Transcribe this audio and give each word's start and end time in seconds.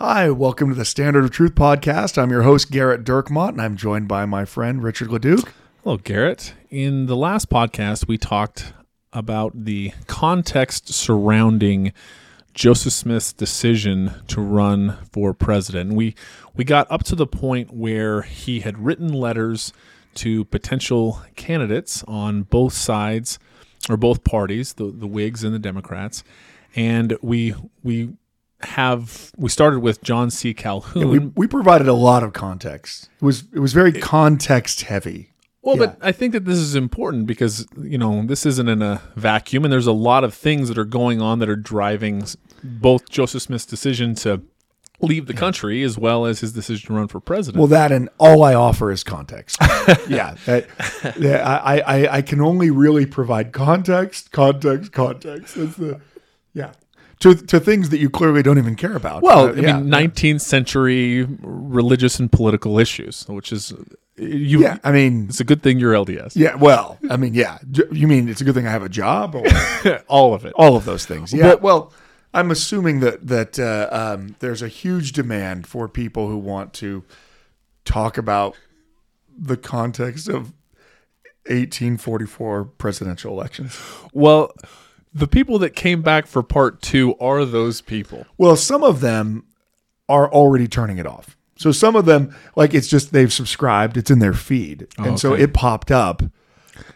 Hi, 0.00 0.30
welcome 0.30 0.68
to 0.68 0.76
the 0.76 0.84
Standard 0.84 1.24
of 1.24 1.32
Truth 1.32 1.56
podcast. 1.56 2.22
I'm 2.22 2.30
your 2.30 2.42
host, 2.42 2.70
Gerrit 2.70 3.02
Dirkmaat, 3.02 3.48
and 3.48 3.60
I'm 3.60 3.76
joined 3.76 4.06
by 4.06 4.26
my 4.26 4.44
friend, 4.44 4.80
Richard 4.80 5.10
Leduc. 5.10 5.52
Hello, 5.82 5.98
Gerrit. 5.98 6.52
In 6.70 7.06
the 7.06 7.16
last 7.16 7.50
podcast, 7.50 8.06
we 8.06 8.16
talked 8.16 8.72
about 9.12 9.64
the 9.64 9.90
context 10.06 10.94
surrounding 10.94 11.92
Joseph 12.54 12.92
Smith's 12.92 13.32
decision 13.32 14.14
to 14.28 14.40
run 14.40 14.98
for 15.10 15.34
president. 15.34 15.94
We 15.94 16.14
we 16.54 16.62
got 16.62 16.88
up 16.92 17.02
to 17.02 17.16
the 17.16 17.26
point 17.26 17.74
where 17.74 18.22
he 18.22 18.60
had 18.60 18.78
written 18.78 19.12
letters 19.12 19.72
to 20.14 20.44
potential 20.44 21.22
candidates 21.34 22.04
on 22.06 22.44
both 22.44 22.72
sides 22.72 23.40
or 23.90 23.96
both 23.96 24.22
parties, 24.22 24.74
the, 24.74 24.92
the 24.92 25.08
Whigs 25.08 25.42
and 25.42 25.52
the 25.52 25.58
Democrats. 25.58 26.22
And 26.76 27.18
we 27.20 27.56
we 27.82 28.12
have 28.62 29.30
we 29.36 29.48
started 29.48 29.80
with 29.80 30.02
John 30.02 30.30
C. 30.30 30.52
Calhoun. 30.52 31.08
We, 31.10 31.18
we 31.18 31.46
provided 31.46 31.86
a 31.88 31.92
lot 31.94 32.22
of 32.22 32.32
context. 32.32 33.08
It 33.20 33.24
was 33.24 33.44
it 33.52 33.60
was 33.60 33.72
very 33.72 33.92
context 33.92 34.82
heavy. 34.82 35.30
Well, 35.62 35.76
Yeah. 35.76 35.86
but 35.86 35.98
I 36.00 36.12
think 36.12 36.32
that 36.32 36.44
this 36.44 36.58
is 36.58 36.74
important 36.74 37.26
because 37.26 37.66
you 37.80 37.98
know 37.98 38.24
this 38.26 38.44
isn't 38.46 38.68
in 38.68 38.82
a 38.82 39.00
vacuum, 39.16 39.64
and 39.64 39.72
there's 39.72 39.86
a 39.86 39.92
lot 39.92 40.24
of 40.24 40.34
things 40.34 40.68
that 40.68 40.78
are 40.78 40.84
going 40.84 41.20
on 41.20 41.38
that 41.40 41.48
are 41.48 41.56
driving 41.56 42.24
both 42.62 43.08
Joseph 43.08 43.42
Smith's 43.42 43.66
decision 43.66 44.14
to 44.16 44.42
leave 45.00 45.26
the 45.26 45.34
country 45.34 45.84
as 45.84 45.96
well 45.96 46.26
as 46.26 46.40
his 46.40 46.52
decision 46.52 46.88
to 46.88 46.92
run 46.94 47.06
for 47.06 47.20
president. 47.20 47.58
Well, 47.60 47.68
that 47.68 47.92
and 47.92 48.08
all 48.18 48.42
I 48.42 48.54
offer 48.54 48.90
is 48.90 49.04
context. 49.04 49.56
yeah, 50.08 50.34
that, 50.46 50.66
yeah. 51.18 51.60
I, 51.64 51.78
I 51.80 52.16
I 52.16 52.22
can 52.22 52.40
only 52.40 52.70
really 52.70 53.06
provide 53.06 53.52
context, 53.52 54.32
context, 54.32 54.90
context. 54.92 55.54
That's 55.54 55.76
the 55.76 56.00
yeah 56.54 56.72
to 57.20 57.34
to 57.34 57.58
things 57.60 57.88
that 57.90 57.98
you 57.98 58.08
clearly 58.10 58.42
don't 58.42 58.58
even 58.58 58.74
care 58.76 58.94
about. 58.96 59.22
well, 59.22 59.46
Uh, 59.48 59.52
I 59.52 59.60
yeah. 59.60 59.78
mean, 59.80 59.90
19th 59.90 60.40
century 60.40 61.26
religious 61.42 62.18
and 62.20 62.30
political 62.30 62.78
issues, 62.78 63.24
which 63.28 63.52
is 63.52 63.72
you. 64.16 64.60
yeah. 64.62 64.78
I 64.84 64.92
mean, 64.92 65.26
It's 65.28 65.40
a 65.40 65.44
good 65.44 65.62
thing 65.62 65.78
you're 65.78 65.94
LDS. 65.94 66.32
yeah. 66.36 66.54
Well, 66.56 66.98
I 67.10 67.16
mean, 67.16 67.34
yeah. 67.34 67.58
You 67.92 68.06
mean 68.08 68.28
it's 68.28 68.40
a 68.40 68.44
good 68.44 68.54
thing 68.54 68.66
I 68.66 68.70
have 68.70 68.82
a 68.82 68.88
job? 68.88 69.34
Or? 69.34 69.44
all 70.08 70.34
of 70.34 70.44
it. 70.44 70.52
all 70.56 70.76
of 70.76 70.84
those 70.84 71.06
things. 71.06 71.32
Yeah. 71.32 71.54
well, 71.54 71.92
I'm 72.34 72.50
assuming 72.50 73.00
that 73.00 73.26
that 73.26 73.58
uh, 73.58 73.88
um, 73.90 74.36
there's 74.40 74.60
a 74.62 74.68
huge 74.68 75.12
demand 75.12 75.66
for 75.66 75.88
people 75.88 76.28
who 76.28 76.36
want 76.38 76.72
to 76.74 77.04
talk 77.84 78.18
about 78.18 78.54
the 79.40 79.56
context 79.56 80.28
of 80.28 80.52
1844 81.46 82.64
presidential 82.64 83.32
elections. 83.32 83.78
Well, 84.12 84.52
the 85.18 85.26
people 85.28 85.58
that 85.60 85.70
came 85.70 86.02
back 86.02 86.26
for 86.26 86.42
part 86.42 86.80
two 86.82 87.16
are 87.18 87.44
those 87.44 87.80
people. 87.80 88.26
Well, 88.36 88.56
some 88.56 88.82
of 88.82 89.00
them 89.00 89.44
are 90.08 90.30
already 90.32 90.68
turning 90.68 90.98
it 90.98 91.06
off. 91.06 91.36
So 91.56 91.72
some 91.72 91.96
of 91.96 92.04
them, 92.06 92.34
like 92.56 92.72
it's 92.72 92.86
just 92.88 93.12
they've 93.12 93.32
subscribed, 93.32 93.96
it's 93.96 94.10
in 94.10 94.20
their 94.20 94.32
feed, 94.32 94.86
and 94.96 95.18
so 95.18 95.34
it 95.34 95.52
popped 95.52 95.90
up, 95.90 96.22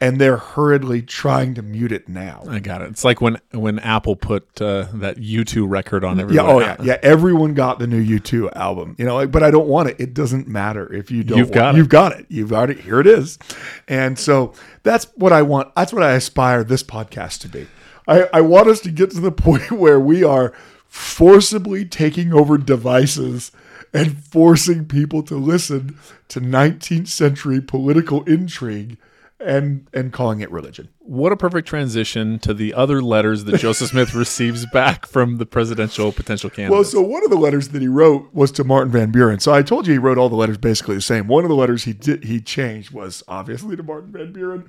and 0.00 0.21
they're 0.21 0.37
hurriedly 0.37 1.03
trying 1.03 1.55
to 1.55 1.62
mute 1.62 1.91
it 1.91 2.09
now. 2.09 2.44
I 2.49 2.61
got 2.61 2.81
it. 2.81 2.91
It's 2.91 3.05
like 3.05 3.21
when 3.21 3.38
when 3.50 3.81
Apple 3.81 4.15
put 4.15 4.62
uh, 4.62 4.87
that 4.94 5.16
U2 5.16 5.69
record 5.69 6.05
on 6.05 6.16
Yeah. 6.16 6.22
everyone. 6.22 6.47
Oh 6.49 6.61
yeah. 6.61 6.77
Yeah. 6.81 6.99
Everyone 7.03 7.55
got 7.55 7.81
the 7.81 7.88
new 7.88 8.00
U2 8.21 8.55
album. 8.55 8.94
You 9.00 9.05
know, 9.05 9.16
like, 9.16 9.32
but 9.32 9.43
I 9.43 9.50
don't 9.50 9.66
want 9.66 9.88
it. 9.88 9.97
It 9.99 10.15
doesn't 10.15 10.47
matter 10.47 10.93
if 10.93 11.11
you 11.11 11.25
don't. 11.25 11.38
You've 11.38 11.50
got 11.50 11.75
it. 11.75 11.78
You've 11.78 11.88
got 11.88 12.12
it. 12.12 12.27
You've 12.28 12.50
got 12.50 12.71
it. 12.71 12.78
Here 12.78 13.00
it 13.00 13.09
is. 13.09 13.41
And 13.88 14.16
so 14.16 14.53
that's 14.84 15.06
what 15.16 15.32
I 15.32 15.43
want. 15.43 15.75
That's 15.75 15.93
what 15.93 16.05
I 16.05 16.12
aspire 16.12 16.62
this 16.62 16.84
podcast 16.84 17.41
to 17.41 17.49
be. 17.49 17.66
I, 18.07 18.29
I 18.33 18.41
want 18.41 18.69
us 18.69 18.81
to 18.81 18.91
get 18.91 19.11
to 19.13 19.21
the 19.21 19.33
point 19.33 19.71
where 19.73 20.01
we 20.01 20.25
are 20.25 20.53
forcibly 20.87 21.85
taking 21.85 22.33
over 22.33 22.59
devices 22.59 23.53
and 23.95 24.25
forcing 24.25 24.87
people 24.87 25.23
to 25.25 25.37
listen 25.37 25.99
to 26.29 26.41
19th 26.41 27.09
century 27.09 27.61
political 27.61 28.23
intrigue 28.25 28.97
and 29.45 29.87
and 29.93 30.13
calling 30.13 30.41
it 30.41 30.51
religion. 30.51 30.89
What 30.99 31.33
a 31.33 31.37
perfect 31.37 31.69
transition 31.69 32.39
to 32.41 32.55
the 32.55 32.75
other 32.75 33.03
letters 33.03 33.45
that 33.45 33.59
Joseph 33.59 33.91
Smith 33.91 34.15
receives 34.15 34.67
back 34.67 35.07
from 35.07 35.39
the 35.39 35.47
presidential 35.47 36.13
potential 36.13 36.51
candidate. 36.51 36.73
Well, 36.73 36.85
so 36.85 37.01
one 37.01 37.25
of 37.25 37.31
the 37.31 37.37
letters 37.37 37.69
that 37.69 37.83
he 37.83 37.89
wrote 37.89 38.33
was 38.33 38.53
to 38.53 38.65
Martin 38.65 38.93
Van 38.93 39.11
Buren. 39.11 39.41
So 39.41 39.53
I 39.53 39.63
told 39.63 39.87
you 39.87 39.93
he 39.93 39.99
wrote 39.99 40.19
all 40.19 40.29
the 40.29 40.37
letters 40.37 40.59
basically 40.59 40.95
the 40.95 41.01
same. 41.01 41.27
One 41.27 41.45
of 41.45 41.49
the 41.49 41.57
letters 41.57 41.85
he 41.85 41.93
did 41.93 42.25
he 42.25 42.41
changed 42.41 42.93
was 42.93 43.23
obviously 43.29 43.77
to 43.77 43.83
Martin 43.83 44.13
Van 44.13 44.33
Buren, 44.33 44.69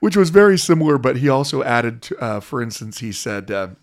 which 0.00 0.16
was 0.16 0.30
very 0.30 0.58
similar. 0.58 0.98
But 0.98 1.18
he 1.18 1.28
also 1.28 1.62
added, 1.62 2.02
to, 2.02 2.18
uh, 2.18 2.40
for 2.40 2.60
instance, 2.60 2.98
he 2.98 3.12
said 3.12 3.76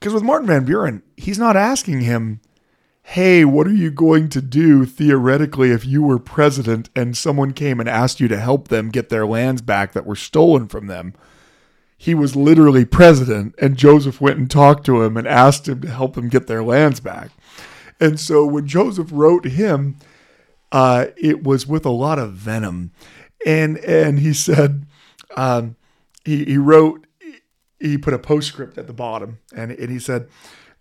because 0.00 0.14
with 0.14 0.22
Martin 0.22 0.46
Van 0.46 0.64
Buren, 0.64 1.02
he's 1.16 1.38
not 1.38 1.56
asking 1.56 2.00
him, 2.00 2.40
"Hey, 3.10 3.44
what 3.44 3.66
are 3.66 3.74
you 3.74 3.90
going 3.90 4.28
to 4.30 4.40
do 4.40 4.84
theoretically 4.84 5.70
if 5.70 5.84
you 5.84 6.02
were 6.02 6.18
president 6.18 6.90
and 6.94 7.16
someone 7.16 7.52
came 7.52 7.80
and 7.80 7.88
asked 7.88 8.20
you 8.20 8.28
to 8.28 8.38
help 8.38 8.68
them 8.68 8.90
get 8.90 9.08
their 9.08 9.26
lands 9.26 9.62
back 9.62 9.92
that 9.92 10.06
were 10.06 10.16
stolen 10.16 10.68
from 10.68 10.86
them?" 10.86 11.14
he 12.00 12.14
was 12.14 12.34
literally 12.34 12.86
president 12.86 13.54
and 13.58 13.76
Joseph 13.76 14.22
went 14.22 14.38
and 14.38 14.50
talked 14.50 14.86
to 14.86 15.02
him 15.02 15.18
and 15.18 15.28
asked 15.28 15.68
him 15.68 15.82
to 15.82 15.90
help 15.90 16.14
them 16.14 16.30
get 16.30 16.46
their 16.46 16.64
lands 16.64 16.98
back. 16.98 17.30
And 18.00 18.18
so 18.18 18.46
when 18.46 18.66
Joseph 18.66 19.10
wrote 19.12 19.44
him, 19.44 19.96
uh, 20.72 21.08
it 21.18 21.44
was 21.44 21.66
with 21.66 21.84
a 21.84 21.90
lot 21.90 22.18
of 22.18 22.32
venom. 22.32 22.92
And 23.44 23.76
and 23.78 24.18
he 24.18 24.32
said 24.32 24.86
um, 25.36 25.76
he, 26.24 26.46
he 26.46 26.56
wrote 26.56 27.06
he 27.78 27.98
put 27.98 28.14
a 28.14 28.18
postscript 28.18 28.78
at 28.78 28.86
the 28.86 28.94
bottom 28.94 29.38
and, 29.54 29.70
and 29.70 29.90
he 29.90 29.98
said 29.98 30.26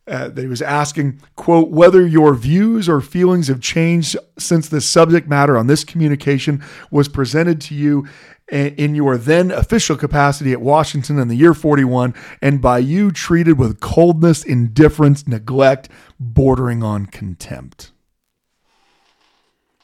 uh, 0.09 0.27
that 0.29 0.41
he 0.41 0.47
was 0.47 0.61
asking 0.61 1.21
quote 1.35 1.69
whether 1.69 2.05
your 2.05 2.33
views 2.33 2.89
or 2.89 2.99
feelings 2.99 3.47
have 3.47 3.61
changed 3.61 4.17
since 4.37 4.67
the 4.67 4.81
subject 4.81 5.27
matter 5.27 5.57
on 5.57 5.67
this 5.67 5.83
communication 5.83 6.63
was 6.89 7.07
presented 7.07 7.61
to 7.61 7.75
you 7.75 8.07
in 8.51 8.95
your 8.95 9.17
then 9.17 9.51
official 9.51 9.95
capacity 9.95 10.51
at 10.51 10.61
Washington 10.61 11.19
in 11.19 11.27
the 11.27 11.35
year 11.35 11.53
41 11.53 12.13
and 12.41 12.61
by 12.61 12.79
you 12.79 13.11
treated 13.11 13.59
with 13.59 13.79
coldness, 13.79 14.43
indifference, 14.43 15.27
neglect, 15.27 15.89
bordering 16.19 16.81
on 16.81 17.05
contempt. 17.05 17.91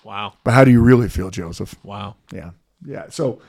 wow. 0.03 0.33
But 0.43 0.55
how 0.55 0.63
do 0.63 0.71
you 0.71 0.81
really 0.81 1.09
feel, 1.09 1.29
Joseph? 1.29 1.75
Wow. 1.83 2.15
Yeah. 2.33 2.51
Yeah. 2.83 3.05
So 3.09 3.39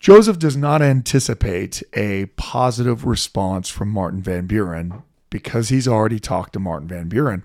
Joseph 0.00 0.38
does 0.38 0.56
not 0.56 0.80
anticipate 0.80 1.82
a 1.92 2.26
positive 2.36 3.04
response 3.04 3.68
from 3.68 3.90
Martin 3.90 4.22
Van 4.22 4.46
Buren 4.46 5.02
because 5.30 5.68
he's 5.68 5.88
already 5.88 6.18
talked 6.18 6.52
to 6.54 6.60
Martin 6.60 6.88
Van 6.88 7.08
Buren. 7.08 7.44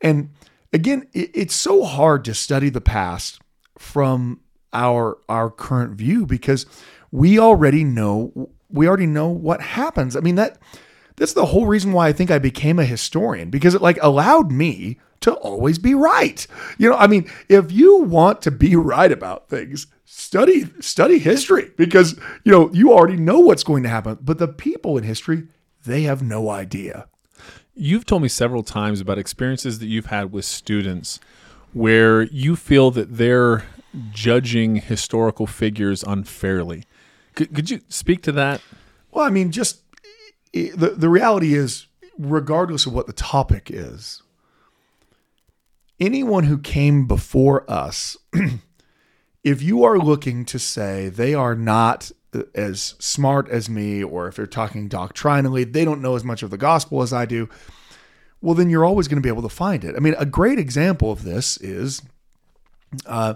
And 0.00 0.30
again, 0.72 1.08
it, 1.12 1.30
it's 1.34 1.54
so 1.54 1.84
hard 1.84 2.24
to 2.24 2.34
study 2.34 2.68
the 2.68 2.80
past 2.80 3.40
from 3.78 4.40
our 4.72 5.18
our 5.28 5.50
current 5.50 5.94
view 5.94 6.24
because 6.26 6.66
we 7.10 7.38
already 7.38 7.84
know 7.84 8.50
we 8.70 8.88
already 8.88 9.06
know 9.06 9.28
what 9.28 9.60
happens. 9.60 10.16
I 10.16 10.20
mean 10.20 10.36
that 10.36 10.58
that's 11.16 11.34
the 11.34 11.46
whole 11.46 11.66
reason 11.66 11.92
why 11.92 12.08
I 12.08 12.12
think 12.12 12.30
I 12.30 12.38
became 12.38 12.78
a 12.78 12.84
historian 12.84 13.50
because 13.50 13.74
it 13.74 13.82
like 13.82 13.98
allowed 14.02 14.50
me 14.50 14.98
to 15.20 15.32
always 15.34 15.78
be 15.78 15.94
right. 15.94 16.46
You 16.78 16.90
know, 16.90 16.96
I 16.96 17.06
mean, 17.06 17.30
if 17.48 17.70
you 17.70 18.02
want 18.02 18.42
to 18.42 18.50
be 18.50 18.76
right 18.76 19.10
about 19.10 19.48
things, 19.48 19.86
study 20.04 20.70
study 20.80 21.18
history 21.18 21.70
because 21.76 22.18
you 22.44 22.52
know 22.52 22.70
you 22.72 22.92
already 22.92 23.16
know 23.16 23.40
what's 23.40 23.64
going 23.64 23.82
to 23.82 23.88
happen. 23.88 24.18
But 24.20 24.38
the 24.38 24.48
people 24.48 24.96
in 24.98 25.04
history, 25.04 25.44
they 25.84 26.02
have 26.02 26.22
no 26.22 26.50
idea. 26.50 27.08
You've 27.74 28.04
told 28.04 28.22
me 28.22 28.28
several 28.28 28.62
times 28.62 29.00
about 29.00 29.18
experiences 29.18 29.78
that 29.78 29.86
you've 29.86 30.06
had 30.06 30.32
with 30.32 30.44
students 30.44 31.20
where 31.72 32.22
you 32.22 32.54
feel 32.54 32.90
that 32.90 33.16
they're 33.16 33.64
judging 34.10 34.76
historical 34.76 35.46
figures 35.46 36.02
unfairly. 36.02 36.84
Could, 37.34 37.54
could 37.54 37.70
you 37.70 37.80
speak 37.88 38.22
to 38.24 38.32
that? 38.32 38.60
Well, 39.10 39.24
I 39.24 39.30
mean, 39.30 39.52
just 39.52 39.82
the 40.52 40.94
the 40.96 41.08
reality 41.08 41.54
is, 41.54 41.86
regardless 42.18 42.86
of 42.86 42.92
what 42.92 43.06
the 43.06 43.12
topic 43.12 43.70
is, 43.70 44.22
anyone 45.98 46.44
who 46.44 46.58
came 46.58 47.06
before 47.06 47.70
us, 47.70 48.16
if 49.44 49.62
you 49.62 49.84
are 49.84 49.98
looking 49.98 50.44
to 50.46 50.58
say 50.58 51.08
they 51.08 51.34
are 51.34 51.54
not 51.54 52.10
as 52.54 52.94
smart 52.98 53.48
as 53.48 53.68
me, 53.68 54.02
or 54.02 54.28
if 54.28 54.36
they're 54.36 54.46
talking 54.46 54.88
doctrinally, 54.88 55.64
they 55.64 55.84
don't 55.84 56.00
know 56.00 56.16
as 56.16 56.24
much 56.24 56.42
of 56.42 56.50
the 56.50 56.58
gospel 56.58 57.02
as 57.02 57.12
I 57.12 57.26
do. 57.26 57.48
well, 58.40 58.54
then 58.54 58.70
you're 58.70 58.84
always 58.84 59.08
going 59.08 59.20
to 59.20 59.22
be 59.22 59.28
able 59.28 59.42
to 59.42 59.48
find 59.48 59.84
it. 59.84 59.94
I 59.96 60.00
mean, 60.00 60.14
a 60.18 60.26
great 60.26 60.58
example 60.58 61.12
of 61.12 61.24
this 61.24 61.56
is 61.58 62.02
uh, 63.06 63.34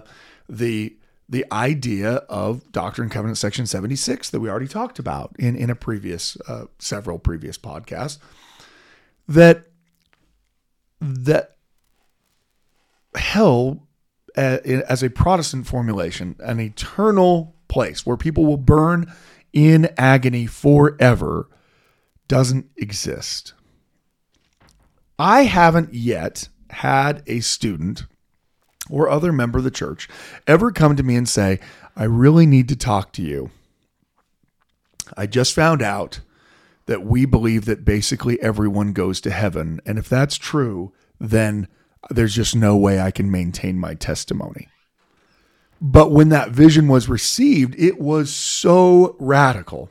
the 0.49 0.95
the 1.29 1.45
idea 1.51 2.11
of 2.29 2.71
Doctrine 2.71 3.05
and 3.05 3.11
Covenant 3.11 3.37
section 3.37 3.67
76 3.67 4.29
that 4.29 4.39
we 4.39 4.49
already 4.49 4.67
talked 4.67 4.97
about 4.97 5.35
in, 5.37 5.57
in 5.57 5.69
a 5.69 5.75
previous 5.75 6.37
uh, 6.47 6.65
several 6.79 7.19
previous 7.19 7.57
podcasts 7.57 8.17
that 9.27 9.65
that 11.01 11.57
hell 13.15 13.87
uh, 14.37 14.59
as 14.87 15.03
a 15.03 15.09
Protestant 15.09 15.67
formulation 15.67 16.35
an 16.39 16.59
eternal 16.59 17.56
place 17.67 18.05
where 18.05 18.17
people 18.17 18.45
will 18.45 18.57
burn 18.57 19.11
in 19.53 19.89
agony 19.97 20.45
forever 20.45 21.49
doesn't 22.27 22.69
exist. 22.75 23.53
I 25.19 25.43
haven't 25.43 25.93
yet 25.93 26.49
had 26.69 27.23
a 27.27 27.39
student 27.39 28.05
or 28.89 29.09
other 29.09 29.31
member 29.31 29.57
of 29.57 29.63
the 29.63 29.71
church 29.71 30.07
ever 30.45 30.71
come 30.71 30.95
to 30.95 31.03
me 31.03 31.15
and 31.15 31.27
say, 31.27 31.59
I 31.95 32.03
really 32.03 32.45
need 32.45 32.69
to 32.69 32.75
talk 32.75 33.13
to 33.13 33.21
you. 33.21 33.51
I 35.15 35.25
just 35.25 35.53
found 35.53 35.81
out 35.81 36.19
that 36.85 37.03
we 37.03 37.25
believe 37.25 37.65
that 37.65 37.85
basically 37.85 38.41
everyone 38.41 38.93
goes 38.93 39.19
to 39.21 39.31
heaven. 39.31 39.81
And 39.85 39.97
if 39.97 40.07
that's 40.07 40.37
true, 40.37 40.93
then 41.19 41.67
there's 42.09 42.35
just 42.35 42.55
no 42.55 42.77
way 42.77 42.99
I 42.99 43.11
can 43.11 43.31
maintain 43.31 43.79
my 43.79 43.93
testimony. 43.93 44.67
But 45.79 46.11
when 46.11 46.29
that 46.29 46.49
vision 46.49 46.87
was 46.87 47.07
received, 47.07 47.75
it 47.77 47.99
was 47.99 48.33
so 48.33 49.15
radical 49.19 49.89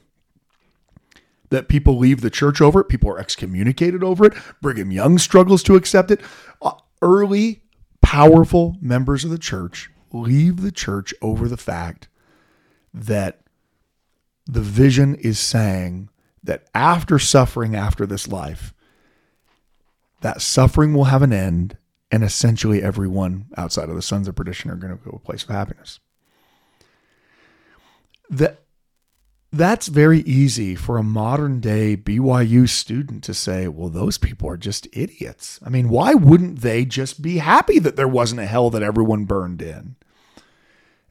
that 1.50 1.68
people 1.68 1.96
leave 1.96 2.20
the 2.20 2.30
church 2.30 2.60
over 2.60 2.80
it. 2.80 2.88
People 2.88 3.10
are 3.10 3.18
excommunicated 3.18 4.02
over 4.02 4.26
it. 4.26 4.34
Brigham 4.60 4.90
Young 4.90 5.18
struggles 5.18 5.62
to 5.64 5.76
accept 5.76 6.10
it. 6.10 6.20
Uh, 6.60 6.72
early, 7.02 7.62
powerful 8.00 8.76
members 8.80 9.24
of 9.24 9.30
the 9.30 9.38
church 9.38 9.90
leave 10.12 10.60
the 10.60 10.72
church 10.72 11.14
over 11.22 11.48
the 11.48 11.56
fact 11.56 12.08
that 12.92 13.40
the 14.46 14.60
vision 14.60 15.14
is 15.16 15.38
saying 15.38 16.08
that 16.42 16.64
after 16.74 17.18
suffering 17.18 17.74
after 17.74 18.06
this 18.06 18.28
life, 18.28 18.72
that 20.20 20.40
suffering 20.40 20.94
will 20.94 21.04
have 21.04 21.22
an 21.22 21.32
end, 21.32 21.76
and 22.10 22.22
essentially 22.22 22.82
everyone 22.82 23.46
outside 23.56 23.88
of 23.88 23.96
the 23.96 24.02
sons 24.02 24.28
of 24.28 24.34
perdition 24.34 24.70
are 24.70 24.76
going 24.76 24.96
to 24.96 25.04
go 25.04 25.10
to 25.10 25.16
a 25.16 25.20
place 25.20 25.42
of 25.42 25.50
happiness. 25.50 26.00
That 28.30 28.62
that's 29.52 29.86
very 29.86 30.20
easy 30.20 30.74
for 30.74 30.98
a 30.98 31.02
modern 31.02 31.60
day 31.60 31.96
BYU 31.96 32.68
student 32.68 33.24
to 33.24 33.34
say, 33.34 33.68
well, 33.68 33.88
those 33.88 34.18
people 34.18 34.48
are 34.48 34.56
just 34.56 34.88
idiots. 34.92 35.58
I 35.64 35.70
mean, 35.70 35.88
why 35.88 36.14
wouldn't 36.14 36.60
they 36.60 36.84
just 36.84 37.22
be 37.22 37.38
happy 37.38 37.78
that 37.78 37.96
there 37.96 38.08
wasn't 38.08 38.40
a 38.40 38.46
hell 38.46 38.70
that 38.70 38.82
everyone 38.82 39.24
burned 39.24 39.62
in? 39.62 39.96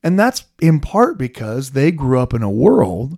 And 0.04 0.20
that's 0.20 0.46
in 0.62 0.80
part 0.80 1.18
because 1.18 1.72
they 1.72 1.92
grew 1.92 2.20
up 2.20 2.34
in 2.34 2.44
a 2.44 2.50
world 2.50 3.18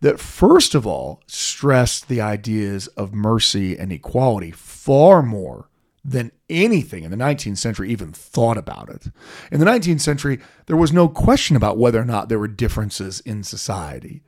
that, 0.00 0.20
first 0.20 0.74
of 0.74 0.86
all, 0.86 1.22
stressed 1.26 2.08
the 2.08 2.20
ideas 2.20 2.86
of 2.88 3.14
mercy 3.14 3.78
and 3.78 3.90
equality 3.90 4.50
far 4.50 5.22
more 5.22 5.68
than 6.10 6.32
anything 6.48 7.04
in 7.04 7.10
the 7.10 7.16
19th 7.16 7.58
century 7.58 7.90
even 7.90 8.12
thought 8.12 8.56
about 8.56 8.88
it. 8.88 9.08
In 9.52 9.60
the 9.60 9.66
19th 9.66 10.00
century, 10.00 10.40
there 10.66 10.76
was 10.76 10.92
no 10.92 11.08
question 11.08 11.54
about 11.54 11.78
whether 11.78 12.00
or 12.00 12.04
not 12.04 12.28
there 12.28 12.38
were 12.38 12.48
differences 12.48 13.20
in 13.20 13.42
society. 13.42 14.22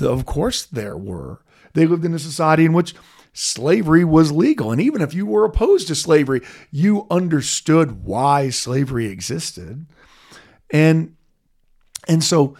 Of 0.00 0.24
course, 0.24 0.64
there 0.64 0.96
were. 0.96 1.42
They 1.74 1.86
lived 1.86 2.04
in 2.04 2.14
a 2.14 2.18
society 2.18 2.64
in 2.64 2.72
which 2.72 2.94
slavery 3.34 4.04
was 4.04 4.32
legal. 4.32 4.72
And 4.72 4.80
even 4.80 5.02
if 5.02 5.12
you 5.12 5.26
were 5.26 5.44
opposed 5.44 5.88
to 5.88 5.94
slavery, 5.94 6.40
you 6.70 7.06
understood 7.10 8.04
why 8.04 8.48
slavery 8.48 9.06
existed. 9.06 9.86
And 10.70 11.14
and 12.08 12.24
so 12.24 12.56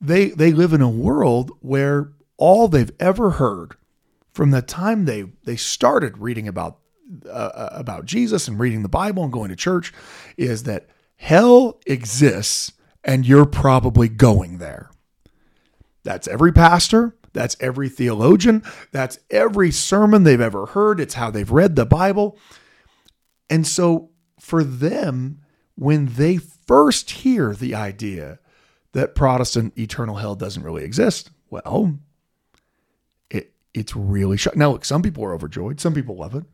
they 0.00 0.30
they 0.30 0.52
live 0.52 0.72
in 0.72 0.80
a 0.80 0.88
world 0.88 1.50
where 1.60 2.12
all 2.36 2.68
they've 2.68 2.92
ever 3.00 3.30
heard 3.30 3.74
from 4.32 4.52
the 4.52 4.62
time 4.62 5.04
they 5.04 5.24
they 5.44 5.56
started 5.56 6.18
reading 6.18 6.46
about 6.46 6.78
uh, 7.26 7.28
uh 7.28 7.68
about 7.72 8.04
Jesus 8.04 8.48
and 8.48 8.58
reading 8.58 8.82
the 8.82 8.88
Bible 8.88 9.24
and 9.24 9.32
going 9.32 9.50
to 9.50 9.56
church 9.56 9.92
is 10.36 10.64
that 10.64 10.88
hell 11.16 11.80
exists 11.86 12.72
and 13.04 13.26
you're 13.26 13.46
probably 13.46 14.08
going 14.08 14.58
there. 14.58 14.90
That's 16.02 16.28
every 16.28 16.52
pastor. 16.52 17.16
That's 17.32 17.56
every 17.60 17.88
theologian. 17.88 18.62
That's 18.92 19.18
every 19.30 19.70
sermon 19.70 20.24
they've 20.24 20.40
ever 20.40 20.66
heard. 20.66 21.00
It's 21.00 21.14
how 21.14 21.30
they've 21.30 21.50
read 21.50 21.76
the 21.76 21.86
Bible. 21.86 22.38
And 23.48 23.66
so 23.66 24.10
for 24.38 24.64
them, 24.64 25.40
when 25.74 26.14
they 26.14 26.36
first 26.36 27.10
hear 27.10 27.54
the 27.54 27.74
idea 27.74 28.38
that 28.92 29.14
Protestant 29.14 29.78
eternal 29.78 30.16
hell 30.16 30.34
doesn't 30.34 30.62
really 30.62 30.84
exist, 30.84 31.30
well, 31.48 31.98
it 33.30 33.52
it's 33.74 33.94
really 33.94 34.36
shocking. 34.36 34.58
Now, 34.58 34.72
look, 34.72 34.84
some 34.84 35.02
people 35.02 35.24
are 35.24 35.34
overjoyed, 35.34 35.80
some 35.80 35.94
people 35.94 36.16
love 36.16 36.34
it, 36.34 36.44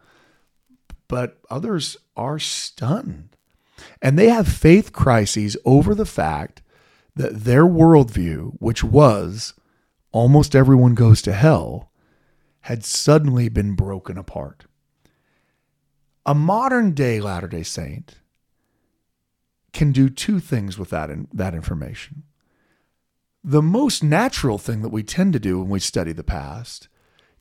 but 1.09 1.39
others 1.51 1.97
are 2.17 2.39
stunned. 2.39 3.37
And 4.01 4.19
they 4.19 4.29
have 4.29 4.49
faith 4.49 4.93
crises 4.93 5.57
over 5.65 5.95
the 5.95 6.07
fact 6.07 6.63
that 7.15 7.45
their 7.45 7.65
worldview, 7.65 8.53
which 8.59 8.85
was 8.85 9.55
almost 10.13 10.55
everyone 10.55 10.95
goes 10.95 11.23
to 11.23 11.33
hell, 11.33 11.91
had 12.63 12.85
suddenly 12.85 13.49
been 13.49 13.75
broken 13.75 14.19
apart. 14.19 14.67
A 16.25 16.35
modern 16.35 16.93
day 16.93 17.21
Latter 17.21 17.47
day 17.47 17.63
Saint 17.63 18.17
can 19.73 19.93
do 19.93 20.09
two 20.09 20.41
things 20.41 20.79
with 20.79 20.91
that, 20.91 21.11
in, 21.11 21.29
that 21.33 21.55
information. 21.55 22.25
The 23.45 23.63
most 23.63 24.03
natural 24.03 24.59
thing 24.59 24.83
that 24.83 24.89
we 24.89 25.03
tend 25.03 25.33
to 25.35 25.39
do 25.39 25.61
when 25.61 25.69
we 25.69 25.79
study 25.79 26.13
the 26.13 26.25
past 26.25 26.89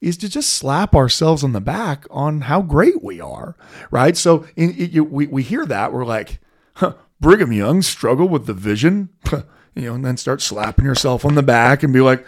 is 0.01 0.17
to 0.17 0.29
just 0.29 0.51
slap 0.51 0.95
ourselves 0.95 1.43
on 1.43 1.53
the 1.53 1.61
back 1.61 2.05
on 2.09 2.41
how 2.41 2.61
great 2.61 3.03
we 3.03 3.19
are, 3.19 3.55
right? 3.91 4.15
So 4.15 4.45
in, 4.55 4.75
it, 4.77 4.99
we, 4.99 5.27
we 5.27 5.43
hear 5.43 5.65
that, 5.65 5.93
we're 5.93 6.05
like, 6.05 6.39
huh, 6.75 6.93
Brigham 7.19 7.51
Young 7.51 7.81
struggled 7.81 8.31
with 8.31 8.45
the 8.45 8.53
vision. 8.53 9.09
you 9.75 9.83
know, 9.83 9.93
and 9.93 10.05
then 10.05 10.17
start 10.17 10.41
slapping 10.41 10.85
yourself 10.85 11.25
on 11.25 11.35
the 11.35 11.43
back 11.43 11.83
and 11.83 11.93
be 11.93 12.01
like, 12.01 12.25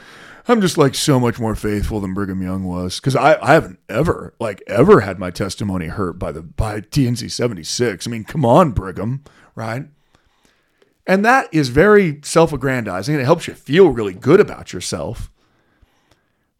I'm 0.49 0.61
just 0.61 0.77
like 0.77 0.95
so 0.95 1.19
much 1.19 1.39
more 1.39 1.55
faithful 1.55 1.99
than 1.99 2.13
Brigham 2.13 2.41
Young 2.41 2.63
was 2.63 2.99
because 2.99 3.15
I, 3.15 3.37
I 3.41 3.53
haven't 3.53 3.79
ever 3.89 4.33
like 4.39 4.63
ever 4.67 5.01
had 5.01 5.19
my 5.19 5.29
testimony 5.29 5.87
hurt 5.87 6.13
by 6.13 6.31
the 6.31 6.41
by 6.41 6.81
D&C 6.81 7.27
76. 7.27 8.07
I 8.07 8.09
mean, 8.09 8.24
come 8.24 8.45
on, 8.45 8.71
Brigham, 8.71 9.24
right? 9.55 9.88
And 11.05 11.24
that 11.25 11.47
is 11.53 11.69
very 11.69 12.19
self-aggrandizing 12.24 13.15
and 13.15 13.21
it 13.21 13.25
helps 13.25 13.47
you 13.47 13.53
feel 13.53 13.89
really 13.89 14.13
good 14.13 14.39
about 14.39 14.74
yourself. 14.74 15.29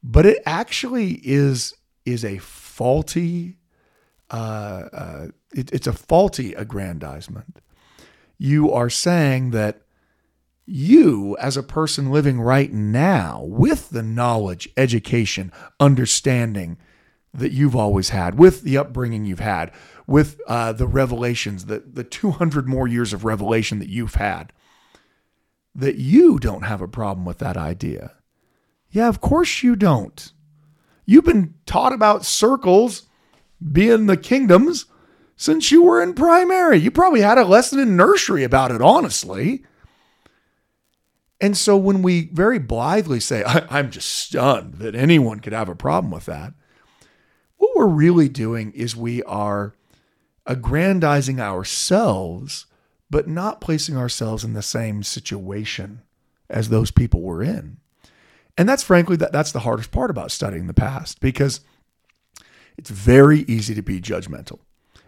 But 0.03 0.25
it 0.25 0.41
actually 0.45 1.19
is 1.23 1.73
is 2.05 2.23
a 2.23 2.37
faulty 2.37 3.57
uh, 4.29 4.89
uh, 4.91 5.27
it, 5.53 5.71
it's 5.71 5.87
a 5.87 5.93
faulty 5.93 6.53
aggrandizement. 6.53 7.59
You 8.37 8.71
are 8.71 8.89
saying 8.89 9.51
that 9.51 9.81
you, 10.65 11.37
as 11.39 11.55
a 11.55 11.63
person 11.63 12.11
living 12.11 12.41
right 12.41 12.71
now, 12.71 13.41
with 13.43 13.89
the 13.89 14.03
knowledge, 14.03 14.69
education, 14.75 15.51
understanding 15.79 16.77
that 17.33 17.53
you've 17.53 17.75
always 17.75 18.09
had, 18.09 18.37
with 18.37 18.63
the 18.63 18.77
upbringing 18.77 19.25
you've 19.25 19.39
had, 19.39 19.71
with 20.05 20.41
uh, 20.47 20.73
the 20.73 20.87
revelations, 20.87 21.65
the, 21.65 21.79
the 21.79 22.03
200 22.03 22.67
more 22.67 22.87
years 22.87 23.13
of 23.13 23.23
revelation 23.23 23.79
that 23.79 23.89
you've 23.89 24.15
had, 24.15 24.51
that 25.73 25.95
you 25.95 26.37
don't 26.37 26.63
have 26.63 26.81
a 26.81 26.87
problem 26.87 27.25
with 27.25 27.37
that 27.37 27.55
idea. 27.55 28.16
Yeah, 28.89 29.08
of 29.08 29.22
course 29.22 29.63
you 29.63 29.75
don't. 29.75 30.32
You've 31.06 31.25
been 31.25 31.53
taught 31.65 31.94
about 31.94 32.25
circles 32.25 33.03
being 33.72 34.06
the 34.06 34.17
kingdoms 34.17 34.86
since 35.36 35.72
you 35.72 35.84
were 35.84 36.01
in 36.01 36.13
primary. 36.13 36.77
You 36.77 36.91
probably 36.91 37.22
had 37.22 37.38
a 37.38 37.46
lesson 37.46 37.79
in 37.79 37.96
nursery 37.96 38.44
about 38.44 38.72
it, 38.72 38.82
honestly. 38.82 39.63
And 41.39 41.56
so 41.56 41.77
when 41.77 42.01
we 42.01 42.29
very 42.34 42.60
blithely 42.60 43.20
say, 43.20 43.44
I'm 43.46 43.91
just 43.91 44.10
stunned 44.10 44.75
that 44.75 44.96
anyone 44.96 45.39
could 45.39 45.53
have 45.53 45.70
a 45.70 45.75
problem 45.75 46.12
with 46.12 46.25
that, 46.25 46.53
what 47.58 47.72
we're 47.75 47.88
really 47.88 48.29
doing 48.29 48.72
is 48.74 48.96
we 48.96 49.24
are 49.24 49.75
aggrandizing 50.46 51.39
ourselves, 51.39 52.65
but 53.10 53.27
not 53.27 53.62
placing 53.62 53.98
ourselves 53.98 54.44
in 54.44 54.53
the 54.53 54.62
same 54.62 55.03
situation 55.03 56.01
as 56.50 56.70
those 56.70 56.91
people 56.91 57.22
were 57.22 57.44
in. 57.44 57.77
And 58.57 58.67
that's 58.67 58.83
frankly 58.83 59.15
that 59.17 59.31
that's 59.31 59.51
the 59.51 59.59
hardest 59.59 59.91
part 59.91 60.09
about 60.09 60.31
studying 60.31 60.67
the 60.67 60.73
past 60.73 61.19
because 61.19 61.61
it's 62.77 62.89
very 62.89 63.41
easy 63.41 63.75
to 63.75 63.81
be 63.81 64.01
judgmental. 64.01 64.59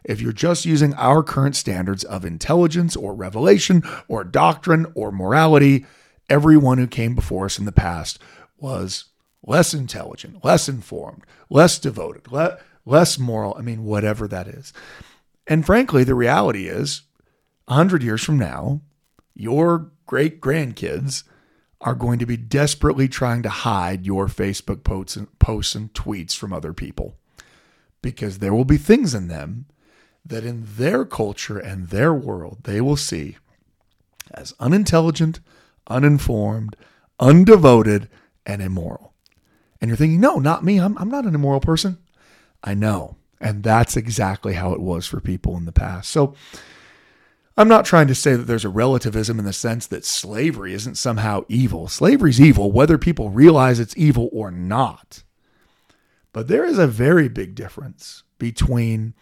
If 0.03 0.21
you're 0.21 0.31
just 0.31 0.65
using 0.65 0.93
our 0.93 1.23
current 1.23 1.55
standards 1.55 2.03
of 2.03 2.25
intelligence 2.25 2.95
or 2.95 3.13
revelation 3.13 3.83
or 4.07 4.23
doctrine 4.23 4.87
or 4.95 5.11
morality, 5.11 5.85
everyone 6.29 6.77
who 6.77 6.87
came 6.87 7.15
before 7.15 7.45
us 7.45 7.59
in 7.59 7.65
the 7.65 7.71
past 7.71 8.19
was 8.57 9.05
less 9.45 9.73
intelligent, 9.73 10.43
less 10.43 10.69
informed, 10.69 11.23
less 11.49 11.79
devoted, 11.79 12.31
le- 12.31 12.59
less 12.85 13.17
moral. 13.19 13.55
I 13.57 13.61
mean, 13.61 13.83
whatever 13.83 14.27
that 14.27 14.47
is. 14.47 14.73
And 15.47 15.65
frankly, 15.65 16.03
the 16.03 16.15
reality 16.15 16.67
is 16.67 17.01
100 17.65 18.03
years 18.03 18.23
from 18.23 18.37
now, 18.37 18.81
your 19.33 19.91
great 20.05 20.41
grandkids 20.41 21.23
are 21.81 21.95
going 21.95 22.19
to 22.19 22.25
be 22.25 22.37
desperately 22.37 23.07
trying 23.07 23.41
to 23.43 23.49
hide 23.49 24.05
your 24.05 24.27
Facebook 24.27 24.83
posts 24.83 25.15
and, 25.15 25.39
posts 25.39 25.75
and 25.75 25.93
tweets 25.93 26.35
from 26.35 26.51
other 26.51 26.73
people 26.73 27.15
because 28.01 28.39
there 28.39 28.53
will 28.53 28.65
be 28.65 28.77
things 28.77 29.13
in 29.13 29.27
them 29.27 29.65
that 30.25 30.43
in 30.43 30.65
their 30.65 31.05
culture 31.05 31.57
and 31.57 31.87
their 31.87 32.13
world 32.13 32.59
they 32.63 32.81
will 32.81 32.97
see 32.97 33.37
as 34.31 34.53
unintelligent, 34.59 35.39
uninformed, 35.87 36.75
undevoted, 37.19 38.07
and 38.45 38.61
immoral. 38.61 39.13
And 39.81 39.89
you're 39.89 39.97
thinking, 39.97 40.19
no, 40.19 40.35
not 40.35 40.63
me. 40.63 40.79
I'm, 40.79 40.97
I'm 40.97 41.09
not 41.09 41.25
an 41.25 41.35
immoral 41.35 41.61
person. 41.61 41.97
I 42.63 42.73
know. 42.73 43.15
And 43.39 43.63
that's 43.63 43.95
exactly 43.95 44.53
how 44.53 44.73
it 44.73 44.81
was 44.81 45.07
for 45.07 45.21
people 45.21 45.55
in 45.55 45.65
the 45.65 45.71
past. 45.71 46.09
So 46.09 46.35
I'm 47.59 47.67
not 47.67 47.83
trying 47.83 48.07
to 48.07 48.15
say 48.15 48.37
that 48.37 48.43
there's 48.43 48.63
a 48.63 48.69
relativism 48.69 49.37
in 49.37 49.43
the 49.43 49.51
sense 49.51 49.85
that 49.87 50.05
slavery 50.05 50.73
isn't 50.73 50.95
somehow 50.95 51.43
evil. 51.49 51.89
Slavery's 51.89 52.39
evil, 52.39 52.71
whether 52.71 52.97
people 52.97 53.31
realize 53.31 53.81
it's 53.81 53.97
evil 53.97 54.29
or 54.31 54.49
not. 54.49 55.23
But 56.31 56.47
there 56.47 56.63
is 56.63 56.79
a 56.79 56.87
very 56.87 57.27
big 57.27 57.55
difference 57.55 58.23
between 58.37 59.13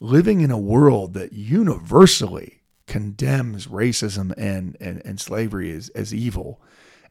living 0.00 0.42
in 0.42 0.50
a 0.50 0.58
world 0.58 1.14
that 1.14 1.32
universally 1.32 2.60
condemns 2.86 3.68
racism 3.68 4.34
and, 4.36 4.76
and, 4.78 5.00
and 5.06 5.18
slavery 5.18 5.72
as, 5.72 5.88
as 5.90 6.12
evil 6.12 6.60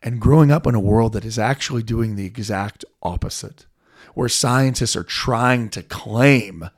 and 0.03 0.21
growing 0.21 0.51
up 0.51 0.67
in 0.67 0.75
a 0.75 0.79
world 0.79 1.13
that 1.13 1.25
is 1.25 1.39
actually 1.39 1.81
doing 1.81 2.15
the 2.15 2.27
exact 2.27 2.85
opposite 3.01 3.65
where 4.13 4.29
scientists 4.29 4.95
are 4.95 5.03
trying 5.03 5.69
to 5.69 5.81
claim 5.81 6.69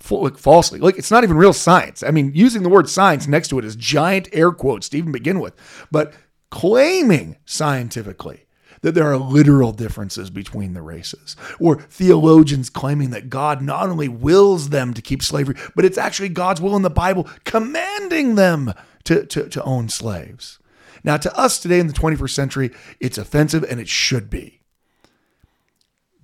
falsely. 0.00 0.80
Like 0.80 0.98
it's 0.98 1.10
not 1.10 1.24
even 1.24 1.36
real 1.36 1.52
science. 1.52 2.02
I 2.02 2.10
mean, 2.10 2.32
using 2.34 2.62
the 2.62 2.68
word 2.68 2.88
science 2.88 3.26
next 3.26 3.48
to 3.48 3.58
it 3.58 3.64
is 3.64 3.76
giant 3.76 4.28
air 4.32 4.50
quotes 4.50 4.88
to 4.90 4.98
even 4.98 5.12
begin 5.12 5.40
with, 5.40 5.54
but 5.90 6.14
claiming 6.50 7.36
scientifically 7.44 8.46
that 8.82 8.94
there 8.94 9.06
are 9.06 9.18
literal 9.18 9.72
differences 9.72 10.30
between 10.30 10.72
the 10.72 10.82
races, 10.82 11.36
or 11.58 11.76
theologians 11.76 12.70
claiming 12.70 13.10
that 13.10 13.28
God 13.28 13.60
not 13.60 13.90
only 13.90 14.08
wills 14.08 14.70
them 14.70 14.94
to 14.94 15.02
keep 15.02 15.22
slavery, 15.22 15.54
but 15.76 15.84
it's 15.84 15.98
actually 15.98 16.30
God's 16.30 16.60
will 16.60 16.76
in 16.76 16.82
the 16.82 16.90
Bible 16.90 17.28
commanding 17.44 18.36
them 18.36 18.72
to, 19.04 19.26
to, 19.26 19.48
to 19.48 19.62
own 19.64 19.88
slaves. 19.90 20.58
Now, 21.04 21.16
to 21.18 21.36
us 21.38 21.58
today 21.58 21.78
in 21.78 21.86
the 21.86 21.92
21st 21.92 22.30
century, 22.30 22.70
it's 22.98 23.18
offensive 23.18 23.64
and 23.64 23.80
it 23.80 23.88
should 23.88 24.30
be. 24.30 24.60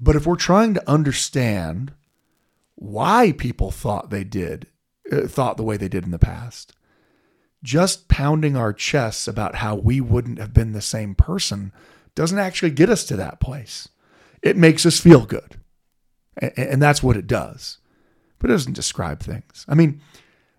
But 0.01 0.17
if 0.17 0.27
we're 0.27 0.37
trying 0.37 0.75
to 0.75 0.91
understand 0.91 1.93
why 2.77 3.33
people 3.33 3.71
thought 3.71 4.11
they 4.11 4.25
did, 4.25 4.69
uh, 5.11 5.27
thought 5.27 5.57
the 5.57 5.63
way 5.63 5.77
they 5.77 5.89
did 5.89 6.05
in 6.05 6.11
the 6.13 6.19
past, 6.19 6.75
just 7.63 8.09
pounding 8.09 8.57
our 8.57 8.73
chests 8.73 9.27
about 9.27 9.57
how 9.57 9.75
we 9.75 10.01
wouldn't 10.01 10.39
have 10.39 10.55
been 10.55 10.73
the 10.73 10.81
same 10.81 11.15
person 11.15 11.73
doesn't 12.15 12.39
actually 12.39 12.71
get 12.71 12.89
us 12.89 13.05
to 13.05 13.17
that 13.17 13.41
place. 13.41 13.89
It 14.43 14.57
makes 14.57 14.87
us 14.87 15.01
feel 15.01 15.27
good. 15.27 15.59
And 16.39 16.81
that's 16.81 17.03
what 17.03 17.17
it 17.17 17.27
does. 17.27 17.79
But 18.39 18.51
it 18.51 18.55
doesn't 18.55 18.75
describe 18.75 19.21
things. 19.21 19.65
I 19.69 19.75
mean, 19.75 20.01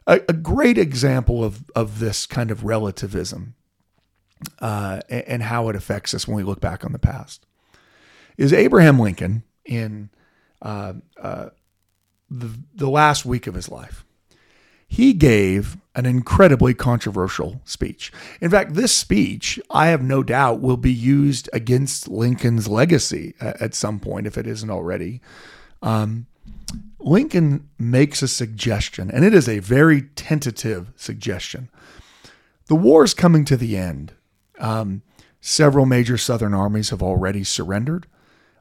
a, 0.07 0.21
a 0.27 0.33
great 0.33 0.77
example 0.77 1.43
of, 1.43 1.69
of 1.75 1.99
this 1.99 2.25
kind 2.25 2.49
of 2.49 2.63
relativism 2.63 3.55
uh, 4.59 5.01
and 5.09 5.43
how 5.43 5.69
it 5.69 5.75
affects 5.75 6.13
us 6.13 6.27
when 6.27 6.37
we 6.37 6.43
look 6.43 6.59
back 6.59 6.83
on 6.83 6.91
the 6.91 6.99
past 6.99 7.45
is 8.37 8.53
Abraham 8.53 8.99
Lincoln 8.99 9.43
in 9.65 10.09
uh, 10.61 10.93
uh, 11.21 11.49
the, 12.29 12.57
the 12.75 12.89
last 12.89 13.25
week 13.25 13.47
of 13.47 13.53
his 13.55 13.69
life. 13.69 14.03
He 14.87 15.11
gave 15.13 15.77
an 15.95 16.05
incredibly 16.05 16.73
controversial 16.73 17.61
speech. 17.65 18.11
In 18.39 18.49
fact, 18.49 18.75
this 18.75 18.95
speech, 18.95 19.59
I 19.69 19.87
have 19.87 20.01
no 20.01 20.23
doubt, 20.23 20.61
will 20.61 20.77
be 20.77 20.93
used 20.93 21.49
against 21.51 22.07
Lincoln's 22.07 22.67
legacy 22.67 23.33
at 23.41 23.73
some 23.73 23.99
point, 23.99 24.27
if 24.27 24.37
it 24.37 24.47
isn't 24.47 24.69
already. 24.69 25.19
Um, 25.81 26.27
Lincoln 26.99 27.69
makes 27.77 28.21
a 28.21 28.27
suggestion, 28.27 29.11
and 29.11 29.25
it 29.25 29.33
is 29.33 29.49
a 29.49 29.59
very 29.59 30.03
tentative 30.15 30.91
suggestion. 30.95 31.69
The 32.67 32.75
war 32.75 33.03
is 33.03 33.13
coming 33.13 33.43
to 33.45 33.57
the 33.57 33.75
end. 33.75 34.13
Um, 34.59 35.01
several 35.41 35.85
major 35.85 36.17
Southern 36.17 36.53
armies 36.53 36.91
have 36.91 37.03
already 37.03 37.43
surrendered. 37.43 38.07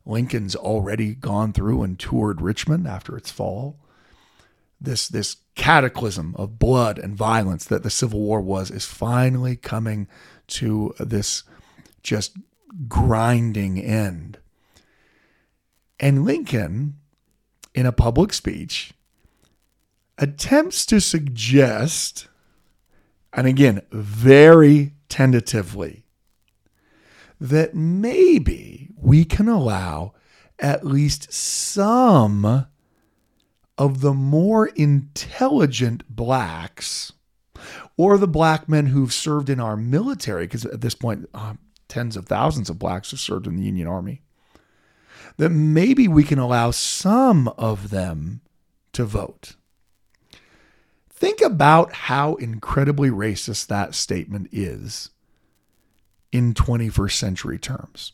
Lincoln's 0.07 0.55
already 0.55 1.15
gone 1.15 1.53
through 1.53 1.83
and 1.83 1.99
toured 1.99 2.41
Richmond 2.41 2.87
after 2.87 3.17
its 3.17 3.31
fall. 3.31 3.81
This, 4.81 5.09
this 5.09 5.37
cataclysm 5.57 6.35
of 6.37 6.59
blood 6.59 6.99
and 6.99 7.17
violence 7.17 7.65
that 7.65 7.83
the 7.83 7.91
Civil 7.91 8.21
War 8.21 8.41
was 8.41 8.71
is 8.71 8.85
finally 8.85 9.57
coming 9.57 10.07
to 10.49 10.95
this 11.01 11.43
just 12.03 12.37
grinding 12.89 13.81
end. 13.81 14.39
And 15.99 16.25
Lincoln, 16.25 16.99
in 17.75 17.87
a 17.87 17.93
public 17.93 18.33
speech, 18.33 18.93
attempts 20.19 20.87
to 20.87 21.01
suggest, 21.01 22.29
and 23.33 23.47
again, 23.47 23.83
very 23.91 24.93
tentatively, 25.09 26.05
that 27.41 27.75
maybe 27.75 28.75
we 29.07 29.25
can 29.25 29.49
allow 29.49 30.13
at 30.59 30.85
least 30.85 31.33
some 31.33 32.67
of 33.79 34.01
the 34.01 34.13
more 34.13 34.67
intelligent 34.67 36.03
blacks 36.09 37.13
or 37.97 38.19
the 38.19 38.27
black 38.27 38.69
men 38.69 38.87
who've 38.87 39.13
served 39.13 39.49
in 39.49 39.61
our 39.61 39.77
military, 39.77 40.47
because 40.47 40.67
at 40.67 40.81
this 40.81 40.97
point, 40.97 41.29
uh, 41.33 41.55
tens 41.87 42.17
of 42.17 42.27
thousands 42.27 42.69
of 42.69 42.81
blacks 42.81 43.13
have 43.13 43.21
served 43.21 43.47
in 43.47 43.55
the 43.55 43.63
Union 43.63 43.87
Army, 43.87 44.23
that 45.37 45.51
maybe 45.51 46.09
we 46.09 46.25
can 46.25 46.41
allow 46.41 46.73
some 46.73 47.47
of 47.57 47.91
them 47.91 48.41
to 48.93 49.05
vote. 49.05 49.55
Think 51.11 51.41
about 51.41 51.93
how 51.93 52.35
incredibly 52.35 53.11
racist 53.11 53.69
that 53.69 53.95
statement 53.95 54.49
is 54.51 55.11
in 56.33 56.55
21st 56.55 57.13
century 57.13 57.59
terms. 57.61 58.11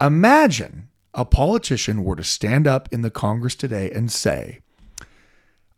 Imagine 0.00 0.88
a 1.14 1.24
politician 1.24 2.04
were 2.04 2.16
to 2.16 2.24
stand 2.24 2.66
up 2.66 2.88
in 2.92 3.02
the 3.02 3.10
Congress 3.10 3.54
today 3.54 3.90
and 3.90 4.10
say, 4.10 4.60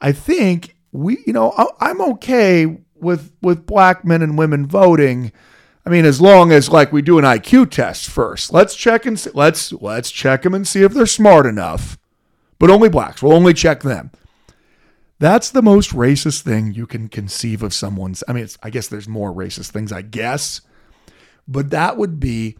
I 0.01 0.13
think 0.13 0.77
we, 0.93 1.23
you 1.27 1.33
know, 1.33 1.55
I'm 1.81 2.01
okay 2.01 2.79
with 2.95 3.33
with 3.41 3.67
black 3.67 4.05
men 4.05 4.23
and 4.23 4.37
women 4.37 4.67
voting. 4.67 5.33
I 5.87 5.91
mean, 5.91 6.05
as 6.05 6.21
long 6.21 6.53
as 6.53 6.69
like 6.69 6.93
we 6.93 7.03
do 7.03 7.19
an 7.19 7.25
IQ 7.25 7.71
test 7.71 8.09
first, 8.09 8.53
let's 8.53 8.75
check 8.75 9.07
and 9.07 9.19
see, 9.19 9.31
let's 9.33 9.73
let's 9.73 10.11
check 10.11 10.43
them 10.43 10.55
and 10.55 10.67
see 10.67 10.83
if 10.83 10.93
they're 10.93 11.07
smart 11.07 11.47
enough. 11.47 11.99
But 12.59 12.71
only 12.71 12.91
blacks. 12.91 13.23
We'll 13.23 13.33
only 13.33 13.55
check 13.55 13.83
them. 13.83 14.11
That's 15.19 15.51
the 15.51 15.63
most 15.63 15.91
racist 15.91 16.43
thing 16.43 16.73
you 16.73 16.87
can 16.87 17.09
conceive 17.09 17.63
of 17.63 17.75
someone's. 17.75 18.23
I 18.29 18.33
mean, 18.33 18.47
I 18.63 18.71
guess 18.71 18.89
there's 18.89 19.09
more 19.09 19.33
racist 19.33 19.71
things, 19.71 19.93
I 19.93 20.03
guess, 20.03 20.61
but 21.49 21.71
that 21.71 21.97
would 21.97 22.21
be 22.21 22.57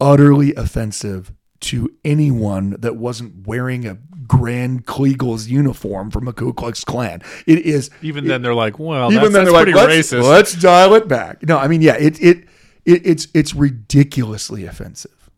utterly 0.00 0.54
offensive 0.54 1.32
to 1.60 1.92
anyone 2.04 2.76
that 2.78 2.96
wasn't 2.96 3.46
wearing 3.46 3.86
a 3.86 3.98
Grand 4.26 4.86
Kleagles 4.86 5.48
uniform 5.48 6.10
from 6.10 6.28
a 6.28 6.32
Ku 6.32 6.52
Klux 6.52 6.84
Klan. 6.84 7.22
It 7.46 7.60
is 7.60 7.90
even 8.02 8.26
then 8.26 8.42
they're 8.42 8.54
like, 8.54 8.78
well, 8.78 9.12
even 9.12 9.32
then 9.32 9.44
they're 9.44 9.52
like, 9.52 9.68
let's, 9.68 10.12
racist. 10.12 10.22
Let's 10.22 10.54
dial 10.54 10.94
it 10.94 11.08
back. 11.08 11.42
No, 11.42 11.58
I 11.58 11.66
mean, 11.66 11.80
yeah, 11.82 11.96
it, 11.96 12.20
it 12.20 12.44
it 12.84 13.06
it's 13.06 13.28
it's 13.34 13.54
ridiculously 13.54 14.64
offensive. 14.64 15.30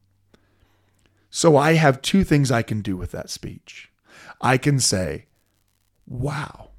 So 1.31 1.57
I 1.57 1.75
have 1.75 2.03
two 2.03 2.25
things 2.25 2.51
I 2.51 2.63
can 2.63 2.81
do 2.81 2.97
with 2.97 3.13
that 3.13 3.31
speech. 3.31 3.91
I 4.41 4.59
can 4.59 4.81
say, 4.81 5.27
"Wow, 6.07 6.71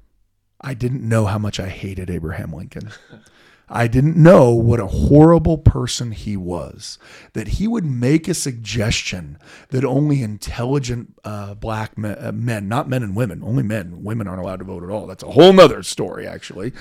I 0.60 0.74
didn't 0.74 1.08
know 1.08 1.24
how 1.26 1.38
much 1.38 1.58
I 1.58 1.68
hated 1.68 2.10
Abraham 2.10 2.52
Lincoln." 2.52 2.90
I 3.72 3.86
didn't 3.86 4.16
know 4.16 4.50
what 4.50 4.80
a 4.80 4.86
horrible 4.86 5.56
person 5.56 6.12
he 6.12 6.36
was. 6.36 6.98
That 7.32 7.48
he 7.48 7.66
would 7.66 7.86
make 7.86 8.28
a 8.28 8.34
suggestion 8.34 9.38
that 9.70 9.84
only 9.84 10.22
intelligent 10.22 11.14
uh, 11.24 11.54
black 11.54 11.96
men, 11.96 12.16
uh, 12.20 12.32
men, 12.32 12.68
not 12.68 12.88
men 12.88 13.02
and 13.02 13.16
women, 13.16 13.42
only 13.42 13.62
men, 13.62 14.04
women 14.04 14.28
aren't 14.28 14.42
allowed 14.42 14.58
to 14.58 14.64
vote 14.64 14.84
at 14.84 14.90
all. 14.90 15.06
That's 15.06 15.22
a 15.22 15.30
whole 15.30 15.52
nother 15.52 15.82
story, 15.82 16.26
actually. 16.26 16.72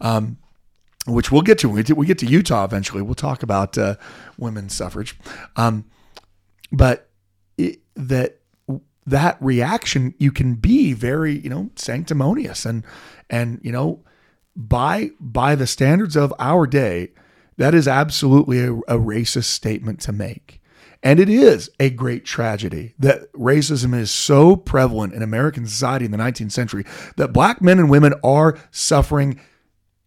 Um, 0.00 0.38
which 1.06 1.32
we'll 1.32 1.42
get 1.42 1.58
to. 1.58 1.68
We, 1.68 1.82
we 1.82 2.06
get 2.06 2.18
to 2.18 2.26
Utah 2.26 2.64
eventually. 2.64 3.00
We'll 3.00 3.14
talk 3.14 3.42
about 3.42 3.78
uh, 3.78 3.96
women's 4.36 4.74
suffrage. 4.74 5.18
Um, 5.56 5.86
but 6.72 7.08
it, 7.56 7.80
that 7.94 8.40
that 9.06 9.38
reaction, 9.40 10.14
you 10.18 10.30
can 10.30 10.54
be 10.54 10.92
very, 10.92 11.38
you 11.38 11.48
know, 11.48 11.70
sanctimonious 11.76 12.66
and 12.66 12.84
and 13.28 13.60
you 13.62 13.72
know 13.72 14.04
by 14.68 15.10
by 15.18 15.54
the 15.54 15.66
standards 15.66 16.16
of 16.16 16.34
our 16.38 16.66
day, 16.66 17.12
that 17.56 17.74
is 17.74 17.88
absolutely 17.88 18.60
a, 18.60 18.72
a 18.72 18.98
racist 18.98 19.44
statement 19.44 20.00
to 20.00 20.12
make. 20.12 20.60
And 21.02 21.18
it 21.18 21.30
is 21.30 21.70
a 21.80 21.88
great 21.88 22.26
tragedy 22.26 22.94
that 22.98 23.32
racism 23.32 23.98
is 23.98 24.10
so 24.10 24.54
prevalent 24.54 25.14
in 25.14 25.22
American 25.22 25.66
society 25.66 26.04
in 26.04 26.10
the 26.10 26.18
19th 26.18 26.52
century 26.52 26.84
that 27.16 27.32
black 27.32 27.62
men 27.62 27.78
and 27.78 27.88
women 27.88 28.12
are 28.22 28.58
suffering 28.70 29.40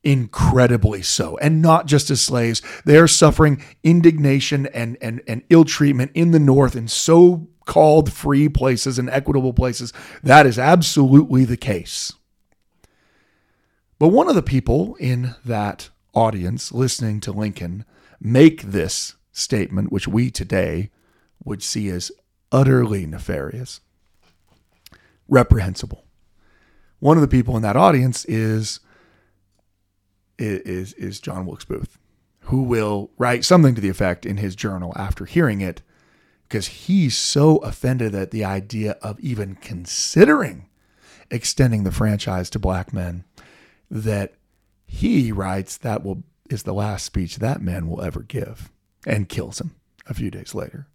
incredibly 0.04 1.02
so. 1.02 1.36
And 1.38 1.64
not 1.64 1.88
just 1.88 2.12
as 2.12 2.22
slaves 2.22 2.62
they 2.86 2.98
are 2.98 3.08
suffering 3.08 3.64
indignation 3.82 4.68
and 4.68 4.98
and 5.02 5.22
and 5.28 5.42
ill 5.50 5.66
treatment 5.66 6.12
in 6.14 6.32
the 6.32 6.40
north 6.40 6.76
in 6.76 6.88
so 6.88 7.48
called 7.66 8.12
free 8.12 8.50
places 8.50 9.00
and 9.00 9.10
equitable 9.10 9.54
places. 9.54 9.94
That 10.22 10.46
is 10.46 10.60
absolutely 10.60 11.46
the 11.46 11.58
case 11.58 12.14
but 14.04 14.10
one 14.10 14.28
of 14.28 14.36
the 14.36 14.44
people 14.44 14.96
in 14.96 15.34
that 15.46 15.90
audience 16.14 16.74
listening 16.74 17.22
to 17.22 17.32
Lincoln 17.32 17.86
make 18.20 18.62
this 18.62 19.16
statement 19.32 19.94
which 19.94 20.10
we 20.10 20.30
today 20.30 20.90
would 21.46 21.64
see 21.64 21.88
as 21.88 22.12
utterly 22.52 23.06
nefarious 23.06 23.80
reprehensible. 25.30 26.04
One 27.00 27.16
of 27.16 27.22
the 27.22 27.30
people 27.30 27.56
in 27.56 27.62
that 27.62 27.78
audience 27.78 28.26
is 28.26 28.82
is 30.38 30.92
is 30.96 31.22
John 31.22 31.46
Wilkes 31.46 31.64
Booth, 31.64 31.98
who 32.42 32.64
will 32.64 33.10
write 33.18 33.46
something 33.46 33.74
to 33.74 33.80
the 33.80 33.88
effect 33.88 34.26
in 34.26 34.36
his 34.36 34.54
journal 34.54 34.92
after 34.98 35.24
hearing 35.24 35.62
it, 35.62 35.82
because 36.50 36.68
he's 36.68 37.16
so 37.16 37.60
offended 37.60 38.14
at 38.14 38.32
the 38.32 38.44
idea 38.44 38.98
of 39.02 39.18
even 39.22 39.56
considering 39.56 40.68
extending 41.32 41.86
the 41.86 41.92
franchise 41.94 42.50
to 42.50 42.60
black 42.60 42.92
men 42.92 43.24
that 43.94 44.34
he 44.88 45.32
writes 45.32 45.78
that 45.78 46.04
will 46.04 46.24
is 46.50 46.64
the 46.64 46.74
last 46.74 47.06
speech 47.06 47.38
that 47.38 47.62
man 47.62 47.88
will 47.88 48.02
ever 48.02 48.22
give 48.22 48.72
and 49.06 49.30
kills 49.30 49.62
him 49.62 49.76
a 50.08 50.14
few 50.14 50.30
days 50.30 50.54
later. 50.54 50.88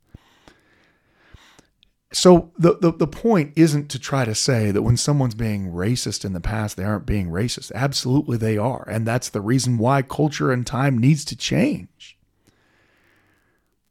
So 2.12 2.50
the, 2.58 2.76
the 2.78 2.92
the 2.92 3.06
point 3.06 3.52
isn't 3.54 3.88
to 3.90 3.98
try 3.98 4.24
to 4.24 4.34
say 4.34 4.70
that 4.70 4.82
when 4.82 4.96
someone's 4.96 5.34
being 5.34 5.70
racist 5.70 6.24
in 6.24 6.32
the 6.32 6.40
past, 6.40 6.76
they 6.76 6.84
aren't 6.84 7.06
being 7.06 7.28
racist. 7.28 7.70
Absolutely 7.74 8.36
they 8.36 8.58
are. 8.58 8.84
And 8.88 9.06
that's 9.06 9.28
the 9.28 9.40
reason 9.40 9.78
why 9.78 10.02
culture 10.02 10.50
and 10.50 10.66
time 10.66 10.98
needs 10.98 11.24
to 11.26 11.36
change. 11.36 12.18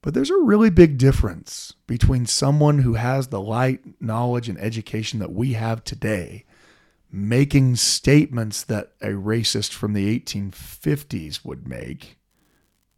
But 0.02 0.14
there's 0.14 0.32
a 0.32 0.38
really 0.38 0.70
big 0.70 0.98
difference 0.98 1.74
between 1.86 2.26
someone 2.26 2.80
who 2.80 2.96
has 2.96 3.28
the 3.28 3.42
light 3.42 3.82
knowledge 4.02 4.50
and 4.50 4.60
education 4.60 5.20
that 5.20 5.32
we 5.32 5.54
have 5.54 5.84
today 5.84 6.46
making 7.12 7.76
statements 7.76 8.64
that 8.64 8.92
a 9.02 9.10
racist 9.10 9.72
from 9.72 9.94
the 9.94 10.20
1850s 10.20 11.46
would 11.46 11.68
make. 11.68 12.18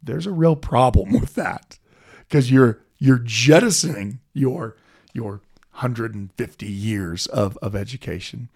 There's 0.02 0.26
a 0.26 0.32
real 0.32 0.56
problem 0.56 1.12
with 1.20 1.34
that 1.34 1.78
because 2.20 2.50
you're 2.50 2.80
you're 2.98 3.18
jettisoning 3.18 4.20
your 4.32 4.76
your 5.12 5.40
150 5.72 6.66
years 6.66 7.26
of, 7.26 7.56
of 7.58 7.74
education 7.74 8.50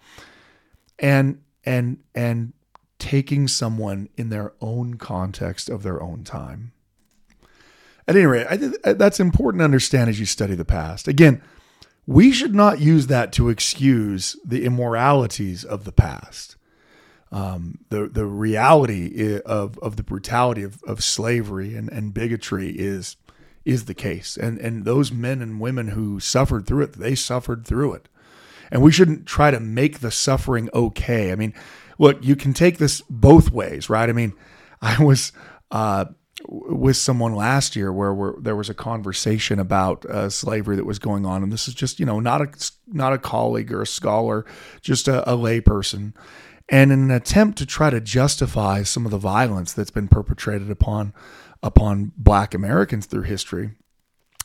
and 0.99 1.41
and 1.65 1.97
and 2.13 2.53
taking 2.99 3.47
someone 3.47 4.09
in 4.15 4.29
their 4.29 4.53
own 4.61 4.95
context 4.95 5.69
of 5.69 5.83
their 5.83 6.01
own 6.01 6.23
time 6.23 6.71
at 8.07 8.15
any 8.15 8.25
rate 8.25 8.45
I, 8.49 8.89
uh, 8.89 8.93
that's 8.93 9.19
important 9.19 9.61
to 9.61 9.65
understand 9.65 10.09
as 10.09 10.19
you 10.19 10.25
study 10.25 10.55
the 10.55 10.65
past 10.65 11.07
again 11.07 11.41
we 12.07 12.31
should 12.31 12.53
not 12.53 12.79
use 12.79 13.07
that 13.07 13.31
to 13.33 13.49
excuse 13.49 14.35
the 14.45 14.63
immoralities 14.63 15.63
of 15.63 15.83
the 15.83 15.91
past 15.91 16.55
um, 17.31 17.79
the 17.89 18.07
the 18.07 18.25
reality 18.25 19.39
of 19.45 19.77
of 19.79 19.97
the 19.97 20.03
brutality 20.03 20.63
of, 20.63 20.81
of 20.83 21.03
slavery 21.03 21.75
and, 21.75 21.89
and 21.89 22.13
bigotry 22.13 22.69
is 22.69 23.17
is 23.65 23.85
the 23.85 23.93
case. 23.93 24.37
And 24.37 24.57
and 24.59 24.85
those 24.85 25.11
men 25.11 25.41
and 25.41 25.59
women 25.59 25.89
who 25.89 26.21
suffered 26.21 26.65
through 26.65 26.83
it, 26.83 26.93
they 26.93 27.13
suffered 27.13 27.65
through 27.65 27.93
it. 27.93 28.07
And 28.71 28.81
we 28.81 28.91
shouldn't 28.91 29.25
try 29.25 29.51
to 29.51 29.59
make 29.59 29.99
the 29.99 30.11
suffering 30.11 30.69
okay. 30.73 31.31
I 31.31 31.35
mean, 31.35 31.53
look, 31.99 32.23
you 32.23 32.37
can 32.37 32.53
take 32.53 32.77
this 32.77 33.01
both 33.09 33.51
ways, 33.51 33.89
right? 33.89 34.09
I 34.09 34.13
mean, 34.13 34.33
I 34.81 35.03
was 35.03 35.33
uh, 35.71 36.05
with 36.47 36.97
someone 36.97 37.35
last 37.35 37.75
year 37.75 37.91
where 37.91 38.33
there 38.39 38.55
was 38.55 38.69
a 38.69 38.73
conversation 38.73 39.59
about 39.59 40.05
uh, 40.05 40.29
slavery 40.29 40.75
that 40.75 40.85
was 40.85 40.99
going 40.99 41.25
on, 41.25 41.43
and 41.43 41.51
this 41.51 41.67
is 41.67 41.73
just 41.73 41.99
you 41.99 42.05
know 42.05 42.19
not 42.19 42.41
a 42.41 42.71
not 42.87 43.13
a 43.13 43.17
colleague 43.17 43.71
or 43.71 43.81
a 43.81 43.87
scholar, 43.87 44.45
just 44.81 45.07
a, 45.07 45.29
a 45.29 45.35
layperson, 45.35 46.13
and 46.69 46.91
in 46.91 46.99
an 46.99 47.11
attempt 47.11 47.57
to 47.57 47.65
try 47.65 47.89
to 47.89 48.01
justify 48.01 48.83
some 48.83 49.05
of 49.05 49.11
the 49.11 49.17
violence 49.17 49.73
that's 49.73 49.91
been 49.91 50.07
perpetrated 50.07 50.69
upon 50.69 51.13
upon 51.61 52.11
black 52.17 52.53
Americans 52.53 53.05
through 53.05 53.23
history. 53.23 53.71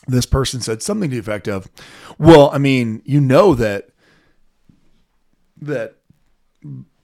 This 0.07 0.27
person 0.27 0.61
said 0.61 0.83
something 0.83 1.11
to 1.11 1.17
the 1.17 1.21
effect 1.21 1.47
of, 1.47 1.69
well, 2.19 2.51
I 2.53 2.59
mean, 2.59 3.03
you 3.05 3.21
know 3.21 3.55
that 3.55 3.91
that 5.61 5.97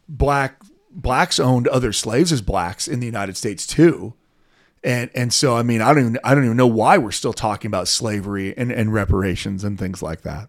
black 0.08 0.62
blacks 0.90 1.38
owned 1.38 1.68
other 1.68 1.92
slaves 1.92 2.32
as 2.32 2.40
blacks 2.40 2.88
in 2.88 3.00
the 3.00 3.06
United 3.06 3.36
States 3.36 3.66
too. 3.66 4.14
And 4.86 5.10
and 5.16 5.34
so 5.34 5.56
I 5.56 5.64
mean 5.64 5.82
I 5.82 5.92
don't 5.92 6.02
even 6.02 6.18
I 6.22 6.32
don't 6.32 6.44
even 6.44 6.56
know 6.56 6.66
why 6.68 6.96
we're 6.96 7.10
still 7.10 7.32
talking 7.32 7.68
about 7.68 7.88
slavery 7.88 8.56
and, 8.56 8.70
and 8.70 8.94
reparations 8.94 9.64
and 9.64 9.76
things 9.76 10.00
like 10.00 10.22
that. 10.22 10.48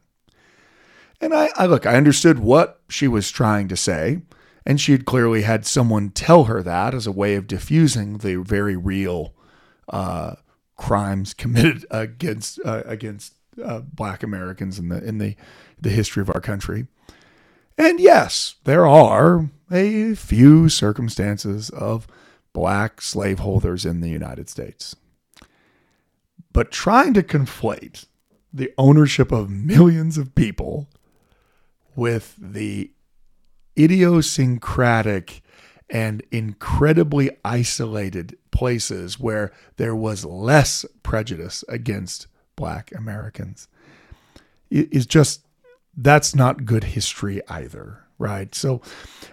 And 1.20 1.34
I, 1.34 1.50
I 1.56 1.66
look, 1.66 1.88
I 1.88 1.96
understood 1.96 2.38
what 2.38 2.80
she 2.88 3.08
was 3.08 3.32
trying 3.32 3.68
to 3.70 3.76
say, 3.76 4.22
and 4.64 4.80
she 4.80 4.92
had 4.92 5.06
clearly 5.06 5.42
had 5.42 5.66
someone 5.66 6.12
tell 6.12 6.44
her 6.44 6.62
that 6.62 6.94
as 6.94 7.08
a 7.08 7.12
way 7.12 7.34
of 7.34 7.48
diffusing 7.48 8.20
the 8.20 8.36
very 8.36 8.76
real 8.76 9.34
uh, 9.90 10.36
crimes 10.76 11.34
committed 11.34 11.88
against 11.92 12.60
uh, 12.64 12.84
against 12.86 13.34
uh, 13.64 13.80
Black 13.80 14.22
Americans 14.22 14.78
in 14.78 14.90
the 14.90 15.04
in 15.04 15.18
the 15.18 15.36
the 15.82 15.90
history 15.90 16.22
of 16.22 16.30
our 16.30 16.42
country. 16.42 16.86
And 17.76 18.00
yes, 18.00 18.58
there 18.66 18.86
are 18.86 19.50
a 19.72 20.14
few 20.14 20.70
circumstances 20.70 21.72
of 21.72 22.08
black 22.58 23.02
slaveholders 23.02 23.86
in 23.86 24.02
the 24.02 24.10
United 24.10 24.50
States. 24.50 24.96
But 26.52 26.72
trying 26.72 27.14
to 27.14 27.22
conflate 27.22 28.08
the 28.52 28.74
ownership 28.80 29.32
of 29.32 29.48
millions 29.52 30.18
of 30.18 30.34
people 30.34 30.90
with 31.96 32.34
the 32.36 32.90
idiosyncratic 33.78 35.44
and 35.88 36.24
incredibly 36.32 37.30
isolated 37.46 38.36
places 38.50 39.20
where 39.20 39.54
there 39.76 39.96
was 39.96 40.26
less 40.26 40.84
prejudice 41.04 41.64
against 41.70 42.26
black 42.56 42.92
Americans 42.92 43.68
is 44.72 45.06
just 45.06 45.46
that's 45.96 46.34
not 46.34 46.66
good 46.66 46.86
history 46.86 47.40
either 47.50 48.07
right 48.18 48.56
so 48.56 48.82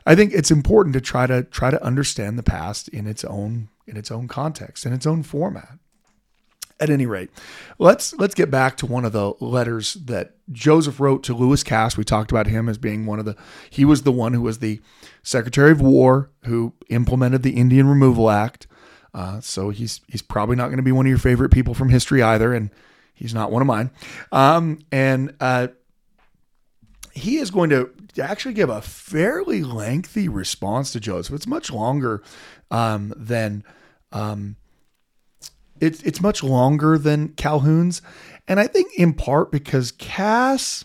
i 0.07 0.15
think 0.15 0.33
it's 0.33 0.51
important 0.51 0.93
to 0.93 1.01
try 1.01 1.27
to 1.27 1.43
try 1.45 1.71
to 1.71 1.83
understand 1.85 2.39
the 2.39 2.43
past 2.43 2.89
in 2.89 3.07
its 3.07 3.25
own 3.25 3.69
in 3.87 3.97
its 3.97 4.11
own 4.11 4.29
context 4.29 4.87
in 4.87 4.93
its 4.93 5.07
own 5.07 5.23
format 5.23 5.79
at 6.81 6.91
any 6.91 7.07
rate, 7.07 7.31
let's 7.79 8.15
let's 8.15 8.35
get 8.35 8.51
back 8.51 8.77
to 8.79 8.87
one 8.87 9.05
of 9.05 9.13
the 9.13 9.33
letters 9.41 9.95
that 9.95 10.35
Joseph 10.51 10.99
wrote 10.99 11.23
to 11.25 11.35
Lewis 11.35 11.63
Cass. 11.63 11.97
We 11.97 12.05
talked 12.05 12.31
about 12.31 12.47
him 12.47 12.69
as 12.69 12.79
being 12.79 13.07
one 13.07 13.19
of 13.19 13.25
the 13.25 13.37
he 13.71 13.85
was 13.85 14.03
the 14.03 14.13
one 14.13 14.33
who 14.33 14.43
was 14.43 14.59
the 14.59 14.81
Secretary 15.23 15.71
of 15.71 15.81
War 15.81 16.31
who 16.45 16.75
implemented 16.89 17.43
the 17.43 17.53
Indian 17.53 17.89
Removal 17.89 18.31
Act. 18.31 18.67
Uh, 19.13 19.41
so 19.41 19.71
he's 19.71 20.01
he's 20.09 20.23
probably 20.23 20.57
not 20.57 20.67
going 20.67 20.79
to 20.79 20.83
be 20.83 20.93
one 20.93 21.07
of 21.07 21.11
your 21.11 21.19
favorite 21.19 21.51
people 21.51 21.75
from 21.75 21.91
history 21.91 22.23
either, 22.23 22.53
and 22.53 22.71
he's 23.15 23.35
not 23.35 23.53
one 23.53 23.63
of 23.63 23.67
mine. 23.67 23.91
Um, 24.33 24.81
and 24.91 25.35
uh, 25.39 25.69
he 27.15 27.37
is 27.39 27.51
going 27.51 27.71
to 27.71 27.91
actually 28.21 28.55
give 28.55 28.69
a 28.69 28.83
fairly 28.83 29.63
lengthy 29.63 30.29
response 30.29 30.93
to 30.93 31.01
Joseph. 31.01 31.35
It's 31.35 31.47
much 31.47 31.71
longer 31.71 32.23
um, 32.71 33.13
than. 33.17 33.65
Um, 34.13 34.57
it's 35.81 36.03
it's 36.03 36.21
much 36.21 36.43
longer 36.43 36.99
than 36.99 37.29
Calhoun's, 37.31 38.01
and 38.47 38.61
I 38.61 38.67
think 38.67 38.95
in 38.95 39.13
part 39.13 39.51
because 39.51 39.91
Cass 39.93 40.85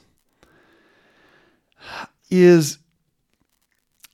is 2.30 2.80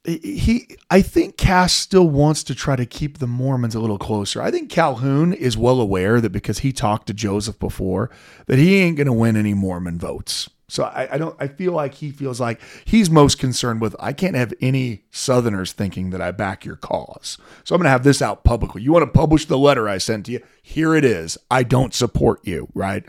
he 0.06 0.68
I 0.90 1.02
think 1.02 1.38
Cass 1.38 1.74
still 1.74 2.10
wants 2.10 2.44
to 2.44 2.56
try 2.56 2.76
to 2.76 2.86
keep 2.86 3.18
the 3.18 3.28
Mormons 3.28 3.74
a 3.74 3.80
little 3.80 3.98
closer. 3.98 4.42
I 4.42 4.52
think 4.52 4.70
Calhoun 4.70 5.34
is 5.34 5.58
well 5.58 5.80
aware 5.80 6.22
that 6.22 6.32
because 6.32 6.60
he 6.60 6.72
talked 6.72 7.08
to 7.08 7.14
Joseph 7.14 7.58
before 7.58 8.12
that 8.46 8.60
he 8.60 8.78
ain't 8.78 8.98
going 8.98 9.08
to 9.08 9.14
win 9.14 9.36
any 9.36 9.54
Mormon 9.54 9.98
votes. 9.98 10.50
So 10.68 10.84
I, 10.84 11.14
I, 11.14 11.18
don't. 11.18 11.36
I 11.40 11.48
feel 11.48 11.74
like 11.74 11.94
he 11.96 12.10
feels 12.10 12.40
like 12.40 12.60
he's 12.86 13.10
most 13.10 13.38
concerned 13.38 13.82
with. 13.82 13.96
I 14.00 14.14
can't 14.14 14.36
have 14.36 14.54
any 14.62 15.04
Southerners 15.12 15.74
thinking 15.74 16.10
that 16.10 16.22
I 16.22 16.32
back 16.32 16.66
your 16.66 16.76
cause. 16.76 17.38
So 17.64 17.76
I'm 17.76 17.80
going 17.80 17.86
to 17.86 17.92
have 17.92 18.04
this 18.04 18.22
out 18.22 18.44
publicly. 18.44 18.82
You 18.82 18.92
want 18.92 19.06
to 19.06 19.18
publish 19.18 19.46
the 19.46 19.60
letter 19.60 19.88
I 19.88 20.00
sent 20.00 20.26
to 20.26 20.32
you? 20.32 20.40
Here 20.64 20.96
it 20.96 21.06
is. 21.06 21.38
I 21.52 21.64
don't 21.64 21.94
support 21.94 22.46
you. 22.48 22.70
Right. 22.74 23.06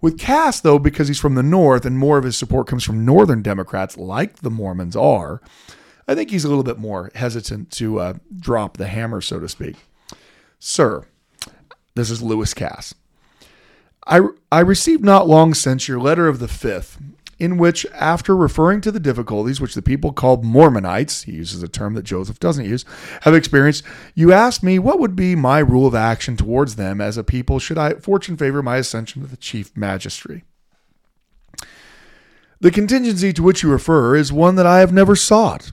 With 0.00 0.18
Cass 0.18 0.60
though, 0.60 0.78
because 0.78 1.08
he's 1.08 1.20
from 1.20 1.34
the 1.34 1.42
North 1.42 1.84
and 1.84 1.98
more 1.98 2.18
of 2.18 2.24
his 2.24 2.36
support 2.36 2.66
comes 2.66 2.84
from 2.84 3.04
Northern 3.04 3.42
Democrats, 3.42 3.96
like 3.96 4.36
the 4.36 4.50
Mormons 4.50 4.96
are. 4.96 5.40
I 6.06 6.14
think 6.14 6.30
he's 6.30 6.44
a 6.44 6.48
little 6.48 6.64
bit 6.64 6.78
more 6.78 7.10
hesitant 7.14 7.70
to 7.72 8.00
uh, 8.00 8.14
drop 8.38 8.76
the 8.76 8.86
hammer, 8.86 9.20
so 9.20 9.38
to 9.40 9.48
speak. 9.48 9.76
Sir, 10.58 11.06
this 11.94 12.10
is 12.10 12.22
Lewis 12.22 12.54
Cass. 12.54 12.94
I, 14.08 14.20
I 14.50 14.60
received 14.60 15.04
not 15.04 15.28
long 15.28 15.52
since 15.52 15.86
your 15.86 16.00
letter 16.00 16.26
of 16.28 16.38
the 16.38 16.48
fifth, 16.48 16.98
in 17.38 17.58
which, 17.58 17.86
after 17.92 18.34
referring 18.34 18.80
to 18.80 18.90
the 18.90 18.98
difficulties 18.98 19.60
which 19.60 19.74
the 19.74 19.82
people 19.82 20.12
called 20.12 20.44
Mormonites, 20.44 21.24
he 21.24 21.32
uses 21.32 21.62
a 21.62 21.68
term 21.68 21.94
that 21.94 22.04
Joseph 22.04 22.40
doesn't 22.40 22.64
use, 22.64 22.84
have 23.22 23.34
experienced, 23.34 23.84
you 24.14 24.32
asked 24.32 24.62
me 24.62 24.78
what 24.78 24.98
would 24.98 25.14
be 25.14 25.36
my 25.36 25.58
rule 25.58 25.86
of 25.86 25.94
action 25.94 26.36
towards 26.36 26.76
them 26.76 27.00
as 27.00 27.16
a 27.16 27.22
people 27.22 27.58
should 27.58 27.78
I 27.78 27.94
fortune 27.94 28.36
favor 28.36 28.62
my 28.62 28.78
ascension 28.78 29.22
to 29.22 29.28
the 29.28 29.36
chief 29.36 29.76
magistracy. 29.76 30.42
The 32.60 32.70
contingency 32.72 33.32
to 33.34 33.42
which 33.42 33.62
you 33.62 33.70
refer 33.70 34.16
is 34.16 34.32
one 34.32 34.56
that 34.56 34.66
I 34.66 34.80
have 34.80 34.92
never 34.92 35.14
sought, 35.14 35.70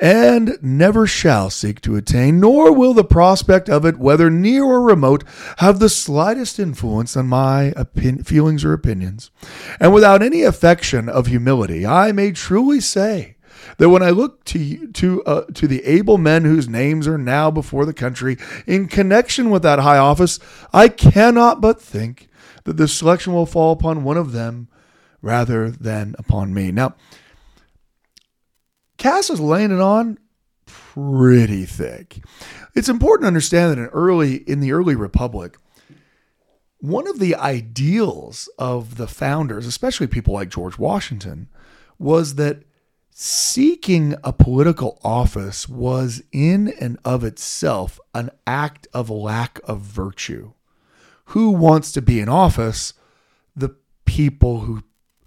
and 0.00 0.58
never 0.60 1.06
shall 1.06 1.50
seek 1.50 1.80
to 1.82 1.96
attain, 1.96 2.40
nor 2.40 2.72
will 2.72 2.94
the 2.94 3.04
prospect 3.04 3.68
of 3.68 3.84
it, 3.84 3.98
whether 3.98 4.30
near 4.30 4.64
or 4.64 4.82
remote, 4.82 5.24
have 5.58 5.78
the 5.78 5.88
slightest 5.88 6.58
influence 6.58 7.16
on 7.16 7.28
my 7.28 7.72
opin- 7.76 8.24
feelings 8.24 8.64
or 8.64 8.72
opinions. 8.72 9.30
And 9.80 9.92
without 9.92 10.22
any 10.22 10.42
affection 10.42 11.08
of 11.08 11.26
humility, 11.26 11.86
I 11.86 12.12
may 12.12 12.32
truly 12.32 12.80
say 12.80 13.36
that 13.78 13.88
when 13.88 14.02
I 14.02 14.10
look 14.10 14.44
to 14.46 14.88
to 14.88 15.22
uh, 15.24 15.44
to 15.54 15.66
the 15.66 15.84
able 15.84 16.18
men 16.18 16.44
whose 16.44 16.68
names 16.68 17.08
are 17.08 17.18
now 17.18 17.50
before 17.50 17.86
the 17.86 17.94
country 17.94 18.36
in 18.66 18.88
connection 18.88 19.50
with 19.50 19.62
that 19.62 19.78
high 19.78 19.98
office, 19.98 20.38
I 20.72 20.88
cannot 20.88 21.60
but 21.60 21.80
think 21.80 22.28
that 22.64 22.76
the 22.76 22.88
selection 22.88 23.32
will 23.32 23.46
fall 23.46 23.72
upon 23.72 24.04
one 24.04 24.16
of 24.16 24.32
them 24.32 24.68
rather 25.22 25.70
than 25.70 26.14
upon 26.18 26.52
me. 26.52 26.70
Now, 26.70 26.94
Cass 28.96 29.30
is 29.30 29.40
laying 29.40 29.72
it 29.72 29.80
on 29.80 30.18
pretty 30.66 31.64
thick. 31.64 32.22
It's 32.74 32.88
important 32.88 33.24
to 33.24 33.28
understand 33.28 33.72
that 33.72 33.78
in 33.78 33.86
early 33.86 34.36
in 34.36 34.60
the 34.60 34.72
early 34.72 34.94
republic, 34.94 35.56
one 36.78 37.08
of 37.08 37.18
the 37.18 37.34
ideals 37.34 38.48
of 38.58 38.96
the 38.96 39.08
founders, 39.08 39.66
especially 39.66 40.06
people 40.06 40.34
like 40.34 40.50
George 40.50 40.78
Washington, 40.78 41.48
was 41.98 42.34
that 42.34 42.62
seeking 43.10 44.14
a 44.24 44.32
political 44.32 44.98
office 45.04 45.68
was 45.68 46.22
in 46.32 46.68
and 46.80 46.98
of 47.04 47.24
itself 47.24 48.00
an 48.14 48.30
act 48.46 48.88
of 48.92 49.08
lack 49.08 49.60
of 49.64 49.80
virtue. 49.80 50.52
Who 51.26 51.50
wants 51.50 51.92
to 51.92 52.02
be 52.02 52.20
in 52.20 52.28
office? 52.28 52.92
The 53.56 53.76
people 54.04 54.60
who 54.60 54.82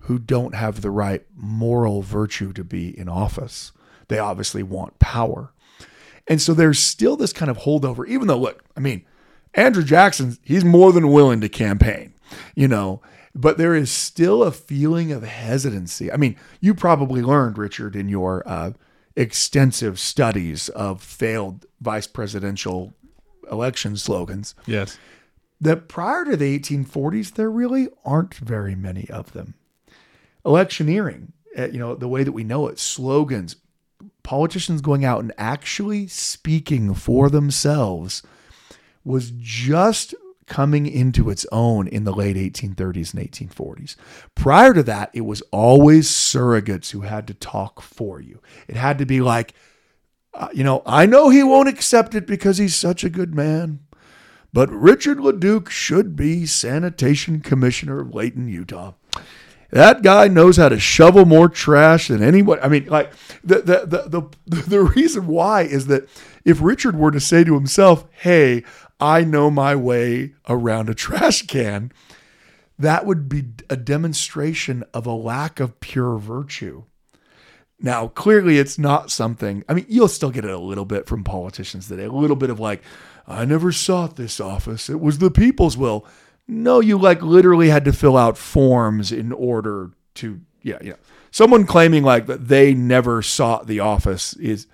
who 0.07 0.17
don't 0.17 0.55
have 0.55 0.79
the 0.79 0.89
right 0.89 1.25
moral 1.35 2.01
virtue 2.01 2.53
to 2.53 2.63
be 2.63 2.97
in 2.97 3.09
office. 3.09 3.73
They 4.07 4.17
obviously 4.17 4.63
want 4.63 4.99
power. 4.99 5.51
And 6.27 6.41
so 6.41 6.53
there's 6.53 6.79
still 6.79 7.17
this 7.17 7.33
kind 7.33 7.51
of 7.51 7.57
holdover, 7.59 8.07
even 8.07 8.27
though, 8.27 8.39
look, 8.39 8.63
I 8.77 8.79
mean, 8.79 9.05
Andrew 9.53 9.83
Jackson, 9.83 10.37
he's 10.43 10.63
more 10.63 10.93
than 10.93 11.11
willing 11.11 11.41
to 11.41 11.49
campaign, 11.49 12.13
you 12.55 12.69
know, 12.69 13.01
but 13.35 13.57
there 13.57 13.75
is 13.75 13.91
still 13.91 14.43
a 14.43 14.51
feeling 14.51 15.11
of 15.11 15.23
hesitancy. 15.23 16.09
I 16.09 16.15
mean, 16.15 16.37
you 16.61 16.73
probably 16.73 17.21
learned, 17.21 17.57
Richard, 17.57 17.93
in 17.93 18.07
your 18.07 18.47
uh, 18.47 18.71
extensive 19.17 19.99
studies 19.99 20.69
of 20.69 21.03
failed 21.03 21.65
vice 21.81 22.07
presidential 22.07 22.93
election 23.51 23.97
slogans. 23.97 24.55
Yes. 24.65 24.97
That 25.59 25.89
prior 25.89 26.23
to 26.23 26.37
the 26.37 26.57
1840s, 26.57 27.33
there 27.33 27.51
really 27.51 27.89
aren't 28.05 28.35
very 28.35 28.75
many 28.75 29.09
of 29.09 29.33
them 29.33 29.55
electioneering, 30.47 31.33
uh, 31.57 31.67
you 31.67 31.77
know, 31.77 31.93
the 31.93 32.07
way 32.07 32.23
that 32.23 32.31
we 32.31 32.43
know 32.43 32.67
it, 32.67 32.79
slogans, 32.79 33.57
politicians 34.23 34.81
going 34.81 35.05
out 35.05 35.19
and 35.19 35.33
actually 35.37 36.07
speaking 36.07 36.93
for 36.93 37.29
themselves 37.29 38.23
was 39.03 39.31
just 39.37 40.15
coming 40.47 40.87
into 40.87 41.29
its 41.29 41.45
own 41.51 41.87
in 41.87 42.05
the 42.05 42.13
late 42.13 42.37
1830s 42.37 43.13
and 43.13 43.31
1840s. 43.31 43.95
Prior 44.33 44.73
to 44.73 44.81
that, 44.83 45.11
it 45.13 45.21
was 45.21 45.41
always 45.51 46.09
surrogates 46.09 46.91
who 46.91 47.01
had 47.01 47.27
to 47.27 47.33
talk 47.33 47.81
for 47.81 48.21
you. 48.21 48.41
It 48.67 48.77
had 48.77 48.97
to 48.99 49.05
be 49.05 49.19
like, 49.19 49.53
uh, 50.33 50.47
you 50.53 50.63
know, 50.63 50.83
I 50.85 51.05
know 51.05 51.29
he 51.29 51.43
won't 51.43 51.67
accept 51.67 52.15
it 52.15 52.25
because 52.25 52.57
he's 52.57 52.75
such 52.75 53.03
a 53.03 53.09
good 53.09 53.35
man, 53.35 53.79
but 54.53 54.69
Richard 54.69 55.17
LeDuc 55.17 55.69
should 55.69 56.15
be 56.15 56.45
sanitation 56.45 57.41
commissioner 57.41 57.99
of 57.99 58.13
Layton, 58.13 58.47
Utah. 58.47 58.93
That 59.69 60.01
guy 60.01 60.27
knows 60.27 60.57
how 60.57 60.69
to 60.69 60.79
shovel 60.79 61.25
more 61.25 61.49
trash 61.49 62.07
than 62.07 62.23
anyone. 62.23 62.59
I 62.61 62.69
mean, 62.69 62.85
like 62.85 63.11
the 63.43 63.61
the 63.61 63.85
the 63.85 64.29
the, 64.45 64.61
the 64.61 64.81
reason 64.83 65.27
why 65.27 65.63
is 65.63 65.87
that 65.87 66.07
if 66.45 66.61
Richard 66.61 66.95
were 66.95 67.11
to 67.11 67.19
say 67.19 67.43
to 67.43 67.53
himself, 67.53 68.05
"Hey, 68.11 68.63
I 68.99 69.23
know 69.23 69.51
my 69.51 69.75
way 69.75 70.33
around 70.47 70.89
a 70.89 70.93
trash 70.93 71.45
can," 71.47 71.91
that 72.79 73.05
would 73.05 73.27
be 73.27 73.45
a 73.69 73.75
demonstration 73.75 74.83
of 74.93 75.05
a 75.05 75.11
lack 75.11 75.59
of 75.59 75.79
pure 75.81 76.17
virtue. 76.17 76.83
Now, 77.79 78.07
clearly, 78.07 78.57
it's 78.57 78.79
not 78.79 79.11
something. 79.11 79.63
I 79.69 79.73
mean, 79.73 79.85
you'll 79.89 80.07
still 80.07 80.31
get 80.31 80.45
it 80.45 80.51
a 80.51 80.57
little 80.57 80.85
bit 80.85 81.07
from 81.07 81.23
politicians 81.23 81.87
today. 81.87 82.05
A 82.05 82.11
little 82.11 82.37
bit 82.37 82.49
of 82.49 82.59
like, 82.59 82.81
"I 83.27 83.43
never 83.43 83.73
sought 83.73 84.15
this 84.15 84.39
office; 84.39 84.89
it 84.89 85.01
was 85.01 85.17
the 85.17 85.29
people's 85.29 85.75
will." 85.75 86.05
No, 86.47 86.79
you 86.79 86.97
like 86.97 87.21
literally 87.21 87.69
had 87.69 87.85
to 87.85 87.93
fill 87.93 88.15
out 88.17 88.37
forms 88.37 89.11
in 89.11 89.31
order 89.31 89.91
to, 90.15 90.39
yeah, 90.61 90.77
yeah. 90.81 90.95
Someone 91.31 91.65
claiming 91.65 92.03
like 92.03 92.25
that 92.27 92.47
they 92.47 92.73
never 92.73 93.21
sought 93.21 93.67
the 93.67 93.79
office 93.81 94.33
is, 94.35 94.67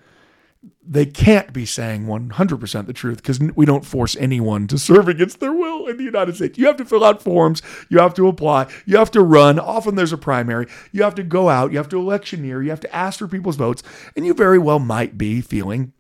they 0.86 1.05
can't 1.05 1.51
be 1.51 1.65
saying 1.65 2.05
100% 2.05 2.86
the 2.86 2.93
truth 2.93 3.17
because 3.17 3.39
we 3.39 3.65
don't 3.65 3.86
force 3.86 4.15
anyone 4.17 4.67
to 4.67 4.77
serve 4.77 5.07
against 5.07 5.39
their 5.39 5.53
will 5.53 5.88
in 5.88 5.97
the 5.97 6.03
United 6.03 6.36
States. 6.36 6.57
You 6.57 6.67
have 6.67 6.77
to 6.77 6.86
fill 6.86 7.03
out 7.03 7.21
forms, 7.21 7.62
you 7.89 7.99
have 7.99 8.13
to 8.15 8.27
apply, 8.27 8.67
you 8.86 8.97
have 8.97 9.12
to 9.12 9.21
run. 9.21 9.59
Often 9.59 9.95
there's 9.95 10.13
a 10.13 10.17
primary. 10.17 10.67
You 10.91 11.03
have 11.03 11.15
to 11.15 11.23
go 11.23 11.49
out, 11.49 11.71
you 11.71 11.77
have 11.77 11.89
to 11.89 11.99
electioneer, 11.99 12.62
you 12.62 12.69
have 12.69 12.79
to 12.81 12.95
ask 12.95 13.19
for 13.19 13.27
people's 13.27 13.55
votes, 13.55 13.81
and 14.15 14.25
you 14.25 14.33
very 14.33 14.59
well 14.59 14.79
might 14.79 15.17
be 15.17 15.41
feeling 15.41 15.93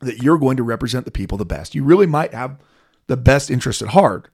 that 0.00 0.22
you're 0.22 0.38
going 0.38 0.56
to 0.56 0.62
represent 0.62 1.04
the 1.04 1.10
people 1.10 1.36
the 1.38 1.44
best. 1.44 1.74
You 1.74 1.84
really 1.84 2.06
might 2.06 2.32
have 2.32 2.58
the 3.08 3.16
best 3.16 3.50
interest 3.50 3.82
at 3.82 3.88
heart 3.88 4.28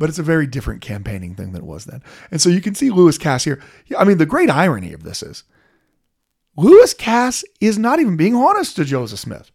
but 0.00 0.08
it's 0.08 0.18
a 0.18 0.24
very 0.24 0.46
different 0.46 0.80
campaigning 0.80 1.34
thing 1.34 1.52
than 1.52 1.60
it 1.60 1.66
was 1.66 1.84
then. 1.84 2.02
And 2.30 2.40
so 2.40 2.48
you 2.48 2.62
can 2.62 2.74
see 2.74 2.90
Lewis 2.90 3.18
Cass 3.18 3.44
here. 3.44 3.62
I 3.96 4.04
mean, 4.04 4.16
the 4.16 4.26
great 4.26 4.48
irony 4.48 4.94
of 4.94 5.02
this 5.02 5.22
is 5.22 5.44
Lewis 6.56 6.94
Cass 6.94 7.44
is 7.60 7.78
not 7.78 8.00
even 8.00 8.16
being 8.16 8.34
honest 8.34 8.76
to 8.76 8.84
Joseph 8.86 9.20
Smith. 9.20 9.52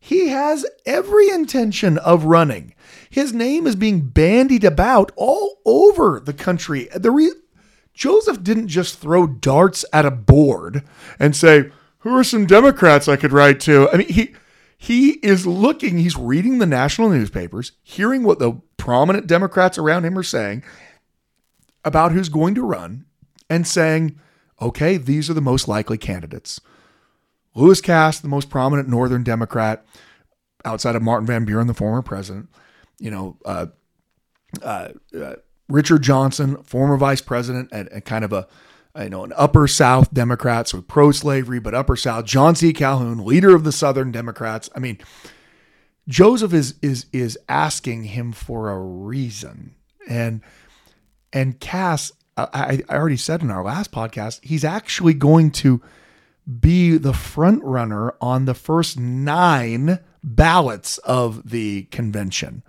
He 0.00 0.28
has 0.28 0.66
every 0.86 1.28
intention 1.28 1.98
of 1.98 2.24
running. 2.24 2.74
His 3.10 3.34
name 3.34 3.66
is 3.66 3.76
being 3.76 4.00
bandied 4.08 4.64
about 4.64 5.12
all 5.14 5.58
over 5.66 6.18
the 6.18 6.32
country. 6.32 6.88
The 6.94 7.10
re- 7.10 7.30
Joseph 7.92 8.42
didn't 8.42 8.68
just 8.68 8.98
throw 8.98 9.26
darts 9.26 9.84
at 9.92 10.06
a 10.06 10.10
board 10.10 10.82
and 11.18 11.36
say, 11.36 11.70
"Who 11.98 12.16
are 12.16 12.24
some 12.24 12.46
Democrats 12.46 13.08
I 13.08 13.16
could 13.16 13.32
write 13.32 13.60
to?" 13.60 13.90
I 13.92 13.98
mean, 13.98 14.08
he 14.08 14.34
he 14.82 15.10
is 15.22 15.46
looking, 15.46 15.98
he's 15.98 16.16
reading 16.16 16.58
the 16.58 16.66
national 16.66 17.10
newspapers, 17.10 17.70
hearing 17.84 18.24
what 18.24 18.40
the 18.40 18.60
prominent 18.82 19.28
Democrats 19.28 19.78
around 19.78 20.04
him 20.04 20.18
are 20.18 20.24
saying 20.24 20.64
about 21.84 22.10
who's 22.10 22.28
going 22.28 22.52
to 22.56 22.62
run, 22.62 23.04
and 23.48 23.64
saying, 23.64 24.18
okay, 24.60 24.96
these 24.96 25.30
are 25.30 25.34
the 25.34 25.40
most 25.40 25.68
likely 25.68 25.96
candidates. 25.96 26.60
Lewis 27.54 27.80
Cass, 27.80 28.18
the 28.18 28.26
most 28.26 28.50
prominent 28.50 28.88
Northern 28.88 29.22
Democrat 29.22 29.86
outside 30.64 30.96
of 30.96 31.02
Martin 31.02 31.28
Van 31.28 31.44
Buren, 31.44 31.68
the 31.68 31.74
former 31.74 32.02
president, 32.02 32.48
you 32.98 33.10
know, 33.10 33.36
uh, 33.44 33.66
uh, 34.62 34.88
uh, 35.16 35.34
Richard 35.68 36.02
Johnson, 36.02 36.60
former 36.64 36.96
vice 36.96 37.20
president, 37.20 37.68
and, 37.70 37.88
and 37.92 38.04
kind 38.04 38.24
of 38.24 38.32
a 38.32 38.48
you 38.98 39.10
know, 39.10 39.22
an 39.22 39.32
upper 39.36 39.68
South 39.68 40.12
Democrat, 40.12 40.66
so 40.66 40.82
pro 40.82 41.12
slavery, 41.12 41.60
but 41.60 41.72
upper 41.72 41.94
South. 41.94 42.26
John 42.26 42.56
C. 42.56 42.72
Calhoun, 42.72 43.24
leader 43.24 43.54
of 43.54 43.62
the 43.62 43.72
Southern 43.72 44.10
Democrats. 44.10 44.68
I 44.74 44.80
mean, 44.80 44.98
Joseph 46.08 46.52
is 46.52 46.74
is 46.82 47.06
is 47.12 47.38
asking 47.48 48.04
him 48.04 48.32
for 48.32 48.70
a 48.70 48.78
reason, 48.78 49.74
and 50.08 50.40
and 51.32 51.58
Cass, 51.60 52.12
I, 52.36 52.82
I 52.88 52.94
already 52.94 53.16
said 53.16 53.42
in 53.42 53.50
our 53.50 53.64
last 53.64 53.92
podcast, 53.92 54.40
he's 54.42 54.64
actually 54.64 55.14
going 55.14 55.50
to 55.52 55.80
be 56.60 56.96
the 56.98 57.12
front 57.12 57.62
runner 57.62 58.14
on 58.20 58.44
the 58.44 58.54
first 58.54 58.98
nine 58.98 60.00
ballots 60.24 60.98
of 60.98 61.50
the 61.50 61.84
convention. 61.84 62.62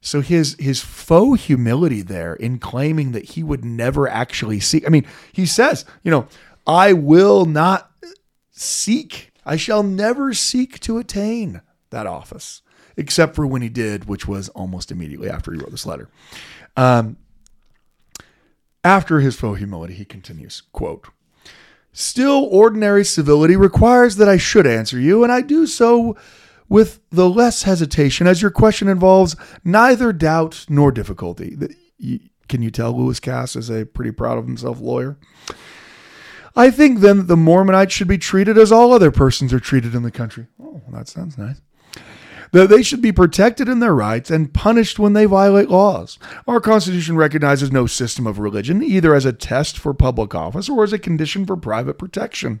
So 0.00 0.22
his 0.22 0.56
his 0.58 0.80
faux 0.80 1.44
humility 1.44 2.00
there 2.02 2.34
in 2.34 2.58
claiming 2.58 3.12
that 3.12 3.24
he 3.24 3.42
would 3.42 3.64
never 3.64 4.08
actually 4.08 4.60
seek. 4.60 4.86
I 4.86 4.90
mean, 4.90 5.06
he 5.32 5.44
says, 5.44 5.84
you 6.02 6.10
know, 6.10 6.26
I 6.66 6.94
will 6.94 7.44
not 7.44 7.90
seek. 8.50 9.32
I 9.44 9.56
shall 9.56 9.82
never 9.82 10.32
seek 10.32 10.80
to 10.80 10.98
attain 10.98 11.60
that 11.90 12.06
office, 12.06 12.62
except 12.96 13.34
for 13.34 13.46
when 13.46 13.62
he 13.62 13.68
did, 13.68 14.06
which 14.06 14.26
was 14.26 14.48
almost 14.50 14.90
immediately 14.90 15.28
after 15.28 15.52
he 15.52 15.58
wrote 15.58 15.70
this 15.70 15.86
letter. 15.86 16.08
Um, 16.76 17.16
after 18.82 19.20
his 19.20 19.36
faux 19.36 19.58
humility, 19.58 19.94
he 19.94 20.04
continues, 20.04 20.62
quote, 20.72 21.08
Still, 21.92 22.48
ordinary 22.50 23.04
civility 23.04 23.56
requires 23.56 24.16
that 24.16 24.28
I 24.28 24.36
should 24.36 24.66
answer 24.66 24.98
you, 24.98 25.24
and 25.24 25.32
I 25.32 25.40
do 25.40 25.66
so 25.66 26.16
with 26.68 27.00
the 27.10 27.28
less 27.28 27.64
hesitation 27.64 28.28
as 28.28 28.40
your 28.40 28.52
question 28.52 28.86
involves 28.86 29.34
neither 29.64 30.12
doubt 30.12 30.66
nor 30.68 30.92
difficulty. 30.92 31.56
can 32.48 32.62
you 32.62 32.70
tell 32.70 32.96
Lewis 32.96 33.18
Cass 33.18 33.56
is 33.56 33.68
a 33.70 33.84
pretty 33.84 34.12
proud 34.12 34.38
of 34.38 34.46
himself 34.46 34.80
lawyer? 34.80 35.18
I 36.54 36.70
think 36.70 37.00
then 37.00 37.18
that 37.18 37.28
the 37.28 37.36
Mormonites 37.36 37.90
should 37.90 38.08
be 38.08 38.18
treated 38.18 38.56
as 38.56 38.72
all 38.72 38.92
other 38.92 39.10
persons 39.10 39.52
are 39.52 39.60
treated 39.60 39.94
in 39.94 40.02
the 40.02 40.10
country. 40.10 40.46
Oh, 40.62 40.80
that 40.92 41.08
sounds 41.08 41.36
nice. 41.36 41.60
That 42.52 42.68
they 42.68 42.82
should 42.82 43.00
be 43.00 43.12
protected 43.12 43.68
in 43.68 43.78
their 43.80 43.94
rights 43.94 44.30
and 44.30 44.52
punished 44.52 44.98
when 44.98 45.12
they 45.12 45.24
violate 45.24 45.70
laws. 45.70 46.18
Our 46.46 46.60
Constitution 46.60 47.16
recognizes 47.16 47.70
no 47.70 47.86
system 47.86 48.26
of 48.26 48.38
religion, 48.38 48.82
either 48.82 49.14
as 49.14 49.24
a 49.24 49.32
test 49.32 49.78
for 49.78 49.94
public 49.94 50.34
office 50.34 50.68
or 50.68 50.82
as 50.82 50.92
a 50.92 50.98
condition 50.98 51.46
for 51.46 51.56
private 51.56 51.98
protection. 51.98 52.60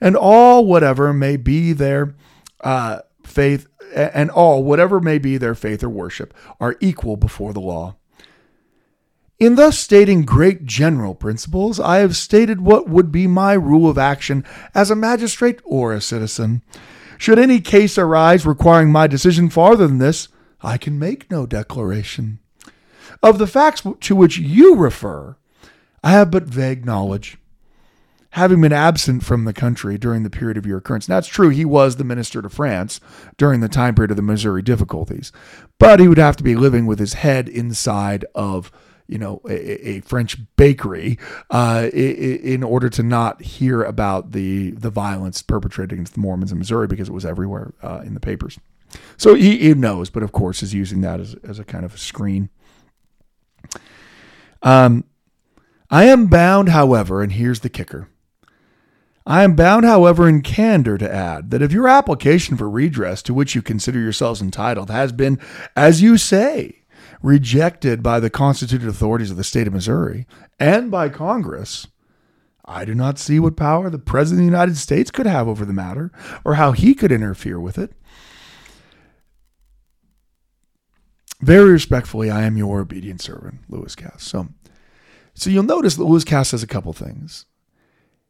And 0.00 0.16
all 0.16 0.64
whatever 0.64 1.12
may 1.12 1.36
be 1.36 1.72
their 1.72 2.14
uh, 2.62 3.00
faith, 3.24 3.66
and 3.94 4.30
all 4.30 4.64
whatever 4.64 5.00
may 5.00 5.18
be 5.18 5.36
their 5.36 5.54
faith 5.54 5.84
or 5.84 5.90
worship, 5.90 6.32
are 6.58 6.76
equal 6.80 7.16
before 7.16 7.52
the 7.52 7.60
law. 7.60 7.96
In 9.38 9.56
thus 9.56 9.78
stating 9.78 10.24
great 10.24 10.64
general 10.64 11.14
principles, 11.14 11.78
I 11.78 11.98
have 11.98 12.16
stated 12.16 12.62
what 12.62 12.88
would 12.88 13.12
be 13.12 13.26
my 13.26 13.52
rule 13.52 13.90
of 13.90 13.98
action 13.98 14.46
as 14.74 14.90
a 14.90 14.96
magistrate 14.96 15.60
or 15.62 15.92
a 15.92 16.00
citizen. 16.00 16.62
Should 17.18 17.38
any 17.38 17.60
case 17.60 17.98
arise 17.98 18.46
requiring 18.46 18.90
my 18.90 19.06
decision 19.06 19.48
farther 19.48 19.86
than 19.86 19.98
this, 19.98 20.28
I 20.62 20.78
can 20.78 20.98
make 20.98 21.30
no 21.30 21.46
declaration. 21.46 22.40
Of 23.22 23.38
the 23.38 23.46
facts 23.46 23.82
to 24.00 24.16
which 24.16 24.38
you 24.38 24.76
refer, 24.76 25.36
I 26.02 26.10
have 26.10 26.30
but 26.30 26.44
vague 26.44 26.84
knowledge. 26.84 27.38
Having 28.30 28.60
been 28.60 28.72
absent 28.72 29.24
from 29.24 29.44
the 29.44 29.54
country 29.54 29.96
during 29.96 30.22
the 30.22 30.30
period 30.30 30.58
of 30.58 30.66
your 30.66 30.78
occurrence, 30.78 31.06
that's 31.06 31.26
true, 31.26 31.48
he 31.48 31.64
was 31.64 31.96
the 31.96 32.04
minister 32.04 32.42
to 32.42 32.50
France 32.50 33.00
during 33.38 33.60
the 33.60 33.68
time 33.68 33.94
period 33.94 34.10
of 34.10 34.18
the 34.18 34.22
Missouri 34.22 34.60
difficulties, 34.60 35.32
but 35.78 36.00
he 36.00 36.08
would 36.08 36.18
have 36.18 36.36
to 36.36 36.44
be 36.44 36.54
living 36.54 36.84
with 36.84 36.98
his 36.98 37.14
head 37.14 37.48
inside 37.48 38.26
of 38.34 38.70
you 39.08 39.18
know 39.18 39.40
a, 39.48 39.88
a 39.88 40.00
French 40.00 40.36
bakery 40.56 41.18
uh, 41.50 41.88
in 41.92 42.62
order 42.62 42.88
to 42.90 43.02
not 43.02 43.42
hear 43.42 43.82
about 43.82 44.32
the 44.32 44.70
the 44.72 44.90
violence 44.90 45.42
perpetrated 45.42 45.92
against 45.92 46.14
the 46.14 46.20
Mormons 46.20 46.52
in 46.52 46.58
Missouri 46.58 46.86
because 46.86 47.08
it 47.08 47.12
was 47.12 47.26
everywhere 47.26 47.74
uh, 47.82 48.02
in 48.04 48.14
the 48.14 48.20
papers. 48.20 48.58
So 49.16 49.34
he, 49.34 49.58
he 49.58 49.74
knows, 49.74 50.10
but 50.10 50.22
of 50.22 50.32
course 50.32 50.62
is 50.62 50.72
using 50.72 51.00
that 51.02 51.20
as, 51.20 51.34
as 51.42 51.58
a 51.58 51.64
kind 51.64 51.84
of 51.84 51.94
a 51.94 51.98
screen. 51.98 52.50
Um, 54.62 55.04
I 55.90 56.04
am 56.04 56.26
bound, 56.26 56.70
however, 56.70 57.22
and 57.22 57.32
here's 57.32 57.60
the 57.60 57.68
kicker. 57.68 58.08
I 59.26 59.42
am 59.42 59.56
bound, 59.56 59.84
however, 59.84 60.28
in 60.28 60.40
candor 60.42 60.96
to 60.98 61.12
add 61.12 61.50
that 61.50 61.62
if 61.62 61.72
your 61.72 61.88
application 61.88 62.56
for 62.56 62.70
redress 62.70 63.22
to 63.22 63.34
which 63.34 63.54
you 63.54 63.62
consider 63.62 63.98
yourselves 63.98 64.40
entitled 64.40 64.88
has 64.88 65.10
been, 65.12 65.40
as 65.74 66.00
you 66.00 66.16
say, 66.16 66.82
rejected 67.22 68.02
by 68.02 68.20
the 68.20 68.30
constituted 68.30 68.88
authorities 68.88 69.30
of 69.30 69.36
the 69.36 69.44
state 69.44 69.66
of 69.66 69.72
Missouri 69.72 70.26
and 70.58 70.90
by 70.90 71.08
Congress, 71.08 71.86
I 72.64 72.84
do 72.84 72.94
not 72.94 73.18
see 73.18 73.38
what 73.38 73.56
power 73.56 73.88
the 73.90 73.98
President 73.98 74.40
of 74.40 74.50
the 74.50 74.56
United 74.56 74.76
States 74.76 75.10
could 75.10 75.26
have 75.26 75.46
over 75.46 75.64
the 75.64 75.72
matter 75.72 76.10
or 76.44 76.54
how 76.54 76.72
he 76.72 76.94
could 76.94 77.12
interfere 77.12 77.60
with 77.60 77.78
it. 77.78 77.92
Very 81.40 81.70
respectfully, 81.70 82.30
I 82.30 82.42
am 82.42 82.56
your 82.56 82.80
obedient 82.80 83.20
servant, 83.20 83.60
Lewis 83.68 83.94
Cass. 83.94 84.22
So, 84.22 84.48
so 85.34 85.50
you'll 85.50 85.62
notice 85.62 85.96
that 85.96 86.04
Lewis 86.04 86.24
Cass 86.24 86.48
says 86.48 86.62
a 86.62 86.66
couple 86.66 86.92
things. 86.92 87.46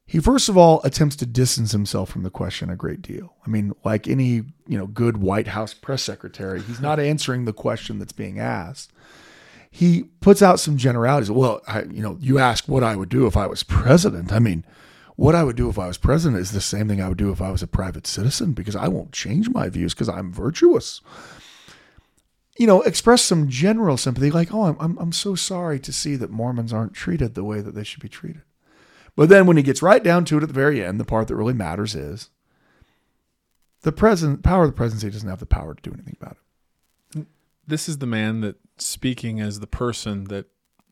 He 0.08 0.20
first 0.20 0.48
of 0.48 0.56
all 0.56 0.80
attempts 0.84 1.16
to 1.16 1.26
distance 1.26 1.72
himself 1.72 2.10
from 2.10 2.22
the 2.22 2.30
question 2.30 2.70
a 2.70 2.76
great 2.76 3.02
deal. 3.02 3.34
I 3.44 3.50
mean, 3.50 3.72
like 3.84 4.06
any, 4.06 4.44
you 4.68 4.78
know, 4.78 4.86
good 4.86 5.16
White 5.16 5.48
House 5.48 5.74
press 5.74 6.02
secretary, 6.02 6.62
he's 6.62 6.80
not 6.80 7.00
answering 7.00 7.44
the 7.44 7.52
question 7.52 7.98
that's 7.98 8.12
being 8.12 8.38
asked. 8.38 8.92
He 9.68 10.04
puts 10.20 10.42
out 10.42 10.60
some 10.60 10.76
generalities. 10.76 11.30
Well, 11.30 11.60
I, 11.66 11.82
you 11.82 12.02
know, 12.02 12.16
you 12.20 12.38
ask 12.38 12.68
what 12.68 12.84
I 12.84 12.94
would 12.94 13.08
do 13.08 13.26
if 13.26 13.36
I 13.36 13.48
was 13.48 13.62
president. 13.62 14.32
I 14.32 14.38
mean, 14.38 14.64
what 15.16 15.34
I 15.34 15.42
would 15.42 15.56
do 15.56 15.68
if 15.68 15.78
I 15.78 15.88
was 15.88 15.98
president 15.98 16.40
is 16.40 16.52
the 16.52 16.60
same 16.60 16.88
thing 16.88 17.02
I 17.02 17.08
would 17.08 17.18
do 17.18 17.32
if 17.32 17.42
I 17.42 17.50
was 17.50 17.62
a 17.62 17.66
private 17.66 18.06
citizen 18.06 18.52
because 18.52 18.76
I 18.76 18.86
won't 18.86 19.12
change 19.12 19.50
my 19.50 19.68
views 19.68 19.92
because 19.92 20.08
I'm 20.08 20.32
virtuous. 20.32 21.00
You 22.58 22.66
know, 22.66 22.80
express 22.82 23.22
some 23.22 23.48
general 23.48 23.96
sympathy, 23.96 24.30
like, 24.30 24.54
oh, 24.54 24.62
I'm, 24.62 24.76
I'm, 24.78 24.98
I'm 24.98 25.12
so 25.12 25.34
sorry 25.34 25.78
to 25.80 25.92
see 25.92 26.16
that 26.16 26.30
Mormons 26.30 26.72
aren't 26.72 26.94
treated 26.94 27.34
the 27.34 27.44
way 27.44 27.60
that 27.60 27.74
they 27.74 27.84
should 27.84 28.00
be 28.00 28.08
treated. 28.08 28.42
But 29.16 29.30
then 29.30 29.46
when 29.46 29.56
he 29.56 29.62
gets 29.62 29.82
right 29.82 30.04
down 30.04 30.24
to 30.26 30.36
it 30.36 30.42
at 30.42 30.48
the 30.48 30.54
very 30.54 30.84
end, 30.84 31.00
the 31.00 31.04
part 31.04 31.28
that 31.28 31.36
really 31.36 31.54
matters 31.54 31.94
is 31.94 32.30
the 33.80 33.92
president 33.92 34.42
power 34.42 34.64
of 34.64 34.70
the 34.70 34.76
presidency 34.76 35.10
doesn't 35.10 35.28
have 35.28 35.40
the 35.40 35.46
power 35.46 35.74
to 35.74 35.82
do 35.82 35.92
anything 35.92 36.16
about 36.20 36.36
it. 37.16 37.26
This 37.66 37.88
is 37.88 37.98
the 37.98 38.06
man 38.06 38.42
that 38.42 38.56
speaking 38.76 39.40
as 39.40 39.60
the 39.60 39.66
person 39.66 40.24
that 40.24 40.46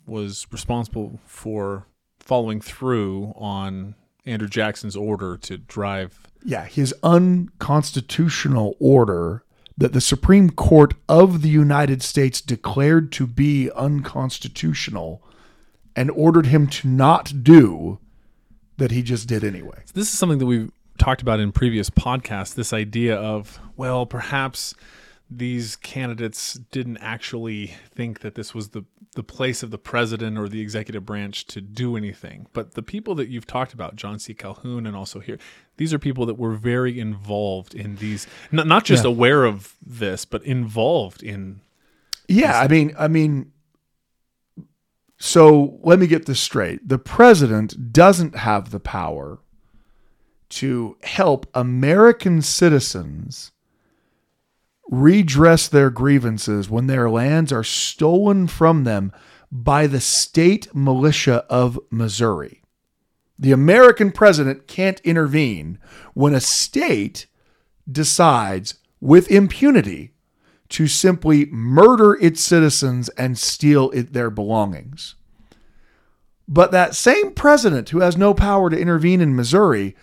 was 0.07 0.47
responsible 0.51 1.21
for 1.27 1.87
following 2.19 2.61
through 2.61 3.35
on 3.37 3.95
Andrew 4.27 4.49
Jackson's 4.49 4.97
order 4.97 5.37
to 5.37 5.59
drive. 5.59 6.19
Yeah, 6.43 6.65
his 6.65 6.95
unconstitutional 7.03 8.77
order 8.81 9.45
that 9.77 9.93
the 9.93 10.01
Supreme 10.01 10.51
Court 10.51 10.95
of 11.09 11.43
the 11.43 11.49
United 11.49 12.03
States 12.03 12.41
declared 12.41 13.13
to 13.13 13.27
be 13.27 13.71
unconstitutional 13.73 15.23
and 15.97 16.11
ordered 16.11 16.47
him 16.47 16.67
to 16.69 16.89
not 16.89 17.45
do 17.45 17.99
that 18.77 18.91
he 18.91 19.03
just 19.03 19.29
did 19.29 19.45
anyway. 19.45 19.83
This 19.95 20.13
is 20.13 20.19
something 20.19 20.39
that 20.39 20.47
we've 20.47 20.71
talked 20.99 21.23
about 21.23 21.41
in 21.41 21.53
previous 21.53 21.91
podcasts 21.91 22.55
this 22.55 22.73
idea 22.73 23.17
of, 23.17 23.61
well, 23.77 24.07
perhaps 24.07 24.75
these 25.31 25.77
candidates 25.77 26.55
didn't 26.71 26.99
actually 26.99 27.75
think 27.91 28.21
that 28.21 28.35
this 28.35 28.55
was 28.55 28.69
the, 28.71 28.85
the 29.15 29.23
place 29.23 29.63
of 29.63 29.71
the 29.71 29.79
president 29.79 30.39
or 30.39 30.49
the 30.49 30.61
executive 30.61 31.05
branch 31.05 31.47
to 31.47 31.61
do 31.61 31.97
anything. 31.97 32.47
But 32.53 32.75
the 32.75 32.83
people 32.83 33.15
that 33.17 33.29
you've 33.29 33.47
talked 33.47 33.73
about, 33.73 33.97
John 33.97 34.19
C. 34.19 34.35
Calhoun 34.35 34.87
and 34.87 34.95
also 34.95 35.21
here, 35.21 35.39
these 35.77 35.93
are 35.93 35.99
people 35.99 36.27
that 36.27 36.39
were 36.39 36.55
very 36.55 37.01
involved 37.01 37.75
in 37.75 37.97
these, 37.97 38.27
not, 38.53 38.67
not 38.67 38.85
just 38.85 39.05
yeah. 39.05 39.11
aware 39.11 39.45
of 39.45 39.77
this, 39.85 40.25
but 40.25 40.43
involved 40.45 41.23
in. 41.23 41.61
Yeah, 42.29 42.59
I 42.61 42.69
mean, 42.69 42.95
I 42.99 43.09
mean, 43.09 43.53
so 45.25 45.79
let 45.83 45.99
me 45.99 46.07
get 46.07 46.27
this 46.27 46.39
straight. 46.39 46.87
The 46.87 46.99
president 46.99 47.95
doesn't 47.95 48.37
have 48.37 48.71
the 48.71 48.79
power 48.79 49.39
to 50.51 50.99
help 51.03 51.47
American 51.55 52.43
citizens 52.43 53.51
redress 54.91 55.67
their 55.67 55.89
grievances 55.89 56.69
when 56.69 56.89
their 56.89 57.09
lands 57.09 57.53
are 57.53 57.65
stolen 57.65 58.49
from 58.49 58.85
them 58.85 59.13
by 59.51 59.87
the 59.87 59.99
state 59.99 60.75
militia 60.75 61.47
of 61.49 61.81
Missouri. 61.91 62.63
The 63.39 63.53
American 63.53 64.13
president 64.13 64.67
can't 64.69 65.01
intervene 65.01 65.79
when 66.13 66.35
a 66.35 66.41
state 66.41 67.29
decides 67.91 68.75
with 69.01 69.31
impunity 69.31 70.13
to 70.70 70.87
simply 70.87 71.46
murder 71.46 72.14
its 72.14 72.40
citizens 72.40 73.09
and 73.11 73.38
steal 73.38 73.90
it, 73.90 74.12
their 74.12 74.31
belongings. 74.31 75.14
But 76.46 76.72
that 76.72 76.94
same 76.94 77.33
president 77.33 77.90
who 77.90 78.00
has 78.00 78.16
no 78.16 78.35
power 78.35 78.70
to 78.70 78.79
intervene 78.79 79.20
in 79.20 79.37
Missouri 79.37 79.96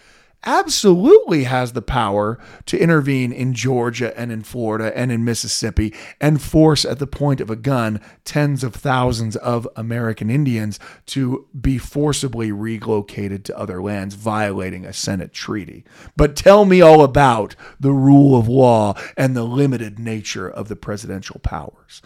absolutely 0.44 1.44
has 1.44 1.74
the 1.74 1.82
power 1.82 2.40
to 2.66 2.78
intervene 2.78 3.32
in 3.32 3.54
Georgia 3.54 4.18
and 4.20 4.32
in 4.32 4.42
Florida 4.42 4.96
and 4.98 5.12
in 5.12 5.24
Mississippi 5.24 5.94
and 6.20 6.42
force 6.42 6.84
at 6.84 7.00
the 7.00 7.08
point 7.08 7.42
of 7.42 7.50
a 7.50 7.56
gun 7.56 8.02
tens 8.26 8.64
of 8.64 8.74
thousands 8.74 9.36
of 9.36 9.68
American 9.76 10.30
Indians 10.30 10.80
to 11.08 11.48
be 11.60 11.78
forcibly 11.78 12.52
relocated 12.52 13.46
to 13.46 13.58
other 13.58 13.82
lands, 13.82 14.16
violating 14.16 14.86
a 14.86 14.94
Senate 14.94 15.34
treaty. 15.34 15.84
But 16.16 16.36
tell 16.36 16.66
me 16.66 16.82
all 16.82 17.04
about 17.04 17.56
the 17.80 17.94
rule 17.94 18.38
of 18.38 18.48
law 18.48 18.96
and 19.16 19.36
the 19.36 19.44
limited 19.44 20.00
nature 20.00 20.50
of 20.50 20.68
the 20.68 20.76
presidential 20.76 21.40
powers. 21.40 22.02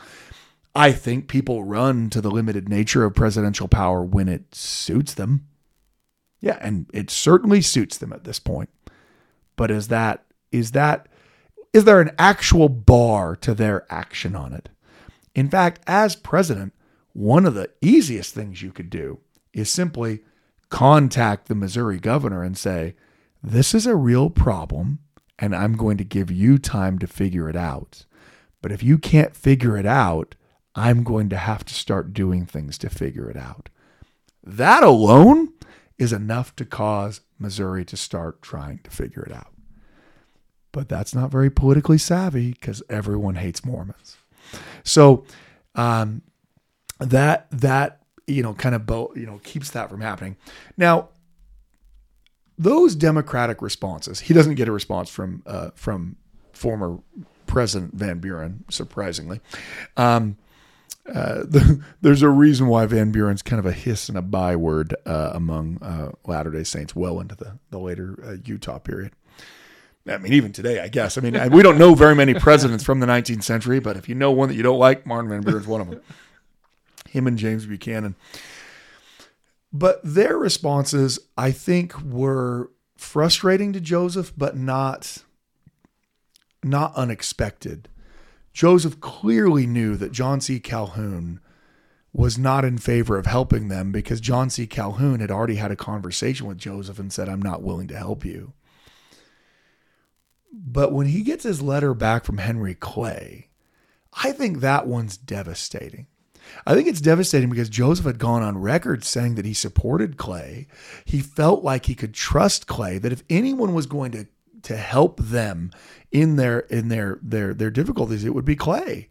I 0.76 0.92
think 0.92 1.30
people 1.30 1.64
run 1.64 2.10
to 2.10 2.20
the 2.20 2.30
limited 2.30 2.68
nature 2.68 3.06
of 3.06 3.16
presidential 3.16 3.70
power 3.70 4.04
when 4.04 4.28
it 4.28 4.54
suits 4.54 5.14
them. 5.14 5.48
Yeah, 6.46 6.60
and 6.62 6.86
it 6.94 7.10
certainly 7.10 7.60
suits 7.60 7.98
them 7.98 8.14
at 8.14 8.24
this 8.24 8.40
point. 8.40 8.70
But 9.56 9.72
is 9.72 9.88
that 9.88 10.24
is 10.52 10.72
that 10.72 11.08
is 11.74 11.86
there 11.86 12.00
an 12.00 12.12
actual 12.20 12.70
bar 12.70 13.36
to 13.38 13.56
their 13.56 13.92
action 13.92 14.36
on 14.36 14.54
it? 14.54 14.70
In 15.34 15.50
fact, 15.50 15.82
as 15.88 16.16
president, 16.16 16.74
one 17.14 17.48
of 17.48 17.56
the 17.56 17.72
easiest 17.82 18.36
things 18.36 18.62
you 18.62 18.72
could 18.72 18.92
do 18.92 19.22
is 19.54 19.72
simply 19.72 20.22
contact 20.70 21.48
the 21.48 21.56
Missouri 21.56 22.00
governor 22.00 22.44
and 22.44 22.56
say, 22.56 22.94
This 23.42 23.74
is 23.74 23.88
a 23.88 23.96
real 23.96 24.30
problem, 24.30 25.00
and 25.40 25.56
I'm 25.56 25.76
going 25.76 25.98
to 25.98 26.04
give 26.04 26.30
you 26.30 26.60
time 26.60 27.00
to 27.00 27.08
figure 27.08 27.50
it 27.50 27.56
out. 27.56 28.06
But 28.62 28.72
if 28.72 28.84
you 28.84 29.00
can't 29.00 29.36
figure 29.36 29.78
it 29.78 29.88
out, 29.88 30.36
I'm 30.76 31.04
going 31.04 31.30
to 31.30 31.38
have 31.38 31.66
to 31.66 31.74
start 31.74 32.14
doing 32.14 32.46
things 32.46 32.78
to 32.78 32.90
figure 32.90 33.30
it 33.32 33.38
out. 33.38 33.70
That 34.44 34.84
alone 34.84 35.55
is 35.98 36.14
enough 36.14 36.56
to 36.58 36.66
cause 36.66 37.22
Missouri 37.40 37.86
to 37.86 37.98
start 37.98 38.42
trying 38.42 38.80
to 38.80 38.90
figure 38.90 39.24
it 39.24 39.32
out. 39.32 39.54
But 40.72 40.90
that's 40.90 41.16
not 41.16 41.32
very 41.32 41.50
politically 41.50 41.98
savvy 41.98 42.52
because 42.52 42.84
everyone 42.90 43.36
hates 43.36 43.64
Mormons. 43.64 44.18
So, 44.84 45.26
um, 45.76 46.22
that 47.00 47.48
that 47.52 48.02
you 48.28 48.44
know 48.44 48.54
kind 48.54 48.76
of 48.76 48.86
bo- 48.86 49.14
you 49.16 49.26
know 49.26 49.40
keeps 49.44 49.72
that 49.72 49.90
from 49.90 50.02
happening. 50.02 50.36
Now, 50.78 51.10
those 52.58 52.96
democratic 52.96 53.62
responses, 53.62 54.20
he 54.22 54.34
doesn't 54.34 54.56
get 54.56 54.68
a 54.68 54.72
response 54.72 55.10
from 55.10 55.44
uh, 55.46 55.70
from 55.76 56.18
former 56.54 57.00
President 57.48 57.94
Van 57.94 58.20
Buren, 58.20 58.64
surprisingly. 58.70 59.40
Um, 59.98 60.38
uh, 61.08 61.44
the, 61.44 61.84
there's 62.02 62.22
a 62.22 62.30
reason 62.30 62.68
why 62.68 62.86
Van 62.86 63.12
Buren's 63.12 63.42
kind 63.42 63.60
of 63.60 63.66
a 63.66 63.72
hiss 63.72 64.10
and 64.10 64.18
a 64.18 64.22
byword 64.22 64.96
uh, 65.06 65.32
among 65.34 65.82
uh, 65.82 66.12
Latter 66.26 66.52
Day 66.52 66.64
Saints 66.64 66.96
well 66.96 67.20
into 67.20 67.36
the 67.36 67.60
the 67.70 67.80
later 67.80 68.18
uh, 68.26 68.36
Utah 68.44 68.80
period. 68.80 69.12
I 70.08 70.18
mean, 70.18 70.34
even 70.34 70.52
today, 70.52 70.80
I 70.80 70.88
guess. 70.88 71.18
I 71.18 71.22
mean, 71.22 71.34
we 71.52 71.64
don't 71.64 71.80
know 71.80 71.96
very 71.96 72.14
many 72.14 72.36
presidents 72.36 72.84
from 72.84 73.00
the 73.00 73.08
19th 73.08 73.42
century, 73.42 73.80
but 73.80 73.98
if 73.98 74.08
you 74.08 74.14
know 74.14 74.32
one 74.32 74.50
that 74.50 74.56
you 74.56 74.62
don't 74.62 74.78
like, 74.78 75.04
Martin 75.08 75.32
Van 75.32 75.42
Buren's 75.42 75.66
one 75.66 75.82
of 75.82 75.90
them. 75.90 76.02
Him 77.10 77.26
and 77.26 77.40
James 77.40 77.66
Buchanan. 77.66 78.16
But 79.74 80.00
their 80.04 80.38
responses, 80.38 81.18
I 81.38 81.52
think, 81.52 82.00
were 82.02 82.70
frustrating 82.98 83.74
to 83.74 83.82
Joseph, 83.82 84.32
but 84.38 84.56
not 84.56 85.24
not 86.64 86.96
unexpected. 86.96 87.90
Joseph 88.56 89.02
clearly 89.02 89.68
knew 89.68 89.98
that 89.98 90.14
John 90.14 90.40
C. 90.40 90.62
Calhoun 90.62 91.42
was 92.14 92.38
not 92.38 92.64
in 92.64 92.78
favor 92.78 93.18
of 93.18 93.26
helping 93.26 93.68
them 93.68 93.92
because 93.92 94.22
John 94.22 94.50
C. 94.50 94.66
Calhoun 94.66 95.20
had 95.20 95.30
already 95.30 95.56
had 95.56 95.72
a 95.72 95.76
conversation 95.76 96.48
with 96.48 96.58
Joseph 96.58 96.98
and 96.98 97.12
said, 97.12 97.28
I'm 97.28 97.42
not 97.42 97.62
willing 97.62 97.90
to 97.90 97.98
help 97.98 98.24
you. 98.24 98.54
But 100.54 100.94
when 100.94 101.08
he 101.08 101.22
gets 101.22 101.44
his 101.44 101.62
letter 101.62 101.94
back 101.94 102.24
from 102.24 102.38
Henry 102.38 102.76
Clay, 102.76 103.50
I 104.14 104.32
think 104.32 104.62
that 104.62 104.88
one's 104.88 105.18
devastating. 105.18 106.08
I 106.66 106.76
think 106.76 106.88
it's 106.88 107.02
devastating 107.02 107.50
because 107.50 107.68
Joseph 107.68 108.06
had 108.06 108.20
gone 108.20 108.42
on 108.42 108.58
record 108.60 109.04
saying 109.04 109.36
that 109.36 109.46
he 109.46 109.54
supported 109.54 110.16
Clay. 110.16 110.68
He 111.04 111.20
felt 111.20 111.62
like 111.62 111.88
he 111.88 111.96
could 111.96 112.14
trust 112.14 112.68
Clay, 112.68 113.00
that 113.00 113.12
if 113.12 113.24
anyone 113.30 113.74
was 113.74 113.86
going 113.86 114.14
to 114.14 114.28
to 114.66 114.76
help 114.76 115.20
them 115.20 115.72
in 116.16 116.38
their 116.38 116.60
in 116.60 116.88
their 116.88 117.20
their 117.22 117.54
their 117.54 117.70
difficulties, 117.70 118.24
it 118.24 118.34
would 118.34 118.46
be 118.46 118.56
Clay. 118.56 119.10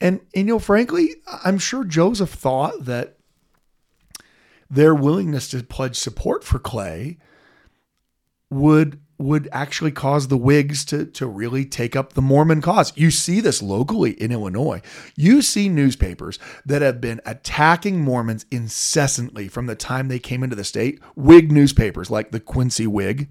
And, 0.00 0.20
and 0.34 0.48
you 0.48 0.54
know, 0.54 0.58
frankly, 0.58 1.14
I'm 1.44 1.58
sure 1.58 1.84
Joseph 1.84 2.30
thought 2.30 2.86
that 2.86 3.16
their 4.68 4.96
willingness 4.96 5.48
to 5.50 5.62
pledge 5.62 5.94
support 5.94 6.42
for 6.42 6.58
Clay 6.58 7.18
would 8.50 9.00
would 9.16 9.48
actually 9.52 9.92
cause 9.92 10.26
the 10.26 10.36
Whigs 10.36 10.84
to, 10.86 11.06
to 11.06 11.24
really 11.24 11.64
take 11.64 11.94
up 11.94 12.14
the 12.14 12.20
Mormon 12.20 12.60
cause. 12.60 12.92
You 12.96 13.12
see 13.12 13.40
this 13.40 13.62
locally 13.62 14.20
in 14.20 14.32
Illinois. 14.32 14.82
You 15.14 15.40
see 15.40 15.68
newspapers 15.68 16.40
that 16.66 16.82
have 16.82 17.00
been 17.00 17.20
attacking 17.24 18.00
Mormons 18.00 18.44
incessantly 18.50 19.46
from 19.46 19.66
the 19.66 19.76
time 19.76 20.08
they 20.08 20.18
came 20.18 20.42
into 20.42 20.56
the 20.56 20.64
state, 20.64 21.00
Whig 21.14 21.52
newspapers 21.52 22.10
like 22.10 22.32
the 22.32 22.40
Quincy 22.40 22.88
Whig. 22.88 23.28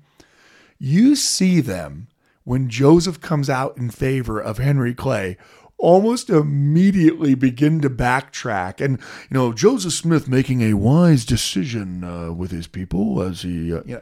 You 0.79 1.17
see 1.17 1.59
them 1.59 2.07
when 2.43 2.69
Joseph 2.69 3.21
comes 3.21 3.49
out 3.49 3.77
in 3.77 3.89
favor 3.89 4.39
of 4.39 4.57
Henry 4.57 4.93
Clay 4.93 5.37
almost 5.77 6.29
immediately 6.29 7.35
begin 7.35 7.81
to 7.81 7.89
backtrack. 7.89 8.79
And, 8.83 8.99
you 9.29 9.33
know, 9.33 9.51
Joseph 9.51 9.93
Smith 9.93 10.29
making 10.29 10.61
a 10.61 10.75
wise 10.75 11.25
decision 11.25 12.03
uh, 12.03 12.31
with 12.31 12.51
his 12.51 12.67
people 12.67 13.21
as 13.21 13.41
he, 13.41 13.73
uh, 13.73 13.81
you 13.85 14.01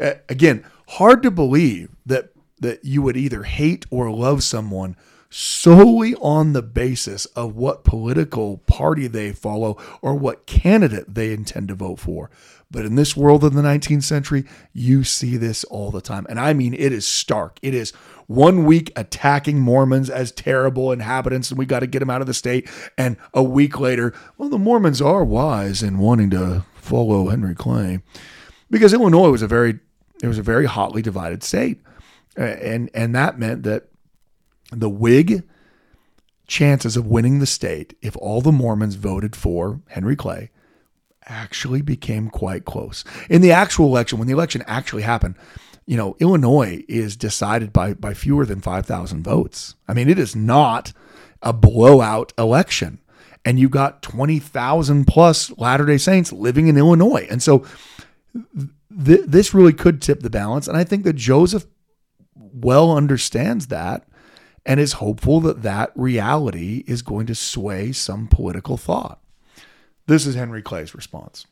know, 0.00 0.14
again, 0.28 0.64
hard 0.88 1.22
to 1.22 1.30
believe 1.30 1.90
that 2.06 2.30
that 2.60 2.84
you 2.84 3.02
would 3.02 3.16
either 3.16 3.44
hate 3.44 3.86
or 3.90 4.10
love 4.10 4.42
someone 4.42 4.96
solely 5.30 6.14
on 6.16 6.54
the 6.54 6.62
basis 6.62 7.26
of 7.26 7.54
what 7.54 7.84
political 7.84 8.58
party 8.58 9.06
they 9.06 9.32
follow 9.32 9.76
or 10.02 10.14
what 10.14 10.46
candidate 10.46 11.14
they 11.14 11.32
intend 11.32 11.68
to 11.68 11.74
vote 11.74 12.00
for. 12.00 12.30
But 12.70 12.84
in 12.84 12.96
this 12.96 13.16
world 13.16 13.44
of 13.44 13.54
the 13.54 13.62
19th 13.62 14.02
century, 14.02 14.44
you 14.74 15.02
see 15.02 15.36
this 15.38 15.64
all 15.64 15.90
the 15.90 16.02
time. 16.02 16.26
And 16.28 16.38
I 16.38 16.52
mean, 16.52 16.74
it 16.74 16.92
is 16.92 17.08
stark. 17.08 17.58
It 17.62 17.74
is 17.74 17.92
one 18.26 18.66
week 18.66 18.92
attacking 18.94 19.58
Mormons 19.58 20.10
as 20.10 20.32
terrible 20.32 20.92
inhabitants 20.92 21.50
and 21.50 21.58
we 21.58 21.64
got 21.64 21.80
to 21.80 21.86
get 21.86 22.00
them 22.00 22.10
out 22.10 22.20
of 22.20 22.26
the 22.26 22.34
state. 22.34 22.68
And 22.98 23.16
a 23.32 23.42
week 23.42 23.80
later, 23.80 24.14
well, 24.36 24.50
the 24.50 24.58
Mormons 24.58 25.00
are 25.00 25.24
wise 25.24 25.82
in 25.82 25.98
wanting 25.98 26.28
to 26.30 26.64
follow 26.74 27.28
Henry 27.28 27.54
Clay. 27.54 28.00
Because 28.70 28.92
Illinois 28.92 29.30
was 29.30 29.42
a 29.42 29.48
very 29.48 29.80
it 30.22 30.26
was 30.26 30.38
a 30.38 30.42
very 30.42 30.66
hotly 30.66 31.00
divided 31.00 31.42
state. 31.42 31.80
And 32.36 32.90
and 32.92 33.14
that 33.14 33.38
meant 33.38 33.62
that 33.62 33.88
the 34.70 34.90
Whig 34.90 35.42
chances 36.46 36.98
of 36.98 37.06
winning 37.06 37.38
the 37.38 37.46
state 37.46 37.96
if 38.02 38.14
all 38.18 38.42
the 38.42 38.52
Mormons 38.52 38.96
voted 38.96 39.34
for 39.34 39.80
Henry 39.88 40.16
Clay 40.16 40.50
actually 41.28 41.82
became 41.82 42.30
quite 42.30 42.64
close. 42.64 43.04
In 43.28 43.42
the 43.42 43.52
actual 43.52 43.86
election, 43.86 44.18
when 44.18 44.28
the 44.28 44.34
election 44.34 44.62
actually 44.66 45.02
happened, 45.02 45.36
you 45.86 45.96
know, 45.96 46.16
Illinois 46.20 46.84
is 46.88 47.16
decided 47.16 47.72
by 47.72 47.94
by 47.94 48.14
fewer 48.14 48.44
than 48.44 48.60
5,000 48.60 49.22
votes. 49.22 49.74
I 49.86 49.94
mean, 49.94 50.08
it 50.08 50.18
is 50.18 50.36
not 50.36 50.92
a 51.42 51.52
blowout 51.52 52.32
election. 52.36 53.00
And 53.44 53.58
you've 53.58 53.70
got 53.70 54.02
20,000 54.02 55.06
plus 55.06 55.56
Latter-day 55.56 55.96
Saints 55.96 56.32
living 56.32 56.68
in 56.68 56.76
Illinois. 56.76 57.26
And 57.30 57.42
so 57.42 57.64
th- 58.34 59.24
this 59.26 59.54
really 59.54 59.72
could 59.72 60.02
tip 60.02 60.20
the 60.20 60.28
balance. 60.28 60.68
And 60.68 60.76
I 60.76 60.84
think 60.84 61.04
that 61.04 61.14
Joseph 61.16 61.66
well 62.34 62.96
understands 62.96 63.68
that 63.68 64.04
and 64.66 64.80
is 64.80 64.94
hopeful 64.94 65.40
that 65.40 65.62
that 65.62 65.92
reality 65.94 66.84
is 66.86 67.00
going 67.00 67.26
to 67.26 67.34
sway 67.34 67.92
some 67.92 68.26
political 68.26 68.76
thought. 68.76 69.20
This 70.08 70.26
is 70.26 70.34
Henry 70.34 70.62
Clay's 70.62 70.94
response. 70.94 71.46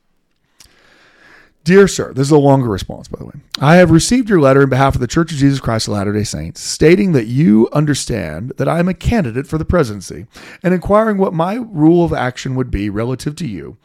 Dear 1.62 1.87
sir, 1.87 2.14
this 2.14 2.29
is 2.29 2.33
a 2.33 2.38
longer 2.38 2.69
response, 2.69 3.07
by 3.07 3.19
the 3.19 3.27
way. 3.27 3.35
I 3.61 3.77
have 3.77 3.90
received 3.90 4.31
your 4.31 4.40
letter 4.40 4.62
in 4.62 4.71
behalf 4.71 4.95
of 4.95 5.03
the 5.03 5.07
Church 5.07 5.31
of 5.31 5.37
Jesus 5.37 5.61
Christ 5.61 5.88
of 5.88 5.92
Latter 5.92 6.12
day 6.14 6.25
Saints, 6.25 6.62
stating 6.62 7.12
that 7.12 7.27
you 7.27 7.69
understand 7.75 8.55
that 8.57 8.69
I 8.69 8.79
am 8.79 8.88
a 8.88 8.95
candidate 8.95 9.47
for 9.47 9.59
the 9.59 9.66
presidency 9.66 10.27
and 10.62 10.73
inquiring 10.73 11.19
what 11.19 11.35
my 11.35 11.57
rule 11.57 12.03
of 12.03 12.14
action 12.14 12.55
would 12.55 12.71
be 12.71 12.88
relative 12.88 13.37
to 13.37 13.47
you 13.47 13.77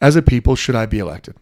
as 0.00 0.16
a 0.16 0.22
people 0.22 0.56
should 0.56 0.74
I 0.74 0.86
be 0.86 1.00
elected. 1.00 1.36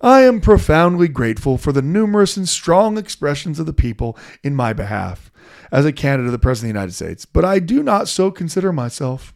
I 0.00 0.22
am 0.22 0.40
profoundly 0.40 1.08
grateful 1.08 1.58
for 1.58 1.72
the 1.72 1.82
numerous 1.82 2.38
and 2.38 2.48
strong 2.48 2.96
expressions 2.96 3.58
of 3.58 3.66
the 3.66 3.74
people 3.74 4.16
in 4.42 4.56
my 4.56 4.72
behalf 4.72 5.30
as 5.70 5.84
a 5.84 5.92
candidate 5.92 6.26
of 6.26 6.32
the 6.32 6.38
President 6.38 6.70
of 6.70 6.74
the 6.74 6.80
United 6.80 6.94
States, 6.94 7.26
but 7.26 7.44
I 7.44 7.58
do 7.58 7.82
not 7.82 8.08
so 8.08 8.30
consider 8.30 8.72
myself. 8.72 9.34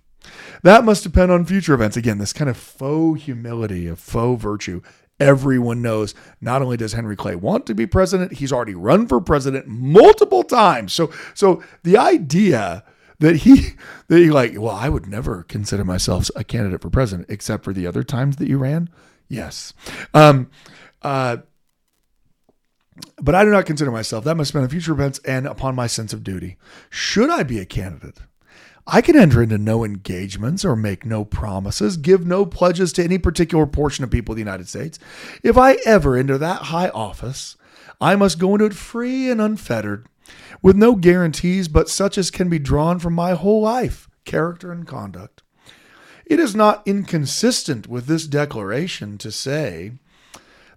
That 0.62 0.84
must 0.84 1.02
depend 1.02 1.30
on 1.32 1.44
future 1.44 1.74
events. 1.74 1.96
Again, 1.96 2.18
this 2.18 2.32
kind 2.32 2.50
of 2.50 2.56
faux 2.56 3.22
humility, 3.22 3.86
of 3.86 3.98
faux 3.98 4.42
virtue. 4.42 4.82
Everyone 5.18 5.80
knows 5.80 6.14
not 6.40 6.60
only 6.60 6.76
does 6.76 6.92
Henry 6.92 7.16
Clay 7.16 7.36
want 7.36 7.66
to 7.66 7.74
be 7.74 7.86
president, 7.86 8.34
he's 8.34 8.52
already 8.52 8.74
run 8.74 9.06
for 9.06 9.20
president 9.20 9.66
multiple 9.66 10.42
times. 10.42 10.92
So, 10.92 11.10
so 11.34 11.62
the 11.84 11.96
idea 11.96 12.84
that 13.18 13.36
he 13.36 13.70
that 14.08 14.18
he 14.18 14.30
like, 14.30 14.52
well, 14.58 14.74
I 14.74 14.88
would 14.88 15.06
never 15.06 15.42
consider 15.44 15.84
myself 15.84 16.30
a 16.36 16.44
candidate 16.44 16.82
for 16.82 16.90
president 16.90 17.28
except 17.30 17.64
for 17.64 17.72
the 17.72 17.86
other 17.86 18.02
times 18.02 18.36
that 18.36 18.48
you 18.48 18.58
ran. 18.58 18.90
Yes. 19.28 19.72
Um, 20.14 20.50
uh, 21.02 21.38
but 23.20 23.34
I 23.34 23.44
do 23.44 23.50
not 23.50 23.66
consider 23.66 23.90
myself. 23.90 24.24
That 24.24 24.36
must 24.36 24.52
depend 24.52 24.64
on 24.64 24.70
future 24.70 24.92
events 24.92 25.18
and 25.20 25.46
upon 25.46 25.74
my 25.74 25.86
sense 25.86 26.12
of 26.12 26.24
duty. 26.24 26.56
Should 26.90 27.30
I 27.30 27.42
be 27.42 27.58
a 27.58 27.66
candidate? 27.66 28.18
I 28.88 29.00
can 29.00 29.16
enter 29.16 29.42
into 29.42 29.58
no 29.58 29.84
engagements 29.84 30.64
or 30.64 30.76
make 30.76 31.04
no 31.04 31.24
promises, 31.24 31.96
give 31.96 32.24
no 32.24 32.46
pledges 32.46 32.92
to 32.94 33.04
any 33.04 33.18
particular 33.18 33.66
portion 33.66 34.04
of 34.04 34.10
people 34.10 34.32
of 34.32 34.36
the 34.36 34.42
United 34.42 34.68
States. 34.68 34.98
If 35.42 35.58
I 35.58 35.78
ever 35.84 36.14
enter 36.14 36.38
that 36.38 36.62
high 36.62 36.90
office, 36.90 37.56
I 38.00 38.14
must 38.14 38.38
go 38.38 38.54
into 38.54 38.66
it 38.66 38.74
free 38.74 39.28
and 39.28 39.40
unfettered, 39.40 40.06
with 40.62 40.76
no 40.76 40.94
guarantees 40.94 41.66
but 41.66 41.88
such 41.88 42.16
as 42.16 42.30
can 42.30 42.48
be 42.48 42.60
drawn 42.60 43.00
from 43.00 43.14
my 43.14 43.32
whole 43.32 43.60
life, 43.60 44.08
character, 44.24 44.70
and 44.70 44.86
conduct. 44.86 45.42
It 46.24 46.38
is 46.38 46.54
not 46.54 46.82
inconsistent 46.86 47.88
with 47.88 48.06
this 48.06 48.26
declaration 48.26 49.18
to 49.18 49.32
say 49.32 49.92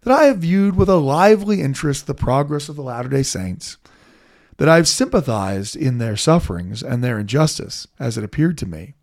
that 0.02 0.14
I 0.18 0.24
have 0.26 0.40
viewed 0.40 0.76
with 0.76 0.90
a 0.90 0.96
lively 0.96 1.62
interest 1.62 2.08
the 2.08 2.14
progress 2.16 2.70
of 2.70 2.76
the 2.76 2.84
Latter 2.84 3.10
day 3.10 3.24
Saints, 3.24 3.78
that 4.60 4.70
I 4.70 4.76
have 4.76 4.90
sympathized 4.90 5.78
in 5.78 5.98
their 5.98 6.18
sufferings 6.18 6.84
and 6.84 7.02
their 7.02 7.18
injustice, 7.18 7.88
as 7.98 8.18
it 8.18 8.26
appeared 8.26 8.58
to 8.60 8.66
me, 8.66 8.94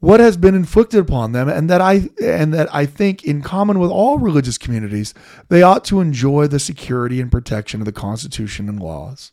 what 0.00 0.20
has 0.20 0.38
been 0.38 0.54
inflicted 0.54 1.00
upon 1.00 1.32
them, 1.32 1.48
and 1.48 1.68
that 1.68 1.80
I 1.80 2.08
and 2.22 2.52
that 2.52 2.74
I 2.74 2.86
think, 2.86 3.24
in 3.24 3.42
common 3.42 3.78
with 3.78 3.90
all 3.90 4.18
religious 4.18 4.58
communities, 4.58 5.14
they 5.48 5.62
ought 5.62 5.84
to 5.86 6.00
enjoy 6.00 6.46
the 6.46 6.58
security 6.58 7.20
and 7.20 7.30
protection 7.30 7.80
of 7.80 7.84
the 7.84 7.92
Constitution 7.92 8.68
and 8.68 8.80
laws. 8.80 9.32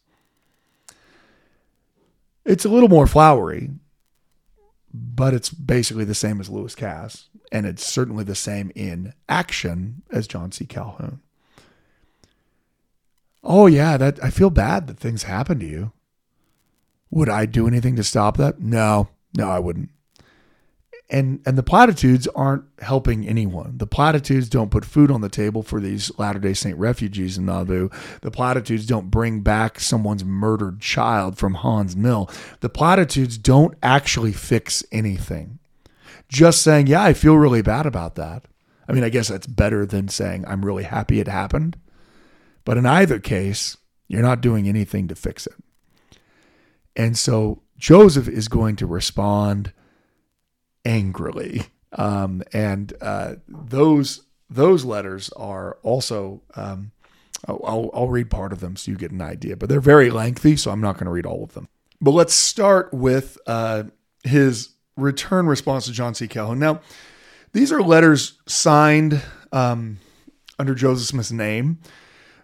It's 2.46 2.66
a 2.66 2.70
little 2.70 2.90
more 2.90 3.08
flowery, 3.08 3.70
but 4.94 5.34
it's 5.34 5.50
basically 5.50 6.06
the 6.06 6.16
same 6.16 6.42
as 6.42 6.50
Lewis 6.50 6.76
Cass, 6.76 7.30
and 7.52 7.66
it's 7.66 7.86
certainly 7.86 8.26
the 8.26 8.36
same 8.36 8.72
in 8.76 9.14
action 9.30 10.04
as 10.12 10.28
John 10.28 10.52
C. 10.52 10.66
Calhoun. 10.66 11.22
Oh 13.44 13.68
yeah, 13.68 13.98
that 13.98 14.24
I 14.24 14.30
feel 14.30 14.50
bad 14.50 14.88
that 14.88 15.00
things 15.00 15.24
happen 15.24 15.60
to 15.60 15.66
you. 15.66 15.92
Would 17.10 17.30
I 17.30 17.46
do 17.46 17.68
anything 17.68 17.96
to 17.98 18.04
stop 18.04 18.38
that? 18.38 18.60
No, 18.60 19.10
no, 19.38 19.50
I 19.50 19.60
wouldn't. 19.60 19.90
and 21.10 21.42
and 21.46 21.58
the 21.58 21.64
platitudes 21.64 22.26
aren't 22.36 22.64
helping 22.80 23.28
anyone. 23.28 23.78
The 23.78 23.88
platitudes 23.88 24.48
don't 24.48 24.72
put 24.72 24.86
food 24.86 25.12
on 25.12 25.20
the 25.22 25.30
table 25.30 25.62
for 25.62 25.82
these 25.82 26.10
Latter 26.18 26.40
Day 26.40 26.54
Saint 26.54 26.78
refugees 26.78 27.38
in 27.38 27.46
Nauvoo. 27.46 27.90
The 28.22 28.32
platitudes 28.32 28.86
don't 28.86 29.12
bring 29.12 29.42
back 29.42 29.80
someone's 29.80 30.24
murdered 30.24 30.80
child 30.80 31.38
from 31.38 31.56
Haun's 31.56 31.96
Mill. 31.98 32.30
The 32.62 32.70
platitudes 32.70 33.38
don't 33.38 33.76
actually 33.84 34.32
fix 34.32 34.84
anything. 34.92 35.60
Just 36.30 36.62
saying, 36.62 36.88
yeah, 36.88 37.04
I 37.04 37.12
feel 37.14 37.36
really 37.36 37.62
bad 37.62 37.86
about 37.86 38.16
that. 38.16 38.46
I 38.88 38.94
mean, 38.94 39.04
I 39.04 39.10
guess 39.10 39.28
that's 39.28 39.48
better 39.48 39.86
than 39.86 40.08
saying 40.08 40.46
I'm 40.48 40.66
really 40.66 40.84
happy 40.84 41.20
it 41.20 41.28
happened. 41.28 41.78
But 42.64 42.78
in 42.78 42.86
either 42.86 43.20
case, 43.20 43.78
you're 44.08 44.22
not 44.22 44.42
doing 44.42 44.68
anything 44.68 45.08
to 45.08 45.16
fix 45.16 45.48
it. 45.48 45.56
And 46.96 47.18
so 47.18 47.62
Joseph 47.78 48.28
is 48.28 48.48
going 48.48 48.76
to 48.78 48.86
respond 48.86 49.74
angrily. 50.86 51.64
Um, 51.94 52.44
and 52.54 52.94
uh, 53.02 53.36
those 53.48 54.24
those 54.50 54.84
letters 54.84 55.30
are 55.30 55.78
also 55.82 56.42
um, 56.56 56.92
I'll, 57.48 57.90
I'll 57.94 58.08
read 58.08 58.30
part 58.30 58.54
of 58.54 58.60
them 58.60 58.76
so 58.76 58.92
you 58.92 58.98
get 58.98 59.12
an 59.12 59.22
idea, 59.22 59.56
but 59.56 59.70
they're 59.70 59.82
very 59.82 60.10
lengthy, 60.10 60.56
so 60.56 60.72
I'm 60.72 60.82
not 60.82 60.94
going 60.94 61.06
to 61.06 61.12
read 61.12 61.26
all 61.26 61.44
of 61.44 61.54
them. 61.54 61.68
But 62.00 62.12
let's 62.12 62.34
start 62.34 62.94
with 62.94 63.38
uh, 63.48 63.84
his 64.24 64.70
return 64.98 65.48
response 65.48 65.86
to 65.86 65.92
John 65.92 66.14
C. 66.14 66.28
Calhoun. 66.28 66.60
Now, 66.60 66.82
these 67.54 67.72
are 67.72 67.82
letters 67.82 68.40
signed 68.48 69.22
um, 69.52 69.98
under 70.60 70.76
Joseph 70.76 71.08
Smith's 71.08 71.32
name, 71.32 71.80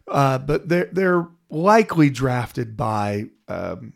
uh, 0.08 0.38
but 0.39 0.70
they're 0.70 0.89
they're 0.91 1.28
likely 1.49 2.10
drafted 2.10 2.76
by 2.78 3.26
um, 3.47 3.93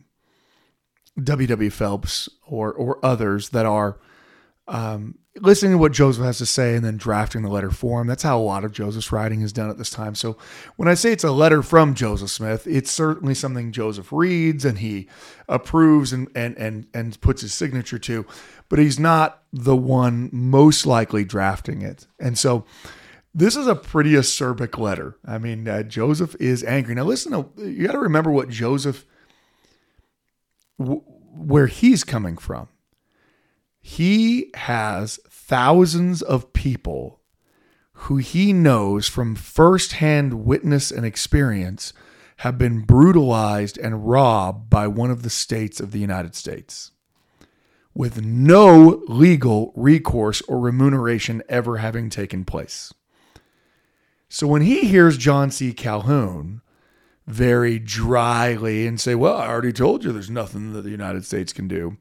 W. 1.21 1.47
W. 1.47 1.69
Phelps 1.69 2.29
or 2.45 2.71
or 2.73 3.03
others 3.03 3.49
that 3.49 3.65
are 3.65 3.99
um, 4.67 5.17
listening 5.39 5.71
to 5.73 5.77
what 5.77 5.91
Joseph 5.91 6.23
has 6.23 6.37
to 6.39 6.45
say 6.45 6.75
and 6.75 6.83
then 6.83 6.97
drafting 6.97 7.41
the 7.41 7.49
letter 7.49 7.71
for 7.71 8.01
him. 8.01 8.07
That's 8.07 8.23
how 8.23 8.37
a 8.37 8.41
lot 8.41 8.63
of 8.65 8.71
Joseph's 8.71 9.11
writing 9.11 9.41
is 9.41 9.53
done 9.53 9.69
at 9.69 9.77
this 9.77 9.89
time. 9.89 10.15
So 10.15 10.37
when 10.75 10.87
I 10.87 10.93
say 10.93 11.11
it's 11.11 11.23
a 11.23 11.31
letter 11.31 11.63
from 11.63 11.95
Joseph 11.95 12.29
Smith, 12.29 12.67
it's 12.67 12.91
certainly 12.91 13.33
something 13.33 13.71
Joseph 13.71 14.11
reads 14.11 14.65
and 14.65 14.79
he 14.79 15.07
approves 15.47 16.13
and 16.13 16.27
and 16.35 16.57
and 16.57 16.87
and 16.93 17.19
puts 17.21 17.41
his 17.41 17.53
signature 17.53 17.99
to, 17.99 18.25
but 18.69 18.79
he's 18.79 18.99
not 18.99 19.43
the 19.53 19.75
one 19.75 20.29
most 20.31 20.85
likely 20.85 21.23
drafting 21.23 21.81
it. 21.81 22.07
And 22.19 22.37
so 22.37 22.65
this 23.33 23.55
is 23.55 23.67
a 23.67 23.75
pretty 23.75 24.11
acerbic 24.11 24.77
letter. 24.77 25.17
I 25.25 25.37
mean, 25.37 25.67
uh, 25.67 25.83
Joseph 25.83 26.35
is 26.39 26.63
angry. 26.63 26.95
Now 26.95 27.03
listen, 27.03 27.31
to, 27.31 27.49
you 27.57 27.87
got 27.87 27.93
to 27.93 27.99
remember 27.99 28.31
what 28.31 28.49
Joseph 28.49 29.05
w- 30.77 31.01
where 31.33 31.67
he's 31.67 32.03
coming 32.03 32.37
from 32.37 32.67
he 33.81 34.51
has 34.53 35.19
thousands 35.27 36.21
of 36.21 36.53
people 36.53 37.19
who 37.93 38.17
he 38.17 38.53
knows 38.53 39.07
from 39.07 39.35
firsthand 39.35 40.45
witness 40.45 40.91
and 40.91 41.05
experience 41.05 41.91
have 42.37 42.57
been 42.57 42.81
brutalized 42.81 43.77
and 43.77 44.07
robbed 44.07 44.69
by 44.69 44.87
one 44.87 45.11
of 45.11 45.23
the 45.23 45.29
states 45.29 45.79
of 45.79 45.91
the 45.91 45.99
United 45.99 46.35
States 46.35 46.91
with 47.93 48.23
no 48.23 49.03
legal 49.07 49.73
recourse 49.75 50.41
or 50.43 50.59
remuneration 50.59 51.43
ever 51.49 51.77
having 51.77 52.09
taken 52.09 52.45
place. 52.45 52.93
So 54.33 54.47
when 54.47 54.61
he 54.61 54.87
hears 54.87 55.17
John 55.17 55.51
C. 55.51 55.73
Calhoun 55.73 56.61
very 57.27 57.77
dryly 57.77 58.87
and 58.87 58.99
say, 58.99 59.13
Well, 59.13 59.35
I 59.35 59.47
already 59.47 59.73
told 59.73 60.05
you 60.05 60.13
there's 60.13 60.29
nothing 60.29 60.71
that 60.71 60.83
the 60.83 60.89
United 60.89 61.25
States 61.25 61.51
can 61.51 61.67
do, 61.67 61.97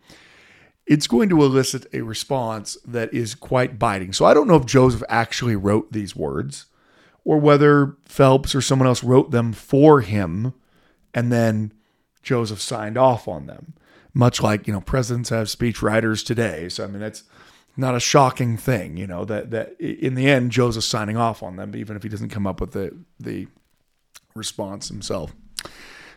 it's 0.87 1.09
going 1.09 1.28
to 1.31 1.43
elicit 1.43 1.87
a 1.93 2.03
response 2.03 2.78
that 2.87 3.12
is 3.12 3.35
quite 3.35 3.81
biting. 3.81 4.12
So 4.12 4.26
I 4.26 4.33
don't 4.33 4.47
know 4.47 4.55
if 4.55 4.64
Joseph 4.64 5.03
actually 5.09 5.57
wrote 5.57 5.91
these 5.91 6.14
words 6.14 6.66
or 7.24 7.37
whether 7.37 7.97
Phelps 8.05 8.55
or 8.55 8.61
someone 8.61 8.87
else 8.87 9.03
wrote 9.03 9.33
them 9.33 9.53
for 9.53 10.01
him 10.01 10.55
and 11.12 11.33
then 11.33 11.72
Joseph 12.22 12.61
signed 12.61 12.97
off 12.97 13.26
on 13.26 13.47
them. 13.47 13.74
Much 14.14 14.41
like, 14.41 14.68
you 14.68 14.72
know, 14.72 14.81
presidents 14.81 15.31
have 15.31 15.51
speech 15.51 15.83
writers 15.83 16.22
today. 16.22 16.68
So 16.68 16.85
I 16.85 16.87
mean 16.87 17.01
that's 17.01 17.24
not 17.81 17.95
a 17.95 18.01
shocking 18.01 18.57
thing, 18.57 18.97
you 18.97 19.07
know, 19.07 19.24
that 19.24 19.51
that 19.51 19.81
in 19.81 20.14
the 20.14 20.28
end 20.28 20.53
Joseph's 20.53 20.87
signing 20.87 21.16
off 21.16 21.43
on 21.43 21.57
them, 21.57 21.74
even 21.74 21.97
if 21.97 22.03
he 22.03 22.09
doesn't 22.09 22.28
come 22.28 22.47
up 22.47 22.61
with 22.61 22.72
the 22.72 22.97
the 23.18 23.49
response 24.35 24.89
himself. 24.89 25.35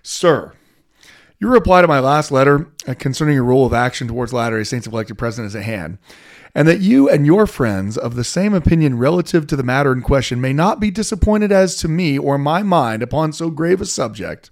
Sir, 0.01 0.53
your 1.39 1.51
reply 1.51 1.81
to 1.81 1.87
my 1.87 1.99
last 1.99 2.31
letter 2.31 2.71
uh, 2.87 2.93
concerning 2.93 3.35
your 3.35 3.43
rule 3.43 3.65
of 3.65 3.73
action 3.73 4.07
towards 4.07 4.33
Latter 4.33 4.57
day 4.57 4.63
Saints 4.63 4.87
elected 4.87 5.17
president 5.17 5.47
is 5.47 5.55
at 5.55 5.63
hand, 5.63 5.97
and 6.53 6.67
that 6.67 6.79
you 6.79 7.09
and 7.09 7.25
your 7.25 7.47
friends 7.47 7.97
of 7.97 8.15
the 8.15 8.23
same 8.23 8.53
opinion 8.53 8.97
relative 8.97 9.47
to 9.47 9.55
the 9.55 9.63
matter 9.63 9.91
in 9.91 10.01
question 10.01 10.39
may 10.39 10.53
not 10.53 10.79
be 10.79 10.91
disappointed 10.91 11.51
as 11.51 11.75
to 11.77 11.87
me 11.87 12.17
or 12.17 12.37
my 12.37 12.63
mind 12.63 13.01
upon 13.01 13.33
so 13.33 13.49
grave 13.49 13.81
a 13.81 13.85
subject. 13.85 14.51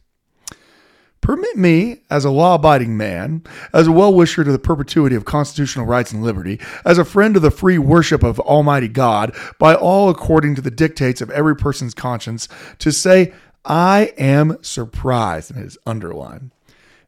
Permit 1.21 1.55
me, 1.55 2.01
as 2.09 2.25
a 2.25 2.31
law 2.31 2.55
abiding 2.55 2.97
man, 2.97 3.43
as 3.73 3.85
a 3.85 3.91
well 3.91 4.13
wisher 4.13 4.43
to 4.43 4.51
the 4.51 4.59
perpetuity 4.59 5.15
of 5.15 5.23
constitutional 5.23 5.85
rights 5.85 6.11
and 6.11 6.23
liberty, 6.23 6.59
as 6.83 6.97
a 6.97 7.05
friend 7.05 7.35
of 7.35 7.43
the 7.43 7.51
free 7.51 7.77
worship 7.77 8.23
of 8.23 8.39
Almighty 8.39 8.87
God, 8.87 9.35
by 9.59 9.75
all 9.75 10.09
according 10.09 10.55
to 10.55 10.61
the 10.61 10.71
dictates 10.71 11.21
of 11.21 11.29
every 11.29 11.55
person's 11.55 11.93
conscience, 11.93 12.47
to 12.79 12.91
say, 12.91 13.33
I 13.63 14.13
am 14.17 14.57
surprised, 14.63 15.51
and 15.51 15.61
it 15.61 15.67
is 15.67 15.77
underlined 15.85 16.49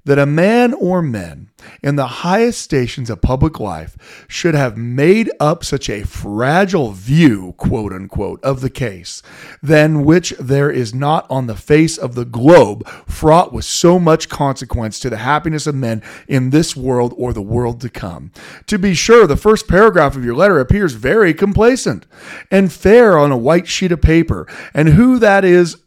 that 0.06 0.20
a 0.20 0.26
man 0.26 0.74
or 0.74 1.02
men 1.02 1.50
in 1.82 1.96
the 1.96 2.08
highest 2.08 2.62
stations 2.62 3.10
of 3.10 3.22
public 3.22 3.60
life 3.60 4.26
should 4.28 4.54
have 4.54 4.78
made 4.78 5.32
up 5.40 5.64
such 5.64 5.90
a 5.90 6.04
fragile 6.04 6.92
view, 6.92 7.54
quote 7.58 7.94
unquote, 7.94 8.44
of 8.44 8.62
the 8.62 8.70
case, 8.70 9.22
than 9.62 10.04
which 10.04 10.32
there 10.40 10.70
is 10.70 10.94
not 10.94 11.26
on 11.30 11.48
the 11.48 11.56
face 11.56 11.98
of 11.98 12.16
the 12.16 12.26
globe, 12.26 12.86
fraught 13.08 13.54
with 13.54 13.66
so 13.66 13.98
much 13.98 14.28
consequence 14.28 15.00
to 15.00 15.10
the 15.10 15.18
happiness 15.18 15.68
of 15.68 15.76
men 15.76 16.02
in 16.28 16.50
this 16.50 16.76
world 16.76 17.14
or 17.18 17.32
the 17.32 17.42
world 17.42 17.80
to 17.82 17.90
come. 17.90 18.32
To 18.68 18.78
be 18.78 18.94
sure, 18.94 19.26
the 19.26 19.38
first 19.38 19.68
paragraph 19.68 20.16
of 20.16 20.26
your 20.26 20.36
letter 20.36 20.60
appears 20.60 20.94
very 20.94 21.34
complacent 21.34 22.06
and 22.52 22.72
fair 22.72 23.18
on 23.18 23.32
a 23.32 23.38
white 23.38 23.68
sheet 23.68 23.92
of 23.92 24.02
paper, 24.02 24.48
and 24.74 24.90
who 24.90 25.18
that 25.20 25.46
is 25.46 25.78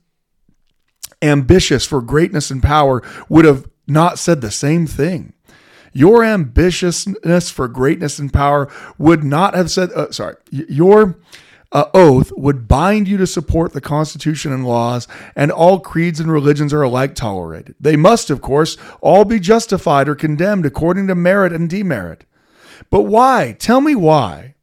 ambitious 1.23 1.87
for 1.87 2.01
greatness 2.01 2.51
and 2.51 2.63
power 2.63 3.03
would 3.29 3.45
have 3.45 3.67
not 3.87 4.19
said 4.19 4.41
the 4.41 4.51
same 4.51 4.87
thing. 4.87 5.33
Your 5.93 6.21
ambitiousness 6.21 7.51
for 7.51 7.69
greatness 7.69 8.19
and 8.19 8.33
power 8.33 8.69
would 8.99 9.25
not 9.25 9.55
have 9.55 9.71
said, 9.71 9.91
uh, 9.93 10.11
sorry, 10.11 10.37
your 10.51 11.19
uh, 11.73 11.87
oath 11.95 12.33
would 12.37 12.69
bind 12.69 13.09
you 13.09 13.17
to 13.17 13.27
support 13.27 13.73
the 13.73 13.81
Constitution 13.81 14.53
and 14.53 14.67
laws, 14.67 15.09
and 15.35 15.51
all 15.51 15.81
creeds 15.81 16.21
and 16.21 16.31
religions 16.31 16.73
are 16.73 16.83
alike 16.83 17.15
tolerated. 17.15 17.75
They 17.81 17.97
must, 17.97 18.31
of 18.31 18.41
course, 18.41 18.77
all 19.01 19.25
be 19.25 19.41
justified 19.41 20.09
or 20.09 20.15
condemned 20.15 20.67
according 20.67 21.07
to 21.07 21.15
merit 21.15 21.53
and 21.53 21.69
demerit. 21.69 22.25
But 22.91 23.03
why? 23.03 23.57
Tell 23.59 23.81
me 23.81 23.95
why. 23.95 24.56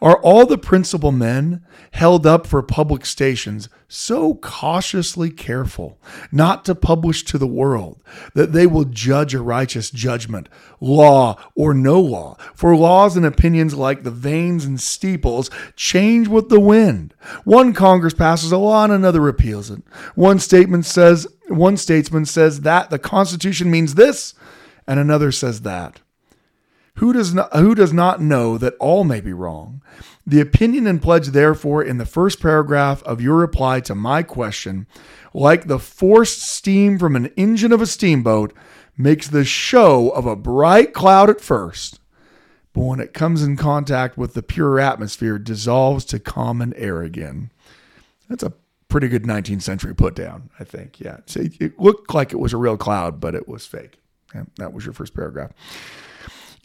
Are 0.00 0.20
all 0.20 0.46
the 0.46 0.58
principal 0.58 1.12
men 1.12 1.64
held 1.92 2.26
up 2.26 2.46
for 2.46 2.62
public 2.62 3.06
stations 3.06 3.68
so 3.88 4.34
cautiously 4.34 5.30
careful 5.30 5.98
not 6.32 6.64
to 6.64 6.74
publish 6.74 7.24
to 7.24 7.38
the 7.38 7.46
world 7.46 8.02
that 8.34 8.52
they 8.52 8.66
will 8.66 8.84
judge 8.84 9.34
a 9.34 9.40
righteous 9.40 9.90
judgment, 9.90 10.48
law 10.80 11.36
or 11.54 11.72
no 11.72 12.00
law? 12.00 12.36
For 12.54 12.76
laws 12.76 13.16
and 13.16 13.24
opinions, 13.24 13.74
like 13.74 14.02
the 14.02 14.10
vanes 14.10 14.64
and 14.64 14.80
steeples, 14.80 15.50
change 15.76 16.28
with 16.28 16.48
the 16.48 16.60
wind. 16.60 17.14
One 17.44 17.72
Congress 17.72 18.14
passes 18.14 18.52
a 18.52 18.58
law 18.58 18.84
and 18.84 18.92
another 18.92 19.20
repeals 19.20 19.70
it. 19.70 19.82
One 20.14 20.38
statement 20.38 20.84
says, 20.84 21.26
one 21.48 21.76
statesman 21.76 22.26
says 22.26 22.62
that 22.62 22.90
the 22.90 22.98
Constitution 22.98 23.70
means 23.70 23.94
this, 23.94 24.34
and 24.86 24.98
another 24.98 25.32
says 25.32 25.62
that. 25.62 26.00
Who 26.96 27.12
does 27.12 27.34
not, 27.34 27.54
who 27.54 27.74
does 27.74 27.92
not 27.92 28.20
know 28.20 28.58
that 28.58 28.74
all 28.80 29.04
may 29.04 29.20
be 29.20 29.32
wrong? 29.32 29.82
The 30.26 30.40
opinion 30.40 30.86
and 30.86 31.00
pledge, 31.00 31.28
therefore, 31.28 31.82
in 31.82 31.98
the 31.98 32.06
first 32.06 32.40
paragraph 32.40 33.02
of 33.04 33.20
your 33.20 33.36
reply 33.36 33.80
to 33.80 33.94
my 33.94 34.22
question, 34.22 34.86
like 35.32 35.66
the 35.66 35.78
forced 35.78 36.42
steam 36.42 36.98
from 36.98 37.14
an 37.14 37.26
engine 37.36 37.72
of 37.72 37.80
a 37.82 37.86
steamboat, 37.86 38.52
makes 38.96 39.28
the 39.28 39.44
show 39.44 40.08
of 40.10 40.26
a 40.26 40.34
bright 40.36 40.94
cloud 40.94 41.28
at 41.28 41.40
first, 41.40 42.00
but 42.72 42.82
when 42.82 43.00
it 43.00 43.14
comes 43.14 43.42
in 43.42 43.56
contact 43.56 44.16
with 44.18 44.34
the 44.34 44.42
pure 44.42 44.80
atmosphere, 44.80 45.38
dissolves 45.38 46.04
to 46.06 46.18
common 46.18 46.74
air 46.74 47.02
again. 47.02 47.50
That's 48.28 48.42
a 48.42 48.52
pretty 48.88 49.08
good 49.08 49.24
19th 49.24 49.62
century 49.62 49.94
put 49.94 50.14
down, 50.14 50.50
I 50.58 50.64
think. 50.64 51.00
Yeah. 51.00 51.18
it 51.34 51.78
looked 51.78 52.12
like 52.14 52.32
it 52.32 52.38
was 52.38 52.52
a 52.52 52.58
real 52.58 52.76
cloud, 52.76 53.20
but 53.20 53.34
it 53.34 53.46
was 53.48 53.66
fake. 53.66 53.98
That 54.56 54.72
was 54.72 54.84
your 54.84 54.92
first 54.92 55.14
paragraph. 55.14 55.52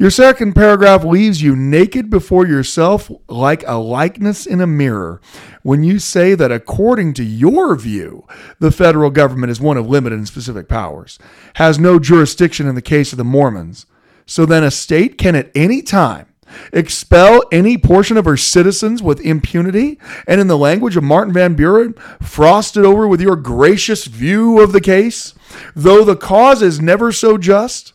Your 0.01 0.09
second 0.09 0.53
paragraph 0.53 1.03
leaves 1.03 1.43
you 1.43 1.55
naked 1.55 2.09
before 2.09 2.47
yourself 2.47 3.11
like 3.29 3.63
a 3.67 3.75
likeness 3.75 4.47
in 4.47 4.59
a 4.59 4.65
mirror 4.65 5.21
when 5.61 5.83
you 5.83 5.99
say 5.99 6.33
that 6.33 6.51
according 6.51 7.13
to 7.13 7.23
your 7.23 7.75
view, 7.75 8.25
the 8.57 8.71
federal 8.71 9.11
government 9.11 9.51
is 9.51 9.61
one 9.61 9.77
of 9.77 9.87
limited 9.87 10.17
and 10.17 10.27
specific 10.27 10.67
powers, 10.67 11.19
has 11.57 11.77
no 11.77 11.99
jurisdiction 11.99 12.67
in 12.67 12.73
the 12.73 12.81
case 12.81 13.11
of 13.11 13.19
the 13.19 13.23
Mormons. 13.23 13.85
So 14.25 14.43
then 14.43 14.63
a 14.63 14.71
state 14.71 15.19
can 15.19 15.35
at 15.35 15.51
any 15.53 15.83
time 15.83 16.33
expel 16.73 17.43
any 17.51 17.77
portion 17.77 18.17
of 18.17 18.25
her 18.25 18.37
citizens 18.37 19.03
with 19.03 19.21
impunity, 19.21 19.99
and 20.25 20.41
in 20.41 20.47
the 20.47 20.57
language 20.57 20.97
of 20.97 21.03
Martin 21.03 21.31
Van 21.31 21.53
Buren, 21.53 21.93
frost 22.19 22.75
it 22.75 22.85
over 22.85 23.07
with 23.07 23.21
your 23.21 23.35
gracious 23.35 24.05
view 24.05 24.61
of 24.61 24.71
the 24.71 24.81
case, 24.81 25.35
though 25.75 26.03
the 26.03 26.15
cause 26.15 26.63
is 26.63 26.81
never 26.81 27.11
so 27.11 27.37
just, 27.37 27.93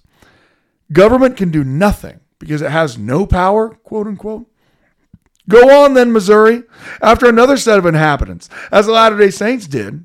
government 0.93 1.37
can 1.37 1.51
do 1.51 1.63
nothing 1.63 2.21
because 2.39 2.63
it 2.63 2.71
has 2.71 2.97
no 2.97 3.27
power, 3.27 3.71
quote 3.71 4.07
unquote. 4.07 4.47
Go 5.49 5.85
on 5.85 5.95
then, 5.95 6.13
Missouri, 6.13 6.65
after 7.01 7.29
another 7.29 7.57
set 7.57 7.79
of 7.79 7.87
inhabitants, 7.87 8.49
as 8.73 8.87
the 8.87 8.93
Latter 8.93 9.17
day 9.17 9.31
Saints 9.31 9.67
did, 9.67 10.05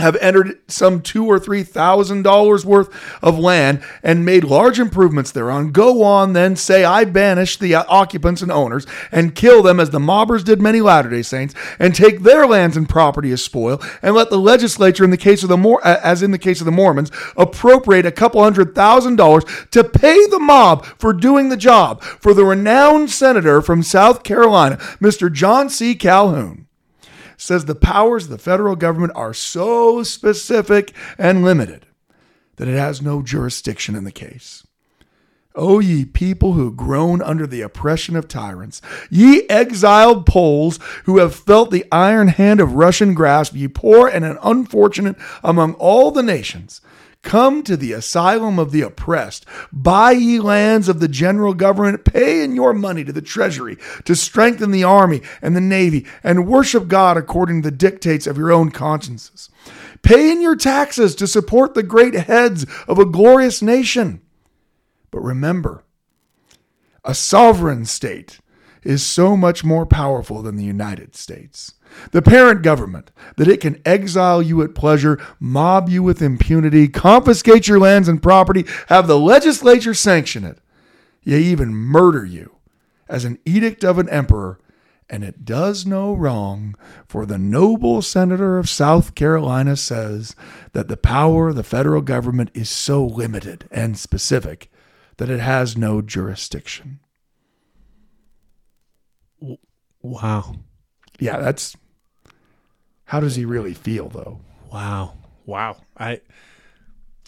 have 0.00 0.14
entered 0.20 0.56
some 0.68 1.02
two 1.02 1.26
or 1.26 1.40
three 1.40 1.64
thousand 1.64 2.22
dollars 2.22 2.64
worth 2.64 2.88
of 3.20 3.36
land 3.36 3.82
and 4.00 4.24
made 4.24 4.44
large 4.44 4.78
improvements 4.78 5.32
thereon. 5.32 5.72
Go 5.72 6.04
on, 6.04 6.34
then 6.34 6.54
say, 6.54 6.84
I 6.84 7.04
banish 7.04 7.56
the 7.56 7.74
occupants 7.74 8.40
and 8.40 8.52
owners 8.52 8.86
and 9.10 9.34
kill 9.34 9.60
them 9.60 9.80
as 9.80 9.90
the 9.90 9.98
mobbers 9.98 10.44
did 10.44 10.62
many 10.62 10.80
Latter 10.80 11.10
Day 11.10 11.22
Saints, 11.22 11.52
and 11.80 11.96
take 11.96 12.20
their 12.20 12.46
lands 12.46 12.76
and 12.76 12.88
property 12.88 13.32
as 13.32 13.44
spoil, 13.44 13.82
and 14.00 14.14
let 14.14 14.30
the 14.30 14.38
legislature, 14.38 15.02
in 15.02 15.10
the 15.10 15.16
case 15.16 15.42
of 15.42 15.48
the 15.48 15.56
Mor- 15.56 15.84
as 15.84 16.22
in 16.22 16.30
the 16.30 16.38
case 16.38 16.60
of 16.60 16.64
the 16.64 16.70
Mormons, 16.70 17.10
appropriate 17.36 18.06
a 18.06 18.12
couple 18.12 18.40
hundred 18.40 18.76
thousand 18.76 19.16
dollars 19.16 19.42
to 19.72 19.82
pay 19.82 20.26
the 20.28 20.38
mob 20.38 20.84
for 20.84 21.12
doing 21.12 21.48
the 21.48 21.56
job 21.56 22.00
for 22.02 22.32
the 22.32 22.44
renowned 22.44 23.10
senator 23.10 23.60
from 23.60 23.82
South 23.82 24.22
Carolina, 24.22 24.76
Mr. 25.00 25.32
John 25.32 25.68
C. 25.68 25.96
Calhoun 25.96 26.67
says 27.38 27.64
the 27.64 27.74
powers 27.74 28.24
of 28.24 28.30
the 28.30 28.38
federal 28.38 28.76
government 28.76 29.12
are 29.14 29.32
so 29.32 30.02
specific 30.02 30.92
and 31.16 31.42
limited 31.42 31.86
that 32.56 32.68
it 32.68 32.76
has 32.76 33.00
no 33.00 33.22
jurisdiction 33.22 33.94
in 33.94 34.04
the 34.04 34.12
case. 34.12 34.66
O 35.54 35.80
ye 35.80 36.04
people 36.04 36.52
who 36.52 36.70
groan 36.70 37.22
under 37.22 37.46
the 37.46 37.62
oppression 37.62 38.14
of 38.14 38.28
tyrants, 38.28 38.82
ye 39.10 39.48
exiled 39.48 40.26
Poles 40.26 40.78
who 41.04 41.18
have 41.18 41.34
felt 41.34 41.70
the 41.70 41.86
iron 41.90 42.28
hand 42.28 42.60
of 42.60 42.74
Russian 42.74 43.14
grasp, 43.14 43.56
ye 43.56 43.66
poor 43.66 44.06
and 44.06 44.38
unfortunate 44.42 45.16
among 45.42 45.74
all 45.74 46.10
the 46.10 46.22
nations, 46.22 46.80
Come 47.28 47.62
to 47.64 47.76
the 47.76 47.92
asylum 47.92 48.58
of 48.58 48.72
the 48.72 48.80
oppressed. 48.80 49.44
Buy 49.70 50.12
ye 50.12 50.40
lands 50.40 50.88
of 50.88 50.98
the 50.98 51.08
general 51.08 51.52
government. 51.52 52.06
Pay 52.06 52.42
in 52.42 52.54
your 52.54 52.72
money 52.72 53.04
to 53.04 53.12
the 53.12 53.20
treasury 53.20 53.76
to 54.06 54.16
strengthen 54.16 54.70
the 54.70 54.84
army 54.84 55.20
and 55.42 55.54
the 55.54 55.60
navy 55.60 56.06
and 56.24 56.48
worship 56.48 56.88
God 56.88 57.18
according 57.18 57.60
to 57.60 57.70
the 57.70 57.76
dictates 57.76 58.26
of 58.26 58.38
your 58.38 58.50
own 58.50 58.70
consciences. 58.70 59.50
Pay 60.00 60.32
in 60.32 60.40
your 60.40 60.56
taxes 60.56 61.14
to 61.16 61.26
support 61.26 61.74
the 61.74 61.82
great 61.82 62.14
heads 62.14 62.64
of 62.88 62.98
a 62.98 63.04
glorious 63.04 63.60
nation. 63.60 64.22
But 65.10 65.20
remember, 65.20 65.84
a 67.04 67.14
sovereign 67.14 67.84
state 67.84 68.40
is 68.82 69.04
so 69.04 69.36
much 69.36 69.62
more 69.62 69.84
powerful 69.84 70.40
than 70.40 70.56
the 70.56 70.64
United 70.64 71.14
States. 71.14 71.74
The 72.12 72.22
parent 72.22 72.62
government, 72.62 73.10
that 73.36 73.48
it 73.48 73.60
can 73.60 73.80
exile 73.84 74.42
you 74.42 74.62
at 74.62 74.74
pleasure, 74.74 75.20
mob 75.38 75.88
you 75.88 76.02
with 76.02 76.22
impunity, 76.22 76.88
confiscate 76.88 77.68
your 77.68 77.78
lands 77.78 78.08
and 78.08 78.22
property, 78.22 78.64
have 78.88 79.06
the 79.06 79.18
legislature 79.18 79.94
sanction 79.94 80.44
it, 80.44 80.58
yea, 81.22 81.40
even 81.40 81.74
murder 81.74 82.24
you 82.24 82.56
as 83.08 83.24
an 83.24 83.38
edict 83.44 83.84
of 83.84 83.98
an 83.98 84.08
emperor, 84.08 84.58
and 85.10 85.24
it 85.24 85.44
does 85.44 85.86
no 85.86 86.12
wrong, 86.12 86.74
for 87.06 87.24
the 87.24 87.38
noble 87.38 88.02
senator 88.02 88.58
of 88.58 88.68
South 88.68 89.14
Carolina 89.14 89.76
says 89.76 90.36
that 90.72 90.88
the 90.88 90.96
power 90.98 91.48
of 91.48 91.56
the 91.56 91.62
federal 91.62 92.02
government 92.02 92.50
is 92.52 92.68
so 92.68 93.04
limited 93.04 93.66
and 93.70 93.98
specific 93.98 94.70
that 95.16 95.30
it 95.30 95.40
has 95.40 95.76
no 95.76 96.02
jurisdiction. 96.02 97.00
Wow. 100.02 100.56
Yeah, 101.18 101.38
that's 101.38 101.76
how 103.08 103.20
does 103.20 103.36
he 103.36 103.46
really 103.46 103.72
feel 103.72 104.10
though? 104.10 104.38
Wow. 104.70 105.14
Wow. 105.46 105.78
I 105.96 106.20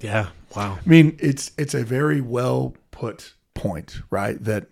yeah, 0.01 0.29
wow. 0.55 0.79
I 0.85 0.89
mean, 0.89 1.17
it's 1.19 1.53
it's 1.57 1.73
a 1.75 1.85
very 1.85 2.21
well 2.21 2.75
put 2.91 3.33
point, 3.55 4.01
right? 4.11 4.43
That 4.43 4.67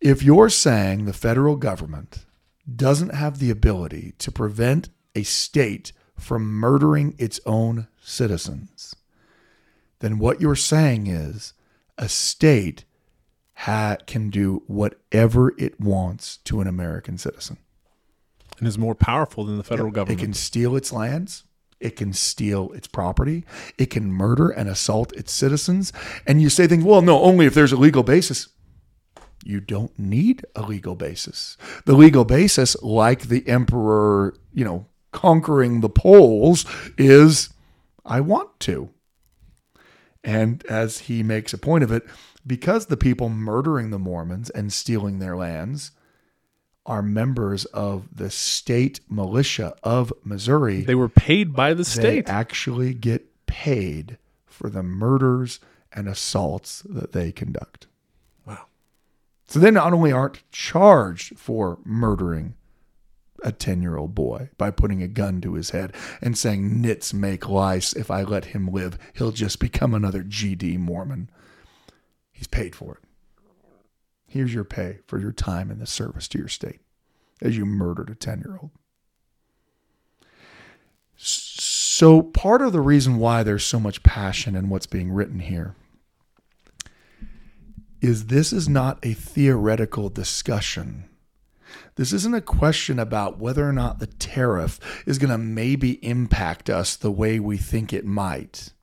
if 0.00 0.22
you're 0.22 0.50
saying 0.50 1.04
the 1.04 1.12
federal 1.12 1.56
government 1.56 2.26
doesn't 2.74 3.14
have 3.14 3.40
the 3.40 3.50
ability 3.50 4.14
to 4.18 4.30
prevent 4.30 4.88
a 5.16 5.24
state 5.24 5.92
from 6.16 6.46
murdering 6.46 7.16
its 7.18 7.40
own 7.44 7.88
citizens, 8.00 8.94
then 9.98 10.18
what 10.20 10.40
you're 10.40 10.54
saying 10.54 11.08
is 11.08 11.54
a 11.98 12.08
state 12.08 12.84
ha- 13.54 13.96
can 14.06 14.30
do 14.30 14.62
whatever 14.68 15.54
it 15.58 15.80
wants 15.80 16.36
to 16.38 16.60
an 16.60 16.68
American 16.68 17.18
citizen. 17.18 17.58
And 18.58 18.66
is 18.66 18.78
more 18.78 18.94
powerful 18.94 19.44
than 19.44 19.58
the 19.58 19.64
federal 19.64 19.90
government. 19.90 20.20
It 20.20 20.24
can 20.24 20.34
steal 20.34 20.76
its 20.76 20.92
lands. 20.92 21.44
It 21.78 21.96
can 21.96 22.12
steal 22.12 22.72
its 22.72 22.88
property. 22.88 23.44
It 23.76 23.90
can 23.90 24.10
murder 24.10 24.48
and 24.48 24.68
assault 24.68 25.12
its 25.12 25.32
citizens. 25.32 25.92
And 26.26 26.40
you 26.40 26.48
say 26.48 26.66
things, 26.66 26.84
well, 26.84 27.02
no, 27.02 27.20
only 27.20 27.44
if 27.46 27.54
there's 27.54 27.72
a 27.72 27.76
legal 27.76 28.02
basis. 28.02 28.48
You 29.44 29.60
don't 29.60 29.96
need 29.98 30.44
a 30.56 30.62
legal 30.62 30.94
basis. 30.94 31.56
The 31.84 31.94
legal 31.94 32.24
basis, 32.24 32.82
like 32.82 33.22
the 33.28 33.46
emperor, 33.46 34.34
you 34.52 34.64
know, 34.64 34.86
conquering 35.12 35.82
the 35.82 35.88
Poles, 35.88 36.64
is 36.96 37.50
I 38.04 38.20
want 38.20 38.58
to. 38.60 38.90
And 40.24 40.64
as 40.66 41.00
he 41.00 41.22
makes 41.22 41.52
a 41.52 41.58
point 41.58 41.84
of 41.84 41.92
it, 41.92 42.04
because 42.46 42.86
the 42.86 42.96
people 42.96 43.28
murdering 43.28 43.90
the 43.90 43.98
Mormons 43.98 44.50
and 44.50 44.72
stealing 44.72 45.18
their 45.18 45.36
lands 45.36 45.92
are 46.86 47.02
members 47.02 47.64
of 47.66 48.08
the 48.14 48.30
state 48.30 49.00
militia 49.10 49.76
of 49.82 50.12
Missouri, 50.24 50.82
they 50.82 50.94
were 50.94 51.08
paid 51.08 51.54
by 51.54 51.70
the 51.70 51.78
they 51.78 51.82
state. 51.82 52.28
actually 52.28 52.94
get 52.94 53.46
paid 53.46 54.18
for 54.46 54.70
the 54.70 54.82
murders 54.82 55.60
and 55.92 56.08
assaults 56.08 56.82
that 56.88 57.12
they 57.12 57.32
conduct. 57.32 57.86
Wow. 58.46 58.66
So 59.48 59.58
they 59.58 59.70
not 59.70 59.92
only 59.92 60.12
aren't 60.12 60.50
charged 60.50 61.38
for 61.38 61.78
murdering 61.84 62.54
a 63.42 63.52
10 63.52 63.82
year 63.82 63.96
old 63.96 64.14
boy 64.14 64.50
by 64.56 64.70
putting 64.70 65.02
a 65.02 65.08
gun 65.08 65.40
to 65.40 65.54
his 65.54 65.70
head 65.70 65.94
and 66.22 66.38
saying, 66.38 66.80
Nits 66.80 67.12
make 67.12 67.48
lice. 67.48 67.92
If 67.92 68.10
I 68.10 68.22
let 68.22 68.46
him 68.46 68.68
live, 68.68 68.98
he'll 69.14 69.32
just 69.32 69.58
become 69.58 69.94
another 69.94 70.22
GD 70.22 70.78
Mormon. 70.78 71.30
He's 72.32 72.46
paid 72.48 72.74
for 72.74 72.94
it. 72.94 73.05
Here's 74.26 74.52
your 74.52 74.64
pay 74.64 74.98
for 75.06 75.18
your 75.18 75.32
time 75.32 75.70
in 75.70 75.78
the 75.78 75.86
service 75.86 76.28
to 76.28 76.38
your 76.38 76.48
state 76.48 76.80
as 77.40 77.56
you 77.56 77.64
murdered 77.64 78.10
a 78.10 78.14
10 78.14 78.40
year 78.40 78.58
old. 78.60 78.70
So, 81.16 82.22
part 82.22 82.60
of 82.60 82.72
the 82.72 82.80
reason 82.80 83.16
why 83.16 83.42
there's 83.42 83.64
so 83.64 83.80
much 83.80 84.02
passion 84.02 84.54
in 84.54 84.68
what's 84.68 84.86
being 84.86 85.10
written 85.10 85.40
here 85.40 85.74
is 88.02 88.26
this 88.26 88.52
is 88.52 88.68
not 88.68 88.98
a 89.02 89.14
theoretical 89.14 90.10
discussion. 90.10 91.08
This 91.94 92.12
isn't 92.12 92.34
a 92.34 92.42
question 92.42 92.98
about 92.98 93.38
whether 93.38 93.66
or 93.66 93.72
not 93.72 93.98
the 93.98 94.06
tariff 94.06 95.02
is 95.06 95.18
going 95.18 95.30
to 95.30 95.38
maybe 95.38 96.04
impact 96.04 96.68
us 96.68 96.96
the 96.96 97.10
way 97.10 97.40
we 97.40 97.56
think 97.56 97.92
it 97.92 98.04
might. 98.04 98.74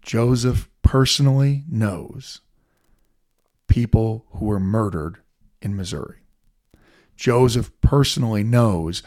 Joseph 0.00 0.70
personally 0.82 1.64
knows 1.68 2.40
people 3.68 4.26
who 4.30 4.46
were 4.46 4.60
murdered 4.60 5.18
in 5.60 5.76
Missouri. 5.76 6.18
Joseph 7.16 7.70
personally 7.80 8.44
knows 8.44 9.02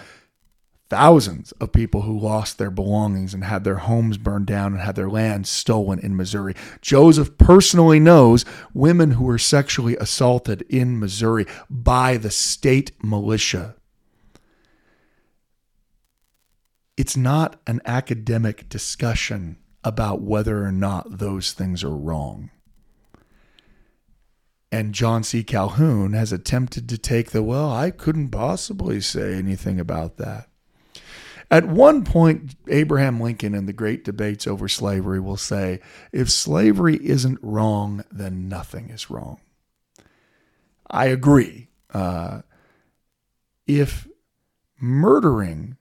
thousands 0.89 1.51
of 1.53 1.71
people 1.71 2.01
who 2.01 2.19
lost 2.19 2.57
their 2.57 2.71
belongings 2.71 3.33
and 3.33 3.43
had 3.43 3.63
their 3.63 3.75
homes 3.75 4.17
burned 4.17 4.47
down 4.47 4.73
and 4.73 4.81
had 4.81 4.95
their 4.95 5.09
land 5.09 5.47
stolen 5.47 5.99
in 5.99 6.17
Missouri. 6.17 6.55
Joseph 6.81 7.37
personally 7.37 7.99
knows 7.99 8.43
women 8.73 9.11
who 9.11 9.23
were 9.23 9.37
sexually 9.37 9.95
assaulted 9.97 10.63
in 10.63 10.99
Missouri 10.99 11.45
by 11.69 12.17
the 12.17 12.31
state 12.31 12.91
militia. 13.03 13.75
It's 16.97 17.15
not 17.15 17.61
an 17.67 17.81
academic 17.85 18.67
discussion 18.67 19.57
about 19.83 20.21
whether 20.21 20.65
or 20.65 20.71
not 20.71 21.19
those 21.19 21.53
things 21.53 21.83
are 21.83 21.95
wrong. 21.95 22.49
And 24.71 24.93
John 24.93 25.23
C. 25.23 25.43
Calhoun 25.43 26.13
has 26.13 26.31
attempted 26.31 26.87
to 26.89 26.97
take 26.97 27.31
the, 27.31 27.41
well, 27.41 27.71
I 27.71 27.89
couldn't 27.89 28.29
possibly 28.29 29.01
say 29.01 29.33
anything 29.33 29.79
about 29.79 30.17
that. 30.17 30.47
At 31.51 31.65
one 31.65 32.03
point, 32.05 32.55
Abraham 32.67 33.19
Lincoln 33.19 33.55
in 33.55 33.65
the 33.65 33.73
great 33.73 34.03
debates 34.03 34.45
over 34.45 34.67
slavery 34.67 35.19
will 35.19 35.37
say, 35.37 35.79
if 36.11 36.29
slavery 36.29 36.97
isn't 37.03 37.39
wrong, 37.41 38.03
then 38.11 38.47
nothing 38.47 38.89
is 38.89 39.09
wrong. 39.09 39.39
I 40.87 41.05
agree. 41.05 41.69
Uh, 41.91 42.41
if 43.65 44.07
murdering 44.79 45.77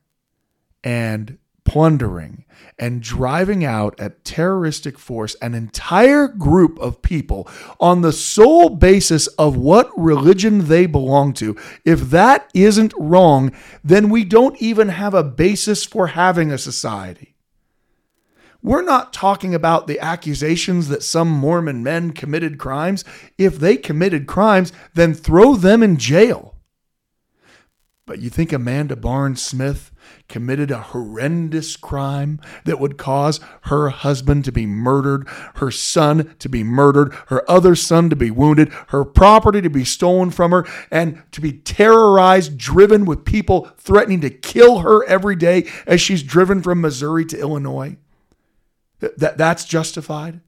and 0.82 1.38
plundering 1.68 2.44
and 2.78 3.02
driving 3.02 3.64
out 3.64 3.98
at 4.00 4.24
terroristic 4.24 4.98
force 4.98 5.34
an 5.36 5.54
entire 5.54 6.28
group 6.28 6.78
of 6.78 7.02
people 7.02 7.48
on 7.78 8.00
the 8.00 8.12
sole 8.12 8.70
basis 8.70 9.26
of 9.26 9.56
what 9.56 9.90
religion 9.98 10.66
they 10.66 10.86
belong 10.86 11.32
to, 11.34 11.56
if 11.84 12.00
that 12.10 12.50
isn't 12.54 12.94
wrong, 12.98 13.52
then 13.84 14.08
we 14.08 14.24
don't 14.24 14.60
even 14.62 14.88
have 14.88 15.14
a 15.14 15.22
basis 15.22 15.84
for 15.84 16.08
having 16.08 16.50
a 16.50 16.58
society. 16.58 17.34
We're 18.62 18.82
not 18.82 19.12
talking 19.12 19.54
about 19.54 19.86
the 19.86 20.00
accusations 20.00 20.88
that 20.88 21.04
some 21.04 21.28
Mormon 21.28 21.84
men 21.84 22.10
committed 22.10 22.58
crimes. 22.58 23.04
If 23.36 23.58
they 23.58 23.76
committed 23.76 24.26
crimes, 24.26 24.72
then 24.94 25.14
throw 25.14 25.54
them 25.54 25.82
in 25.82 25.96
jail. 25.96 26.57
But 28.08 28.20
you 28.20 28.30
think 28.30 28.54
Amanda 28.54 28.96
Barnes 28.96 29.42
Smith 29.42 29.92
committed 30.30 30.70
a 30.70 30.80
horrendous 30.80 31.76
crime 31.76 32.40
that 32.64 32.80
would 32.80 32.96
cause 32.96 33.38
her 33.64 33.90
husband 33.90 34.46
to 34.46 34.50
be 34.50 34.64
murdered, 34.64 35.28
her 35.56 35.70
son 35.70 36.34
to 36.38 36.48
be 36.48 36.64
murdered, 36.64 37.12
her 37.26 37.48
other 37.48 37.74
son 37.76 38.08
to 38.08 38.16
be 38.16 38.30
wounded, 38.30 38.72
her 38.88 39.04
property 39.04 39.60
to 39.60 39.68
be 39.68 39.84
stolen 39.84 40.30
from 40.30 40.52
her, 40.52 40.66
and 40.90 41.22
to 41.32 41.42
be 41.42 41.52
terrorized, 41.52 42.56
driven 42.56 43.04
with 43.04 43.26
people 43.26 43.70
threatening 43.76 44.22
to 44.22 44.30
kill 44.30 44.78
her 44.78 45.06
every 45.06 45.36
day 45.36 45.68
as 45.86 46.00
she's 46.00 46.22
driven 46.22 46.62
from 46.62 46.80
Missouri 46.80 47.26
to 47.26 47.38
Illinois? 47.38 47.98
That, 49.00 49.36
that's 49.36 49.66
justified? 49.66 50.40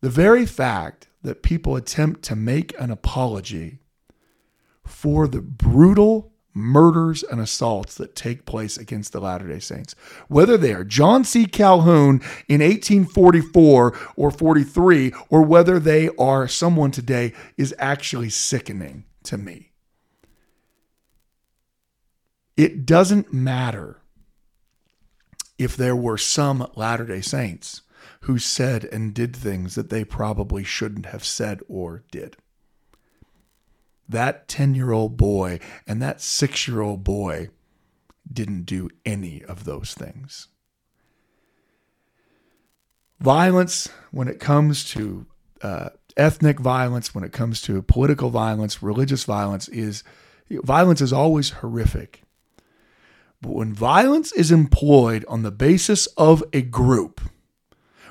The 0.00 0.10
very 0.10 0.44
fact 0.44 1.06
that 1.22 1.44
people 1.44 1.76
attempt 1.76 2.22
to 2.22 2.34
make 2.34 2.74
an 2.80 2.90
apology 2.90 3.78
for 4.86 5.26
the 5.26 5.40
brutal 5.40 6.32
murders 6.54 7.24
and 7.24 7.40
assaults 7.40 7.96
that 7.96 8.14
take 8.14 8.46
place 8.46 8.76
against 8.76 9.12
the 9.12 9.20
Latter 9.20 9.48
day 9.48 9.58
Saints. 9.58 9.94
Whether 10.28 10.56
they 10.56 10.72
are 10.72 10.84
John 10.84 11.24
C. 11.24 11.46
Calhoun 11.46 12.20
in 12.48 12.60
1844 12.60 13.98
or 14.16 14.30
43, 14.30 15.12
or 15.28 15.42
whether 15.42 15.80
they 15.80 16.08
are 16.16 16.46
someone 16.46 16.92
today, 16.92 17.32
is 17.56 17.74
actually 17.78 18.30
sickening 18.30 19.04
to 19.24 19.36
me. 19.36 19.72
It 22.56 22.86
doesn't 22.86 23.32
matter 23.32 24.00
if 25.58 25.76
there 25.76 25.96
were 25.96 26.18
some 26.18 26.70
Latter 26.76 27.06
day 27.06 27.20
Saints 27.20 27.82
who 28.20 28.38
said 28.38 28.84
and 28.86 29.12
did 29.12 29.34
things 29.34 29.74
that 29.74 29.90
they 29.90 30.04
probably 30.04 30.62
shouldn't 30.62 31.06
have 31.06 31.24
said 31.24 31.60
or 31.68 32.04
did 32.10 32.36
that 34.08 34.48
10 34.48 34.74
year 34.74 34.92
old 34.92 35.16
boy 35.16 35.60
and 35.86 36.00
that 36.02 36.20
six 36.20 36.68
year 36.68 36.80
old 36.80 37.04
boy 37.04 37.48
didn't 38.30 38.64
do 38.64 38.88
any 39.04 39.42
of 39.44 39.64
those 39.64 39.94
things. 39.94 40.48
Violence, 43.20 43.88
when 44.10 44.28
it 44.28 44.40
comes 44.40 44.84
to 44.90 45.26
uh, 45.62 45.90
ethnic 46.16 46.60
violence, 46.60 47.14
when 47.14 47.24
it 47.24 47.32
comes 47.32 47.62
to 47.62 47.80
political 47.82 48.30
violence, 48.30 48.82
religious 48.82 49.24
violence, 49.24 49.68
is 49.68 50.04
violence 50.50 51.00
is 51.00 51.12
always 51.12 51.50
horrific. 51.50 52.22
But 53.40 53.52
when 53.52 53.74
violence 53.74 54.32
is 54.32 54.50
employed 54.50 55.24
on 55.28 55.42
the 55.42 55.50
basis 55.50 56.06
of 56.16 56.42
a 56.52 56.62
group, 56.62 57.20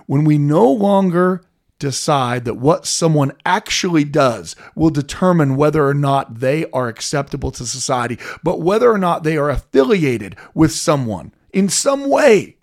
when 0.05 0.23
we 0.23 0.37
no 0.37 0.69
longer 0.69 1.43
decide 1.83 2.45
that 2.45 2.53
what 2.53 2.85
someone 2.85 3.33
actually 3.45 4.05
does 4.05 4.55
will 4.73 4.89
determine 4.89 5.57
whether 5.57 5.85
or 5.85 5.93
not 5.93 6.39
they 6.39 6.65
are 6.71 6.87
acceptable 6.87 7.51
to 7.51 7.65
society, 7.65 8.17
but 8.41 8.61
whether 8.61 8.89
or 8.89 8.97
not 8.97 9.23
they 9.23 9.35
are 9.35 9.49
affiliated 9.49 10.37
with 10.53 10.71
someone 10.71 11.33
in 11.51 11.67
some 11.67 12.09
way. 12.09 12.55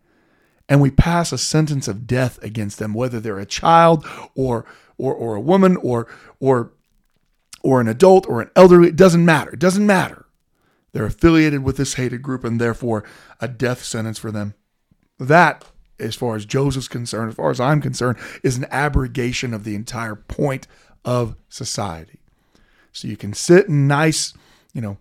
And 0.71 0.81
we 0.81 0.91
pass 0.91 1.33
a 1.33 1.39
sentence 1.39 1.87
of 1.87 2.07
death 2.07 2.43
against 2.43 2.79
them, 2.79 2.95
whether 2.95 3.21
they're 3.21 3.39
a 3.39 3.45
child 3.45 4.07
or 4.35 4.65
or, 4.97 5.15
or 5.15 5.35
a 5.35 5.41
woman 5.41 5.77
or 5.77 6.07
or 6.39 6.73
or 7.63 7.83
an 7.83 7.89
adult 7.89 8.27
or 8.27 8.41
an 8.41 8.51
elderly, 8.57 8.89
it 8.89 8.97
doesn't 8.97 9.25
matter. 9.25 9.51
It 9.51 9.61
doesn't 9.61 9.85
matter. 9.85 10.25
They're 10.93 11.05
affiliated 11.05 11.63
with 11.63 11.77
this 11.77 11.95
hated 11.95 12.23
group 12.23 12.43
and 12.43 12.59
therefore 12.59 13.05
a 13.39 13.49
death 13.49 13.85
sentence 13.85 14.19
for 14.19 14.31
them. 14.31 14.55
That 15.19 15.67
as 16.01 16.15
far 16.15 16.37
as 16.37 16.45
Joseph's 16.45 16.89
concerned, 16.89 17.31
as 17.31 17.37
far 17.37 17.51
as 17.51 17.61
I'm 17.61 17.81
concerned, 17.81 18.19
is 18.43 18.57
an 18.57 18.67
abrogation 18.71 19.55
of 19.55 19.65
the 19.65 19.75
entire 19.75 20.17
point 20.17 20.67
of 21.05 21.37
society. 21.49 22.21
So 22.93 23.09
you 23.09 23.17
can 23.17 23.33
sit 23.35 23.69
in 23.69 23.87
nice, 23.87 24.35
you 24.73 24.81
know, 24.81 24.99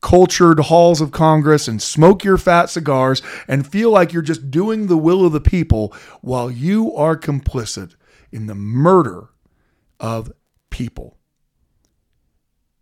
cultured 0.00 0.60
halls 0.60 1.00
of 1.00 1.12
Congress 1.12 1.68
and 1.68 1.80
smoke 1.80 2.24
your 2.24 2.38
fat 2.38 2.70
cigars 2.70 3.22
and 3.46 3.66
feel 3.66 3.90
like 3.90 4.12
you're 4.12 4.22
just 4.22 4.50
doing 4.50 4.86
the 4.86 4.96
will 4.96 5.24
of 5.24 5.32
the 5.32 5.40
people 5.40 5.94
while 6.22 6.50
you 6.50 6.94
are 6.94 7.16
complicit 7.16 7.94
in 8.32 8.46
the 8.46 8.54
murder 8.54 9.28
of 9.98 10.32
people. 10.70 11.16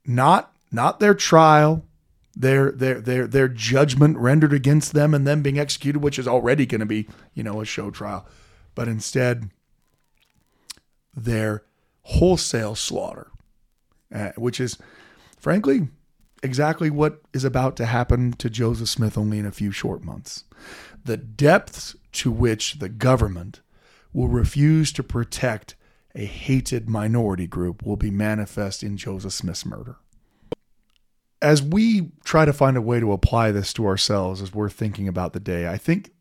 Not 0.07 0.53
not 0.71 1.01
their 1.01 1.15
trial, 1.15 1.85
their 2.39 2.71
their 2.71 3.01
their 3.01 3.27
their 3.27 3.49
judgment 3.49 4.17
rendered 4.17 4.53
against 4.53 4.93
them 4.93 5.13
and 5.13 5.27
them 5.27 5.43
being 5.43 5.59
executed, 5.59 5.99
which 5.99 6.21
is 6.21 6.29
already 6.29 6.67
going 6.67 6.79
to 6.81 6.87
be 6.87 7.09
you 7.35 7.43
know 7.43 7.61
a 7.61 7.65
show 7.65 7.91
trial, 7.91 8.27
but 8.77 8.87
instead 8.87 9.51
their 11.15 11.65
wholesale 12.03 12.77
slaughter, 12.77 13.33
uh, 14.15 14.31
which 14.37 14.61
is 14.61 14.79
frankly 15.41 15.89
exactly 16.41 16.91
what 16.91 17.21
is 17.33 17.45
about 17.45 17.77
to 17.77 17.87
happen 17.87 18.33
to 18.35 18.49
Joseph 18.49 18.89
Smith 18.89 19.19
only 19.19 19.41
in 19.41 19.47
a 19.47 19.53
few 19.53 19.73
short 19.73 20.05
months. 20.05 20.45
The 21.05 21.17
depths 21.17 21.97
to 22.13 22.31
which 22.31 22.79
the 22.79 22.89
government 22.89 23.61
will 24.13 24.29
refuse 24.29 24.93
to 24.93 25.03
protect 25.03 25.75
a 26.15 26.25
hated 26.25 26.89
minority 26.89 27.49
group 27.49 27.83
will 27.85 27.97
be 27.97 28.13
manifest 28.13 28.85
in 28.85 28.97
Joseph 28.97 29.33
Smith's 29.33 29.67
murder 29.67 29.97
as 31.41 31.63
we 31.63 32.11
try 32.25 32.45
to 32.45 32.53
find 32.53 32.77
a 32.77 32.83
way 32.83 33.01
to 33.01 33.13
apply 33.13 33.53
this 33.53 33.73
to 33.75 33.87
ourselves 33.87 34.43
as 34.43 34.53
we're 34.53 34.71
thinking 34.71 35.09
about 35.09 35.33
the 35.33 35.41
day, 35.41 35.69
I 35.69 35.77
think 35.77 36.13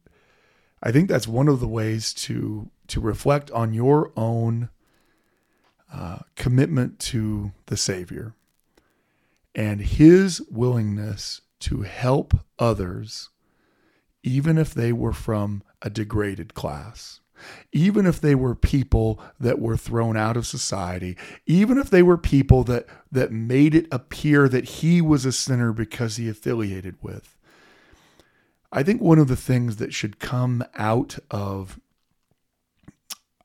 I 0.81 0.91
think 0.91 1.09
that's 1.09 1.27
one 1.27 1.47
of 1.47 1.59
the 1.59 1.67
ways 1.67 2.13
to 2.13 2.69
to 2.87 3.01
reflect 3.01 3.51
on 3.51 3.73
your 3.73 4.11
own 4.15 4.69
uh, 5.91 6.19
commitment 6.35 6.99
to 6.99 7.51
the 7.65 7.77
Savior 7.77 8.33
and 9.55 9.81
His 9.81 10.41
willingness 10.51 11.41
to 11.59 11.81
help 11.81 12.33
others, 12.59 13.29
even 14.21 14.57
if 14.57 14.73
they 14.73 14.93
were 14.93 15.13
from 15.13 15.63
a 15.81 15.89
degraded 15.89 16.53
class 16.53 17.21
even 17.71 18.05
if 18.05 18.19
they 18.19 18.35
were 18.35 18.55
people 18.55 19.19
that 19.39 19.59
were 19.59 19.77
thrown 19.77 20.17
out 20.17 20.37
of 20.37 20.47
society, 20.47 21.17
even 21.45 21.77
if 21.77 21.89
they 21.89 22.03
were 22.03 22.17
people 22.17 22.63
that, 22.65 22.87
that 23.11 23.31
made 23.31 23.75
it 23.75 23.87
appear 23.91 24.47
that 24.49 24.65
he 24.65 25.01
was 25.01 25.25
a 25.25 25.31
sinner 25.31 25.73
because 25.73 26.17
he 26.17 26.29
affiliated 26.29 26.95
with. 27.01 27.35
I 28.71 28.83
think 28.83 29.01
one 29.01 29.19
of 29.19 29.27
the 29.27 29.35
things 29.35 29.77
that 29.77 29.93
should 29.93 30.19
come 30.19 30.63
out 30.75 31.17
of 31.31 31.79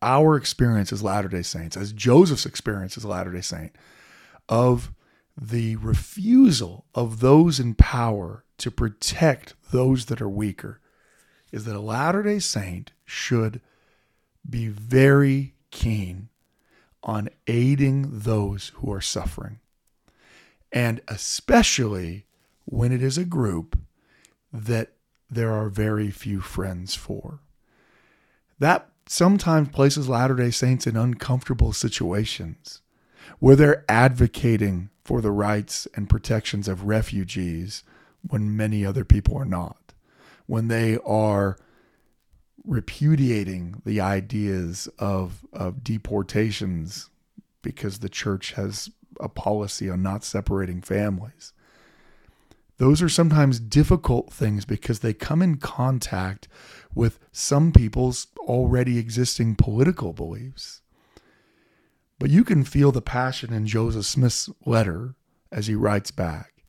our 0.03 0.36
experience 0.36 0.93
as 0.93 1.03
Latter 1.03 1.28
day 1.28 1.43
Saints, 1.43 1.76
as 1.76 1.93
Joseph's 1.93 2.45
experience 2.45 2.97
as 2.97 3.05
a 3.05 3.09
Latter 3.09 3.32
day 3.32 3.40
Saint, 3.40 3.72
of 4.49 4.93
the 5.40 5.76
refusal 5.76 6.84
of 6.95 7.20
those 7.20 7.61
in 7.61 7.74
power 7.74 8.45
to 8.59 8.70
protect 8.70 9.55
those 9.70 10.07
that 10.07 10.20
are 10.20 10.28
weaker, 10.28 10.80
is 11.53 11.64
that 11.64 11.76
a 11.76 11.80
Latter 11.80 12.22
day 12.22 12.40
Saint 12.40 12.93
should 13.05 13.61
be 14.49 14.68
very 14.68 15.55
keen 15.70 16.28
on 17.03 17.28
aiding 17.47 18.20
those 18.20 18.72
who 18.76 18.93
are 18.93 19.01
suffering. 19.01 19.59
And 20.72 21.01
especially 21.09 22.26
when 22.64 22.93
it 22.93 23.03
is 23.03 23.18
a 23.18 23.24
group 23.24 23.78
that 24.53 24.93
there 25.30 25.53
are 25.53 25.68
very 25.68 26.11
few 26.11 26.40
friends 26.40 26.95
for. 26.95 27.40
That 28.59 28.88
sometimes 29.07 29.70
places 29.70 30.09
Latter 30.09 30.34
day 30.34 30.51
Saints 30.51 30.86
in 30.86 30.97
uncomfortable 30.97 31.72
situations 31.72 32.82
where 33.38 33.57
they're 33.57 33.84
advocating 33.88 34.90
for 35.05 35.20
the 35.20 35.30
rights 35.30 35.88
and 35.95 36.09
protections 36.09 36.68
of 36.68 36.84
refugees 36.84 37.82
when 38.28 38.57
many 38.57 38.84
other 38.86 39.05
people 39.05 39.36
are 39.36 39.45
not, 39.45 39.95
when 40.47 40.68
they 40.68 40.99
are 41.05 41.57
repudiating 42.64 43.82
the 43.84 44.00
ideas 44.00 44.88
of, 44.98 45.44
of 45.52 45.82
deportations 45.82 47.10
because 47.62 47.98
the 47.98 48.08
church 48.08 48.52
has 48.52 48.90
a 49.20 49.28
policy 49.28 49.88
on 49.90 50.02
not 50.02 50.24
separating 50.24 50.80
families. 50.80 51.52
Those 52.78 53.02
are 53.02 53.08
sometimes 53.08 53.60
difficult 53.60 54.32
things 54.32 54.64
because 54.64 55.00
they 55.00 55.12
come 55.12 55.42
in 55.42 55.58
contact 55.58 56.48
with 56.94 57.18
some 57.30 57.72
people's 57.72 58.26
already 58.38 58.98
existing 58.98 59.56
political 59.56 60.12
beliefs. 60.12 60.80
But 62.18 62.30
you 62.30 62.44
can 62.44 62.64
feel 62.64 62.92
the 62.92 63.02
passion 63.02 63.52
in 63.52 63.66
Joseph 63.66 64.06
Smith's 64.06 64.48
letter 64.64 65.14
as 65.50 65.66
he 65.66 65.74
writes 65.74 66.10
back 66.10 66.64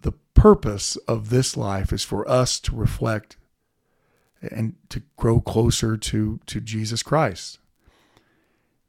The 0.00 0.12
purpose 0.34 0.96
of 1.08 1.30
this 1.30 1.56
life 1.56 1.92
is 1.92 2.04
for 2.04 2.28
us 2.28 2.60
to 2.60 2.76
reflect 2.76 3.36
and 4.42 4.74
to 4.88 5.02
grow 5.16 5.40
closer 5.40 5.96
to, 5.96 6.40
to 6.46 6.60
Jesus 6.60 7.02
Christ. 7.02 7.58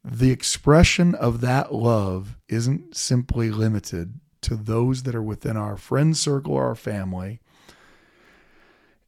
The 0.04 0.32
expression 0.32 1.14
of 1.14 1.42
that 1.42 1.74
love 1.74 2.38
isn't 2.48 2.96
simply 2.96 3.52
limited 3.52 4.20
to 4.42 4.56
those 4.56 5.04
that 5.04 5.14
are 5.14 5.22
within 5.22 5.58
our 5.58 5.78
friend 5.78 6.18
circle 6.18 6.54
or 6.54 6.66
our 6.66 6.76
family. 6.76 7.40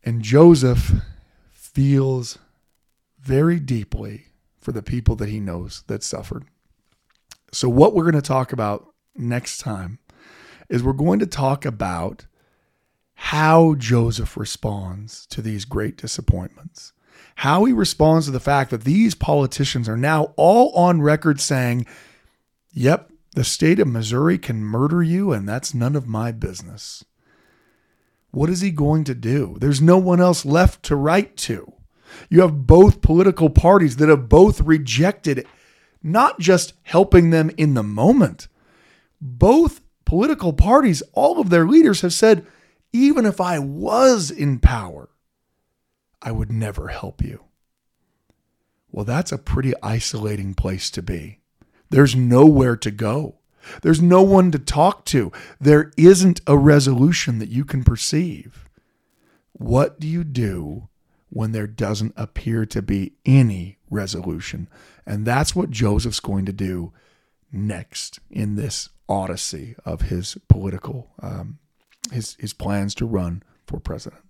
And 0.04 0.22
Joseph 0.22 0.92
feels 1.52 2.38
very 3.20 3.60
deeply 3.60 4.26
for 4.60 4.72
the 4.72 4.84
people 4.84 5.16
that 5.16 5.30
he 5.30 5.40
knows 5.40 5.84
that 5.88 6.04
suffered. 6.04 6.46
So, 7.52 7.70
what 7.70 7.94
we're 7.94 8.04
going 8.04 8.14
to 8.16 8.22
talk 8.22 8.54
about 8.54 8.88
next 9.16 9.60
time 9.60 10.00
is 10.70 10.84
we're 10.84 10.94
going 10.94 11.20
to 11.20 11.26
talk 11.26 11.66
about 11.66 12.26
how 13.16 13.76
Joseph 13.76 14.38
responds 14.38 15.26
to 15.28 15.42
these 15.42 15.66
great 15.66 15.98
disappointments, 15.98 16.94
how 17.36 17.66
he 17.66 17.74
responds 17.74 18.26
to 18.26 18.32
the 18.32 18.40
fact 18.40 18.72
that 18.72 18.84
these 18.84 19.16
politicians 19.16 19.88
are 19.88 19.98
now 19.98 20.34
all 20.36 20.72
on 20.74 21.02
record 21.02 21.40
saying, 21.40 21.86
Yep, 22.74 23.12
the 23.36 23.44
state 23.44 23.80
of 23.80 23.88
Missouri 23.88 24.38
can 24.38 24.64
murder 24.64 25.02
you, 25.02 25.32
and 25.32 25.48
that's 25.48 25.74
none 25.74 25.96
of 25.96 26.08
my 26.08 26.32
business. 26.32 27.04
What 28.32 28.50
is 28.50 28.62
he 28.62 28.72
going 28.72 29.04
to 29.06 29.16
do? 29.16 29.58
There's 29.60 29.82
no 29.82 29.98
one 29.98 30.20
else 30.20 30.46
left 30.46 30.84
to 30.84 30.96
write 30.96 31.38
to. 31.38 31.72
You 32.30 32.42
have 32.42 32.68
both 32.68 33.02
political 33.02 33.50
parties 33.50 33.98
that 33.98 34.10
have 34.10 34.30
both 34.30 34.62
rejected 34.62 35.48
not 36.02 36.40
just 36.40 36.74
helping 36.84 37.30
them 37.30 37.50
in 37.58 37.74
the 37.74 37.84
moment. 37.84 38.48
Both 39.22 39.82
political 40.06 40.52
parties, 40.52 41.02
all 41.14 41.40
of 41.40 41.50
their 41.50 41.66
leaders 41.66 42.02
have 42.02 42.14
said, 42.14 42.46
even 42.94 43.26
if 43.26 43.42
I 43.42 43.60
was 43.60 44.32
in 44.32 44.60
power, 44.60 45.10
I 46.22 46.32
would 46.32 46.52
never 46.52 46.88
help 46.90 47.22
you. 47.22 47.44
Well, 48.92 49.04
that's 49.04 49.32
a 49.32 49.38
pretty 49.40 49.74
isolating 49.82 50.54
place 50.54 50.92
to 50.92 51.02
be. 51.02 51.40
There's 51.90 52.16
nowhere 52.16 52.78
to 52.78 52.92
go. 52.92 53.40
There's 53.82 54.02
no 54.02 54.22
one 54.22 54.52
to 54.52 54.60
talk 54.60 55.06
to. 55.06 55.32
There 55.60 55.92
isn't 55.98 56.42
a 56.46 56.58
resolution 56.58 57.40
that 57.40 57.50
you 57.50 57.66
can 57.66 57.84
perceive. 57.84 58.70
What 59.54 60.00
do 60.00 60.08
you 60.08 60.24
do 60.24 60.90
when 61.30 61.52
there 61.52 61.68
doesn't 61.68 62.14
appear 62.16 62.66
to 62.68 62.82
be 62.82 63.14
any 63.26 63.78
resolution? 63.90 64.68
And 65.06 65.26
that's 65.26 65.56
what 65.56 65.72
Joseph's 65.72 66.20
going 66.20 66.46
to 66.46 66.54
do 66.54 66.94
next 67.52 68.20
in 68.30 68.56
this 68.56 68.90
odyssey 69.08 69.76
of 69.86 70.02
his 70.02 70.38
political, 70.48 71.12
um, 71.22 71.60
his, 72.14 72.38
his 72.40 72.54
plans 72.54 72.96
to 72.96 73.06
run 73.06 73.44
for 73.66 73.80
president. 73.80 74.22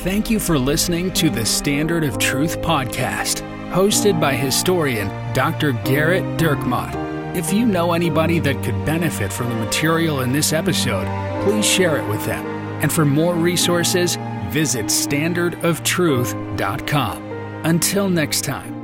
Thank 0.00 0.30
you 0.30 0.38
for 0.38 0.58
listening 0.58 1.12
to 1.14 1.30
the 1.30 1.44
Standard 1.44 2.04
of 2.04 2.18
Truth 2.18 2.60
podcast, 2.60 3.40
hosted 3.72 4.20
by 4.20 4.34
historian 4.34 5.08
Dr. 5.32 5.72
Gerrit 5.72 6.38
Dirkmaat. 6.38 6.94
If 7.34 7.52
you 7.52 7.66
know 7.66 7.92
anybody 7.92 8.38
that 8.40 8.62
could 8.62 8.86
benefit 8.86 9.32
from 9.32 9.48
the 9.48 9.56
material 9.56 10.20
in 10.20 10.32
this 10.32 10.52
episode, 10.52 11.08
please 11.44 11.66
share 11.66 11.96
it 11.96 12.08
with 12.08 12.24
them. 12.24 12.46
And 12.82 12.92
for 12.92 13.04
more 13.04 13.34
resources, 13.34 14.16
visit 14.48 14.86
standardoftruth.com. 14.86 17.22
Until 17.64 18.08
next 18.08 18.44
time. 18.44 18.75